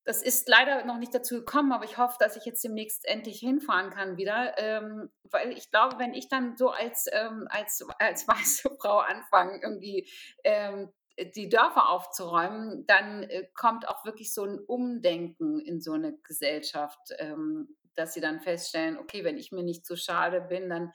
das 0.06 0.22
ist 0.22 0.48
leider 0.48 0.86
noch 0.86 1.00
nicht 1.00 1.14
dazu 1.14 1.36
gekommen, 1.36 1.74
aber 1.74 1.84
ich 1.84 1.98
hoffe, 1.98 2.16
dass 2.18 2.38
ich 2.38 2.46
jetzt 2.46 2.64
demnächst 2.64 3.06
endlich 3.06 3.40
hinfahren 3.40 3.90
kann 3.90 4.16
wieder. 4.16 4.58
Ähm, 4.58 5.12
weil 5.24 5.52
ich 5.52 5.70
glaube, 5.70 6.00
wenn 6.00 6.14
ich 6.14 6.30
dann 6.30 6.56
so 6.56 6.70
als, 6.70 7.08
ähm, 7.12 7.46
als, 7.50 7.86
als 8.00 8.26
weiße 8.30 8.74
Frau 8.80 9.00
anfange, 9.00 9.60
irgendwie 9.62 10.10
ähm, 10.46 10.94
die 11.36 11.50
Dörfer 11.50 11.90
aufzuräumen, 11.90 12.86
dann 12.86 13.24
äh, 13.24 13.48
kommt 13.56 13.88
auch 13.88 14.06
wirklich 14.06 14.34
so 14.34 14.44
ein 14.44 14.60
Umdenken 14.60 15.60
in 15.60 15.82
so 15.82 15.94
eine 15.94 16.18
Gesellschaft, 16.20 17.12
ähm, 17.18 17.76
dass 17.96 18.14
sie 18.14 18.22
dann 18.22 18.40
feststellen, 18.40 18.98
okay, 18.98 19.24
wenn 19.24 19.38
ich 19.38 19.52
mir 19.52 19.64
nicht 19.64 19.86
so 19.86 19.96
schade 19.96 20.42
bin, 20.42 20.70
dann 20.70 20.92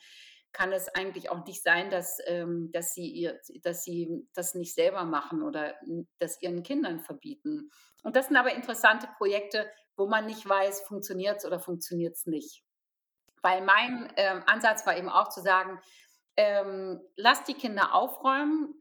kann 0.53 0.73
es 0.73 0.89
eigentlich 0.95 1.31
auch 1.31 1.45
nicht 1.45 1.63
sein, 1.63 1.91
dass, 1.91 2.19
ähm, 2.27 2.71
dass, 2.73 2.95
sie 2.95 3.09
ihr, 3.09 3.41
dass 3.63 3.83
sie 3.83 4.29
das 4.35 4.55
nicht 4.55 4.75
selber 4.75 5.05
machen 5.05 5.43
oder 5.43 5.75
das 6.19 6.41
ihren 6.41 6.63
Kindern 6.63 7.01
verbieten. 7.01 7.71
Und 8.05 8.15
das 8.15 8.29
sind 8.29 8.37
aber 8.37 8.55
interessante 8.55 9.09
Projekte, 9.17 9.69
wo 9.97 10.07
man 10.07 10.27
nicht 10.27 10.49
weiß, 10.49 10.83
funktioniert 10.83 11.39
es 11.39 11.47
oder 11.47 11.59
funktioniert 11.59 12.17
es 12.17 12.27
nicht. 12.27 12.63
Weil 13.41 13.63
mein 13.63 14.13
ähm, 14.17 14.43
Ansatz 14.47 14.87
war 14.87 14.97
eben 14.97 15.09
auch 15.09 15.29
zu 15.31 15.41
sagen, 15.41 15.81
lasst 17.17 17.47
die 17.47 17.53
Kinder 17.53 17.95
aufräumen, 17.95 18.75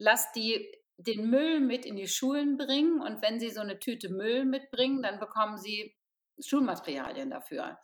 lass 0.00 0.32
die 0.32 0.68
den 0.96 1.30
Müll 1.30 1.60
mit 1.60 1.86
in 1.86 1.96
die 1.96 2.08
Schulen 2.08 2.56
bringen 2.58 3.00
und 3.00 3.22
wenn 3.22 3.38
sie 3.38 3.50
so 3.50 3.60
eine 3.60 3.78
Tüte 3.78 4.10
Müll 4.10 4.44
mitbringen, 4.44 5.02
dann 5.02 5.18
bekommen 5.18 5.56
sie 5.56 5.96
Schulmaterialien 6.44 7.30
dafür. 7.30 7.78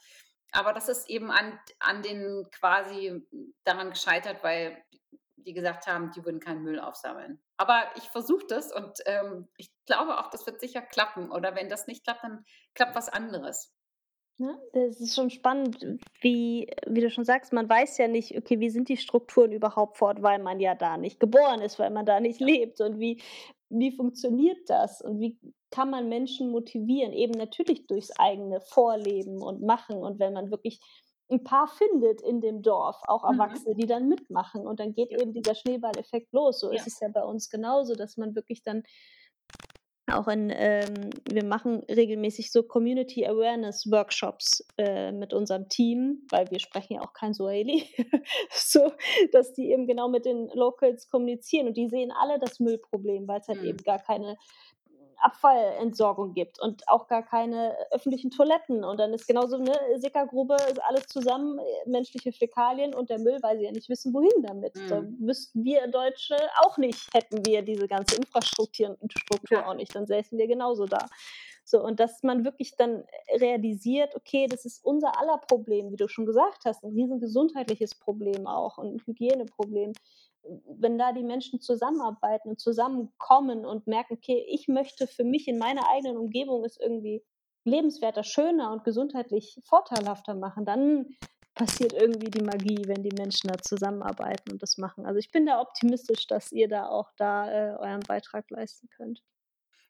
Aber 0.53 0.73
das 0.73 0.89
ist 0.89 1.09
eben 1.09 1.31
an, 1.31 1.59
an 1.79 2.03
den 2.03 2.47
quasi 2.53 3.27
daran 3.65 3.91
gescheitert, 3.91 4.43
weil 4.43 4.83
die 5.37 5.55
gesagt 5.55 5.87
haben, 5.87 6.11
die 6.13 6.25
würden 6.25 6.41
keinen 6.41 6.63
Müll 6.63 6.81
aufsammeln. 6.81 7.43
Aber 7.57 7.91
ich 7.97 8.05
versuche 8.05 8.47
das 8.49 8.73
und 8.73 8.99
ähm, 9.07 9.49
ich 9.57 9.71
glaube 9.87 10.19
auch, 10.19 10.31
das 10.31 10.47
wird 10.47 10.61
sicher 10.61 10.83
klappen. 10.83 11.31
Oder 11.31 11.55
wenn 11.55 11.69
das 11.69 11.87
nicht 11.87 12.05
klappt, 12.05 12.25
dann 12.25 12.45
klappt 12.75 12.97
was 12.97 13.09
anderes. 13.09 13.76
Ne? 14.39 14.59
Das 14.73 15.01
ist 15.01 15.15
schon 15.15 15.31
spannend, 15.31 15.99
wie, 16.21 16.69
wie 16.87 17.01
du 17.01 17.11
schon 17.11 17.25
sagst, 17.25 17.53
man 17.55 17.69
weiß 17.69 17.97
ja 17.99 18.07
nicht, 18.07 18.37
okay, 18.37 18.61
wie 18.61 18.69
sind 18.69 18.89
die 18.89 18.99
Strukturen 18.99 19.53
überhaupt 19.53 19.97
fort, 19.97 20.23
weil 20.23 20.43
man 20.43 20.61
ja 20.61 20.75
da 20.75 20.99
nicht 20.99 21.19
geboren 21.19 21.63
ist, 21.63 21.79
weil 21.79 21.91
man 21.91 22.05
da 22.05 22.21
nicht 22.21 22.41
lebt 22.41 22.81
und 22.83 22.99
wie, 23.01 23.23
wie 23.71 23.93
funktioniert 23.93 24.59
das 24.69 25.01
und 25.01 25.21
wie 25.21 25.39
kann 25.71 25.91
man 25.91 26.09
Menschen 26.09 26.51
motivieren, 26.51 27.13
eben 27.13 27.33
natürlich 27.33 27.87
durchs 27.87 28.11
eigene 28.19 28.61
Vorleben 28.61 29.43
und 29.43 29.63
Machen 29.63 29.97
und 29.97 30.19
wenn 30.19 30.35
man 30.35 30.51
wirklich 30.51 30.81
ein 31.29 31.43
paar 31.43 31.67
findet 31.67 32.21
in 32.21 32.41
dem 32.41 32.63
Dorf, 32.63 32.97
auch 33.07 33.25
mhm. 33.25 33.41
Erwachsene, 33.41 33.75
mhm. 33.75 33.79
die 33.79 33.87
dann 33.87 34.09
mitmachen 34.09 34.67
und 34.67 34.81
dann 34.81 34.93
geht 34.93 35.11
eben 35.11 35.33
dieser 35.33 35.55
Schneeballeffekt 35.55 36.33
los. 36.33 36.61
So 36.61 36.71
ja. 36.71 36.77
ist 36.77 36.87
es 36.87 37.01
ja 37.01 37.09
bei 37.09 37.25
uns 37.25 37.51
genauso, 37.51 37.95
dass 37.95 38.17
man 38.17 38.35
wirklich 38.35 38.63
dann 38.63 38.83
auch 40.13 40.29
in, 40.29 40.53
ähm, 40.55 41.11
wir 41.29 41.45
machen 41.45 41.83
regelmäßig 41.91 42.53
so 42.53 42.63
Community 42.63 43.27
Awareness 43.27 43.91
Workshops 43.91 44.65
äh, 44.79 45.11
mit 45.11 45.35
unserem 45.35 45.69
Team, 45.69 46.27
weil 46.31 46.51
wir 46.51 46.61
sprechen 46.61 46.95
ja 46.95 47.01
auch 47.03 47.13
kein 47.13 47.35
Swahili, 47.35 47.85
so, 48.51 48.93
dass 49.33 49.53
die 49.53 49.71
eben 49.73 49.87
genau 49.87 50.09
mit 50.09 50.25
den 50.25 50.49
Locals 50.55 51.09
kommunizieren 51.09 51.67
und 51.69 51.77
die 51.77 51.89
sehen 51.89 52.13
alle 52.13 52.39
das 52.39 52.61
Müllproblem, 52.61 53.27
weil 53.27 53.41
es 53.41 53.49
halt 53.49 53.63
mhm. 53.63 53.69
eben 53.69 53.79
gar 53.79 53.99
keine 53.99 54.37
Abfallentsorgung 55.19 56.35
gibt 56.35 56.61
und 56.61 56.89
auch 56.89 57.09
gar 57.09 57.23
keine 57.23 57.77
öffentlichen 57.91 58.31
Toiletten. 58.31 58.85
Und 58.85 58.99
dann 58.99 59.13
ist 59.13 59.27
genauso 59.27 59.57
eine 59.57 59.75
Sickergrube, 59.97 60.57
alles 60.89 61.07
zusammen, 61.07 61.59
äh, 61.59 61.89
menschliche 61.89 62.33
Fäkalien 62.33 62.95
und 62.95 63.11
der 63.11 63.19
Müll, 63.19 63.39
weil 63.43 63.59
sie 63.59 63.65
ja 63.65 63.73
nicht 63.73 63.89
wissen, 63.89 64.13
wohin 64.15 64.43
damit. 64.43 64.75
Mhm. 64.75 64.89
Da 64.89 65.03
wüssten 65.19 65.65
wir 65.65 65.87
Deutsche 65.89 66.37
auch 66.61 66.79
nicht, 66.79 67.13
hätten 67.15 67.45
wir 67.45 67.63
diese 67.63 67.89
ganze 67.89 68.17
Infrastruktur 68.17 68.97
Struktur 69.11 69.59
ja. 69.59 69.67
auch 69.67 69.75
nicht. 69.75 69.95
Dann 69.95 70.07
säßen 70.07 70.39
wir 70.39 70.47
genauso 70.47 70.87
da. 70.87 71.07
So, 71.69 71.83
und 71.83 71.99
dass 71.99 72.23
man 72.23 72.45
wirklich 72.45 72.77
dann 72.77 73.03
realisiert, 73.41 74.15
okay, 74.15 74.47
das 74.47 74.65
ist 74.65 74.85
unser 74.85 75.19
aller 75.19 75.39
Problem, 75.39 75.91
wie 75.91 75.97
du 75.97 76.07
schon 76.07 76.25
gesagt 76.25 76.65
hast, 76.65 76.85
ein 76.85 76.93
riesen 76.93 77.19
gesundheitliches 77.19 77.97
Problem 77.97 78.47
auch 78.47 78.79
und 78.79 78.95
ein 78.95 79.03
Hygieneproblem. 79.05 79.93
Wenn 80.67 80.99
da 80.99 81.13
die 81.13 81.23
Menschen 81.23 81.61
zusammenarbeiten 81.61 82.51
und 82.51 82.61
zusammenkommen 82.61 83.65
und 83.65 83.87
merken, 83.87 84.15
okay, 84.15 84.45
ich 84.49 84.69
möchte 84.69 85.07
für 85.07 85.25
mich 85.25 85.49
in 85.49 85.59
meiner 85.59 85.91
eigenen 85.91 86.17
Umgebung 86.17 86.65
es 86.65 86.79
irgendwie 86.79 87.25
lebenswerter, 87.65 88.23
schöner 88.23 88.73
und 88.73 88.85
gesundheitlich 88.85 89.61
vorteilhafter 89.65 90.35
machen, 90.35 90.65
dann 90.65 91.17
passiert 91.55 91.95
irgendwie 91.95 92.31
die 92.31 92.45
Magie, 92.45 92.83
wenn 92.87 93.03
die 93.03 93.17
Menschen 93.17 93.49
da 93.49 93.57
zusammenarbeiten 93.59 94.53
und 94.53 94.63
das 94.63 94.77
machen. 94.77 95.07
Also 95.07 95.19
ich 95.19 95.33
bin 95.33 95.47
da 95.47 95.61
optimistisch, 95.61 96.27
dass 96.27 96.53
ihr 96.53 96.69
da 96.69 96.87
auch 96.87 97.11
da 97.17 97.51
äh, 97.51 97.77
euren 97.77 98.01
Beitrag 98.01 98.49
leisten 98.51 98.89
könnt. 98.91 99.23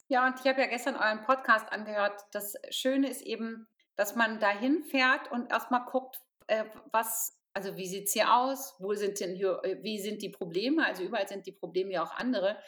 Ja, 0.09 0.27
und 0.27 0.39
ich 0.39 0.47
habe 0.47 0.61
ja 0.61 0.69
gestern 0.69 0.95
euren 0.95 1.25
Podcast 1.25 1.71
angehört. 1.73 2.25
Das 2.31 2.55
Schöne 2.71 3.11
ist 3.11 3.23
eben, 3.23 3.67
dass 3.97 4.15
man 4.15 4.39
dahin 4.39 4.85
fährt 4.85 5.31
und 5.33 5.51
erstmal 5.51 5.85
guckt, 5.87 6.21
äh, 6.47 6.65
was, 6.93 7.37
also 7.57 7.75
wie 7.79 7.87
sieht 7.87 8.05
es 8.05 8.13
hier 8.13 8.35
aus, 8.35 8.75
wo 8.81 8.93
sind 8.93 9.19
denn 9.19 9.35
hier, 9.35 9.61
äh, 9.65 9.83
wie 9.83 9.99
sind 9.99 10.21
die 10.21 10.29
Probleme, 10.29 10.85
also 10.85 11.03
überall 11.03 11.27
sind 11.27 11.47
die 11.47 11.53
Probleme 11.53 11.91
ja 11.91 12.05
auch 12.05 12.13
andere. 12.13 12.59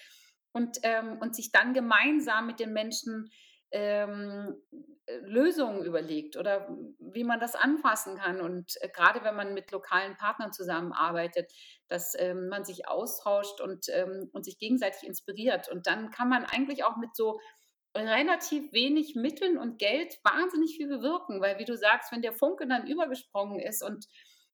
Und, 0.53 0.79
ähm, 0.83 1.19
und 1.21 1.37
sich 1.37 1.53
dann 1.53 1.75
gemeinsam 1.75 2.47
mit 2.47 2.59
den 2.59 2.73
Menschen 2.73 3.31
ähm, 3.71 4.57
äh, 5.05 5.19
Lösungen 5.19 5.85
überlegt 5.85 6.39
oder 6.39 6.75
wie 6.99 7.23
man 7.23 7.39
das 7.39 7.55
anfassen 7.55 8.17
kann. 8.17 8.41
Und 8.41 8.81
äh, 8.81 8.89
gerade 8.89 9.23
wenn 9.25 9.37
man 9.37 9.53
mit 9.53 9.71
lokalen 9.73 10.17
Partnern 10.17 10.55
zusammenarbeitet, 10.55 11.53
dass 11.89 12.19
ähm, 12.19 12.49
man 12.49 12.65
sich 12.65 12.89
austauscht 12.89 13.61
und, 13.61 13.91
ähm, 13.91 14.31
und 14.33 14.47
sich 14.47 14.59
gegenseitig 14.59 15.07
inspiriert. 15.07 15.69
Und 15.69 15.87
dann 15.87 16.11
kann 16.11 16.31
man 16.31 16.47
eigentlich 16.47 16.83
auch 16.83 16.97
mit 16.97 17.15
so 17.15 17.39
relativ 17.95 18.73
wenig 18.73 19.17
Mitteln 19.17 19.59
und 19.59 19.79
Geld 19.79 20.19
wahnsinnig 20.25 20.77
viel 20.79 20.89
bewirken, 20.89 21.43
weil 21.43 21.59
wie 21.59 21.67
du 21.67 21.77
sagst, 21.77 22.11
wenn 22.11 22.23
der 22.23 22.33
Funke 22.33 22.67
dann 22.67 22.87
übergesprungen 22.87 23.61
ist 23.61 23.83
und 23.83 24.07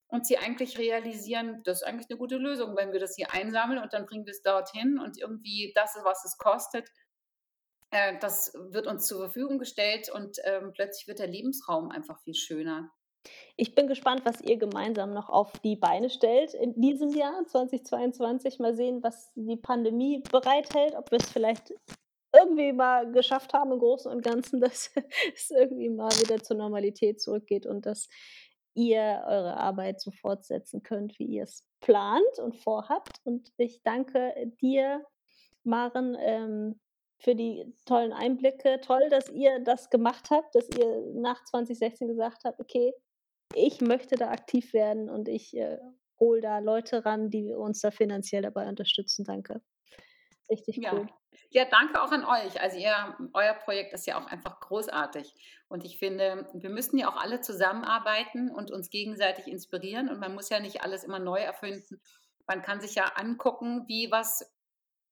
und 0.08 0.26
sie 0.26 0.38
eigentlich 0.38 0.78
realisieren, 0.78 1.62
das 1.64 1.82
ist 1.82 1.86
eigentlich 1.86 2.08
eine 2.10 2.18
gute 2.18 2.36
Lösung, 2.36 2.76
wenn 2.76 2.92
wir 2.92 3.00
das 3.00 3.16
hier 3.16 3.32
einsammeln 3.32 3.82
und 3.82 3.92
dann 3.92 4.06
bringen 4.06 4.26
wir 4.26 4.32
es 4.32 4.42
dorthin 4.42 4.98
und 4.98 5.18
irgendwie 5.18 5.72
das 5.74 5.96
was 6.02 6.24
es 6.24 6.36
kostet, 6.38 6.88
äh, 7.90 8.18
das 8.18 8.52
wird 8.70 8.86
uns 8.86 9.06
zur 9.06 9.18
Verfügung 9.18 9.58
gestellt 9.58 10.10
und 10.10 10.38
ähm, 10.44 10.72
plötzlich 10.74 11.06
wird 11.06 11.20
der 11.20 11.28
Lebensraum 11.28 11.90
einfach 11.90 12.20
viel 12.20 12.34
schöner. 12.34 12.90
Ich 13.56 13.74
bin 13.74 13.86
gespannt, 13.86 14.22
was 14.24 14.40
ihr 14.40 14.58
gemeinsam 14.58 15.14
noch 15.14 15.30
auf 15.30 15.52
die 15.60 15.76
Beine 15.76 16.10
stellt 16.10 16.54
in 16.54 16.78
diesem 16.80 17.10
Jahr 17.10 17.46
2022. 17.46 18.58
Mal 18.58 18.74
sehen, 18.74 19.02
was 19.02 19.32
die 19.34 19.56
Pandemie 19.56 20.22
bereithält, 20.30 20.94
ob 20.94 21.10
wir 21.10 21.18
es 21.18 21.30
vielleicht 21.30 21.72
irgendwie 22.34 22.72
mal 22.72 23.10
geschafft 23.12 23.54
haben 23.54 23.72
im 23.72 23.78
Großen 23.78 24.10
und 24.10 24.22
Ganzen, 24.22 24.60
dass 24.60 24.90
es 25.34 25.50
irgendwie 25.50 25.88
mal 25.88 26.10
wieder 26.12 26.42
zur 26.42 26.56
Normalität 26.56 27.20
zurückgeht 27.20 27.64
und 27.64 27.86
dass 27.86 28.08
ihr 28.74 29.24
eure 29.26 29.56
Arbeit 29.56 30.00
so 30.00 30.10
fortsetzen 30.10 30.82
könnt, 30.82 31.18
wie 31.18 31.26
ihr 31.26 31.44
es 31.44 31.66
plant 31.80 32.38
und 32.38 32.56
vorhabt. 32.56 33.20
Und 33.24 33.52
ich 33.56 33.82
danke 33.82 34.34
dir, 34.60 35.04
Maren, 35.62 36.16
ähm, 36.20 36.80
für 37.18 37.34
die 37.34 37.72
tollen 37.86 38.12
Einblicke. 38.12 38.80
Toll, 38.80 39.08
dass 39.10 39.30
ihr 39.30 39.60
das 39.60 39.90
gemacht 39.90 40.28
habt, 40.30 40.54
dass 40.54 40.68
ihr 40.68 41.02
nach 41.14 41.42
2016 41.44 42.08
gesagt 42.08 42.44
habt, 42.44 42.60
okay, 42.60 42.92
ich 43.54 43.80
möchte 43.80 44.16
da 44.16 44.30
aktiv 44.30 44.72
werden 44.72 45.08
und 45.08 45.28
ich 45.28 45.56
äh, 45.56 45.78
hole 46.18 46.40
da 46.40 46.58
Leute 46.58 47.04
ran, 47.04 47.30
die 47.30 47.52
uns 47.54 47.80
da 47.80 47.90
finanziell 47.90 48.42
dabei 48.42 48.68
unterstützen. 48.68 49.24
Danke. 49.24 49.62
Richtig 50.50 50.76
ja. 50.76 50.92
cool. 50.92 51.06
Ja, 51.50 51.64
danke 51.64 52.02
auch 52.02 52.10
an 52.10 52.24
euch. 52.24 52.60
Also 52.60 52.76
ihr, 52.76 53.16
euer 53.32 53.54
Projekt 53.54 53.92
ist 53.92 54.06
ja 54.06 54.20
auch 54.20 54.26
einfach 54.26 54.60
großartig. 54.60 55.34
Und 55.74 55.84
ich 55.84 55.98
finde, 55.98 56.48
wir 56.54 56.70
müssen 56.70 56.98
ja 56.98 57.08
auch 57.08 57.20
alle 57.20 57.40
zusammenarbeiten 57.40 58.48
und 58.48 58.70
uns 58.70 58.90
gegenseitig 58.90 59.48
inspirieren. 59.48 60.08
Und 60.08 60.20
man 60.20 60.32
muss 60.32 60.48
ja 60.48 60.60
nicht 60.60 60.82
alles 60.82 61.02
immer 61.02 61.18
neu 61.18 61.40
erfinden. 61.40 62.00
Man 62.46 62.62
kann 62.62 62.80
sich 62.80 62.94
ja 62.94 63.10
angucken, 63.16 63.82
wie 63.88 64.08
was 64.08 64.54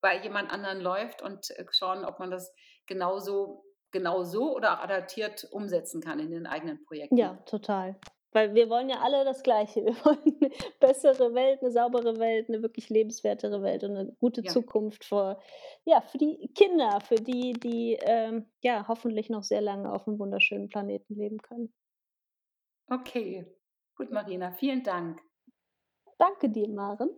bei 0.01 0.23
jemand 0.23 0.53
anderen 0.53 0.81
läuft 0.81 1.21
und 1.21 1.51
äh, 1.51 1.65
schauen, 1.73 2.05
ob 2.05 2.21
man 2.21 2.31
das 2.31 2.55
genauso, 2.87 3.65
genau 3.91 4.23
so 4.23 4.55
oder 4.55 4.75
auch 4.75 4.85
adaptiert 4.85 5.49
umsetzen 5.51 6.01
kann 6.01 6.21
in 6.21 6.31
den 6.31 6.47
eigenen 6.47 6.81
Projekten. 6.85 7.17
Ja, 7.17 7.35
total. 7.45 7.99
Weil 8.33 8.55
wir 8.55 8.71
wollen 8.71 8.89
ja 8.89 9.01
alle 9.01 9.25
das 9.25 9.43
Gleiche. 9.43 9.85
Wir 9.85 9.95
wollen 10.05 10.37
eine 10.41 10.51
bessere 10.81 11.35
Welt, 11.35 11.61
eine 11.61 11.71
saubere 11.71 12.19
Welt, 12.19 12.49
eine 12.49 12.63
wirklich 12.63 12.89
lebenswertere 12.89 13.63
Welt 13.63 13.85
und 13.85 13.97
eine 13.97 14.13
gute 14.21 14.43
ja. 14.43 14.51
Zukunft 14.51 15.05
für, 15.05 15.39
ja, 15.85 16.01
für 16.01 16.19
die 16.19 16.51
Kinder, 16.55 17.01
für 17.01 17.17
die, 17.17 17.53
die 17.53 17.99
ähm, 18.01 18.47
ja 18.63 18.87
hoffentlich 18.89 19.29
noch 19.31 19.45
sehr 19.45 19.61
lange 19.61 19.93
auf 19.93 20.09
einem 20.09 20.19
wunderschönen 20.19 20.69
Planeten 20.69 21.15
leben 21.15 21.39
können. 21.39 21.73
Okay, 22.89 23.47
gut, 23.97 24.11
Marina, 24.11 24.53
vielen 24.53 24.83
Dank. 24.83 25.21
Danke 26.19 26.49
dir, 26.49 26.69
Maren. 26.69 27.11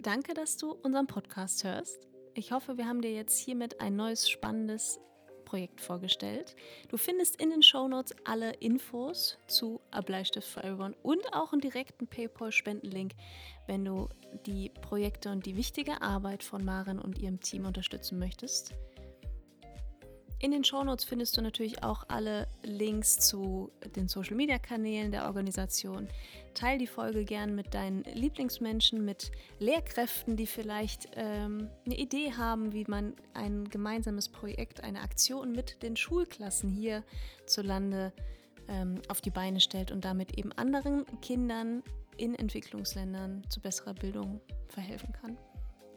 Danke, 0.00 0.32
dass 0.32 0.56
du 0.56 0.72
unseren 0.72 1.06
Podcast 1.06 1.64
hörst. 1.64 2.08
Ich 2.34 2.52
hoffe, 2.52 2.76
wir 2.76 2.86
haben 2.86 3.02
dir 3.02 3.12
jetzt 3.12 3.38
hiermit 3.38 3.80
ein 3.80 3.96
neues 3.96 4.30
spannendes 4.30 5.00
Projekt 5.48 5.80
vorgestellt. 5.80 6.54
Du 6.90 6.98
findest 6.98 7.40
in 7.40 7.48
den 7.48 7.62
Shownotes 7.62 8.14
alle 8.24 8.52
Infos 8.56 9.38
zu 9.46 9.80
A 9.90 10.02
Bleistift 10.02 10.46
for 10.46 10.62
Everyone 10.62 10.94
und 11.02 11.22
auch 11.32 11.52
einen 11.52 11.62
direkten 11.62 12.06
PayPal-Spendenlink, 12.06 13.12
wenn 13.66 13.86
du 13.86 14.10
die 14.44 14.70
Projekte 14.82 15.30
und 15.30 15.46
die 15.46 15.56
wichtige 15.56 16.02
Arbeit 16.02 16.42
von 16.42 16.62
Maren 16.62 16.98
und 16.98 17.18
ihrem 17.18 17.40
Team 17.40 17.64
unterstützen 17.64 18.18
möchtest. 18.18 18.74
In 20.40 20.52
den 20.52 20.62
Shownotes 20.62 21.04
findest 21.04 21.36
du 21.36 21.42
natürlich 21.42 21.82
auch 21.82 22.04
alle 22.06 22.46
Links 22.62 23.18
zu 23.18 23.72
den 23.96 24.06
Social 24.06 24.36
Media 24.36 24.58
Kanälen 24.58 25.10
der 25.10 25.26
Organisation. 25.26 26.06
Teil 26.54 26.78
die 26.78 26.86
Folge 26.86 27.24
gern 27.24 27.56
mit 27.56 27.74
deinen 27.74 28.04
Lieblingsmenschen, 28.04 29.04
mit 29.04 29.32
Lehrkräften, 29.58 30.36
die 30.36 30.46
vielleicht 30.46 31.08
ähm, 31.16 31.68
eine 31.84 31.98
Idee 31.98 32.32
haben, 32.34 32.72
wie 32.72 32.84
man 32.86 33.14
ein 33.34 33.68
gemeinsames 33.68 34.28
Projekt, 34.28 34.84
eine 34.84 35.00
Aktion 35.00 35.52
mit 35.52 35.82
den 35.82 35.96
Schulklassen 35.96 36.70
hier 36.70 37.02
zu 37.46 37.62
Lande 37.62 38.12
ähm, 38.68 39.02
auf 39.08 39.20
die 39.20 39.30
Beine 39.30 39.60
stellt 39.60 39.90
und 39.90 40.04
damit 40.04 40.38
eben 40.38 40.52
anderen 40.52 41.04
Kindern 41.20 41.82
in 42.16 42.36
Entwicklungsländern 42.36 43.42
zu 43.48 43.60
besserer 43.60 43.94
Bildung 43.94 44.40
verhelfen 44.68 45.12
kann. 45.12 45.36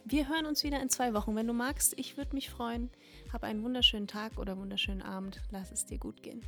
Wir 0.05 0.27
hören 0.27 0.45
uns 0.45 0.63
wieder 0.63 0.81
in 0.81 0.89
zwei 0.89 1.13
Wochen. 1.13 1.35
Wenn 1.35 1.47
du 1.47 1.53
magst, 1.53 1.93
ich 1.97 2.17
würde 2.17 2.35
mich 2.35 2.49
freuen. 2.49 2.89
Hab 3.31 3.43
einen 3.43 3.63
wunderschönen 3.63 4.07
Tag 4.07 4.37
oder 4.37 4.57
wunderschönen 4.57 5.01
Abend. 5.01 5.41
Lass 5.51 5.71
es 5.71 5.85
dir 5.85 5.99
gut 5.99 6.23
gehen. 6.23 6.41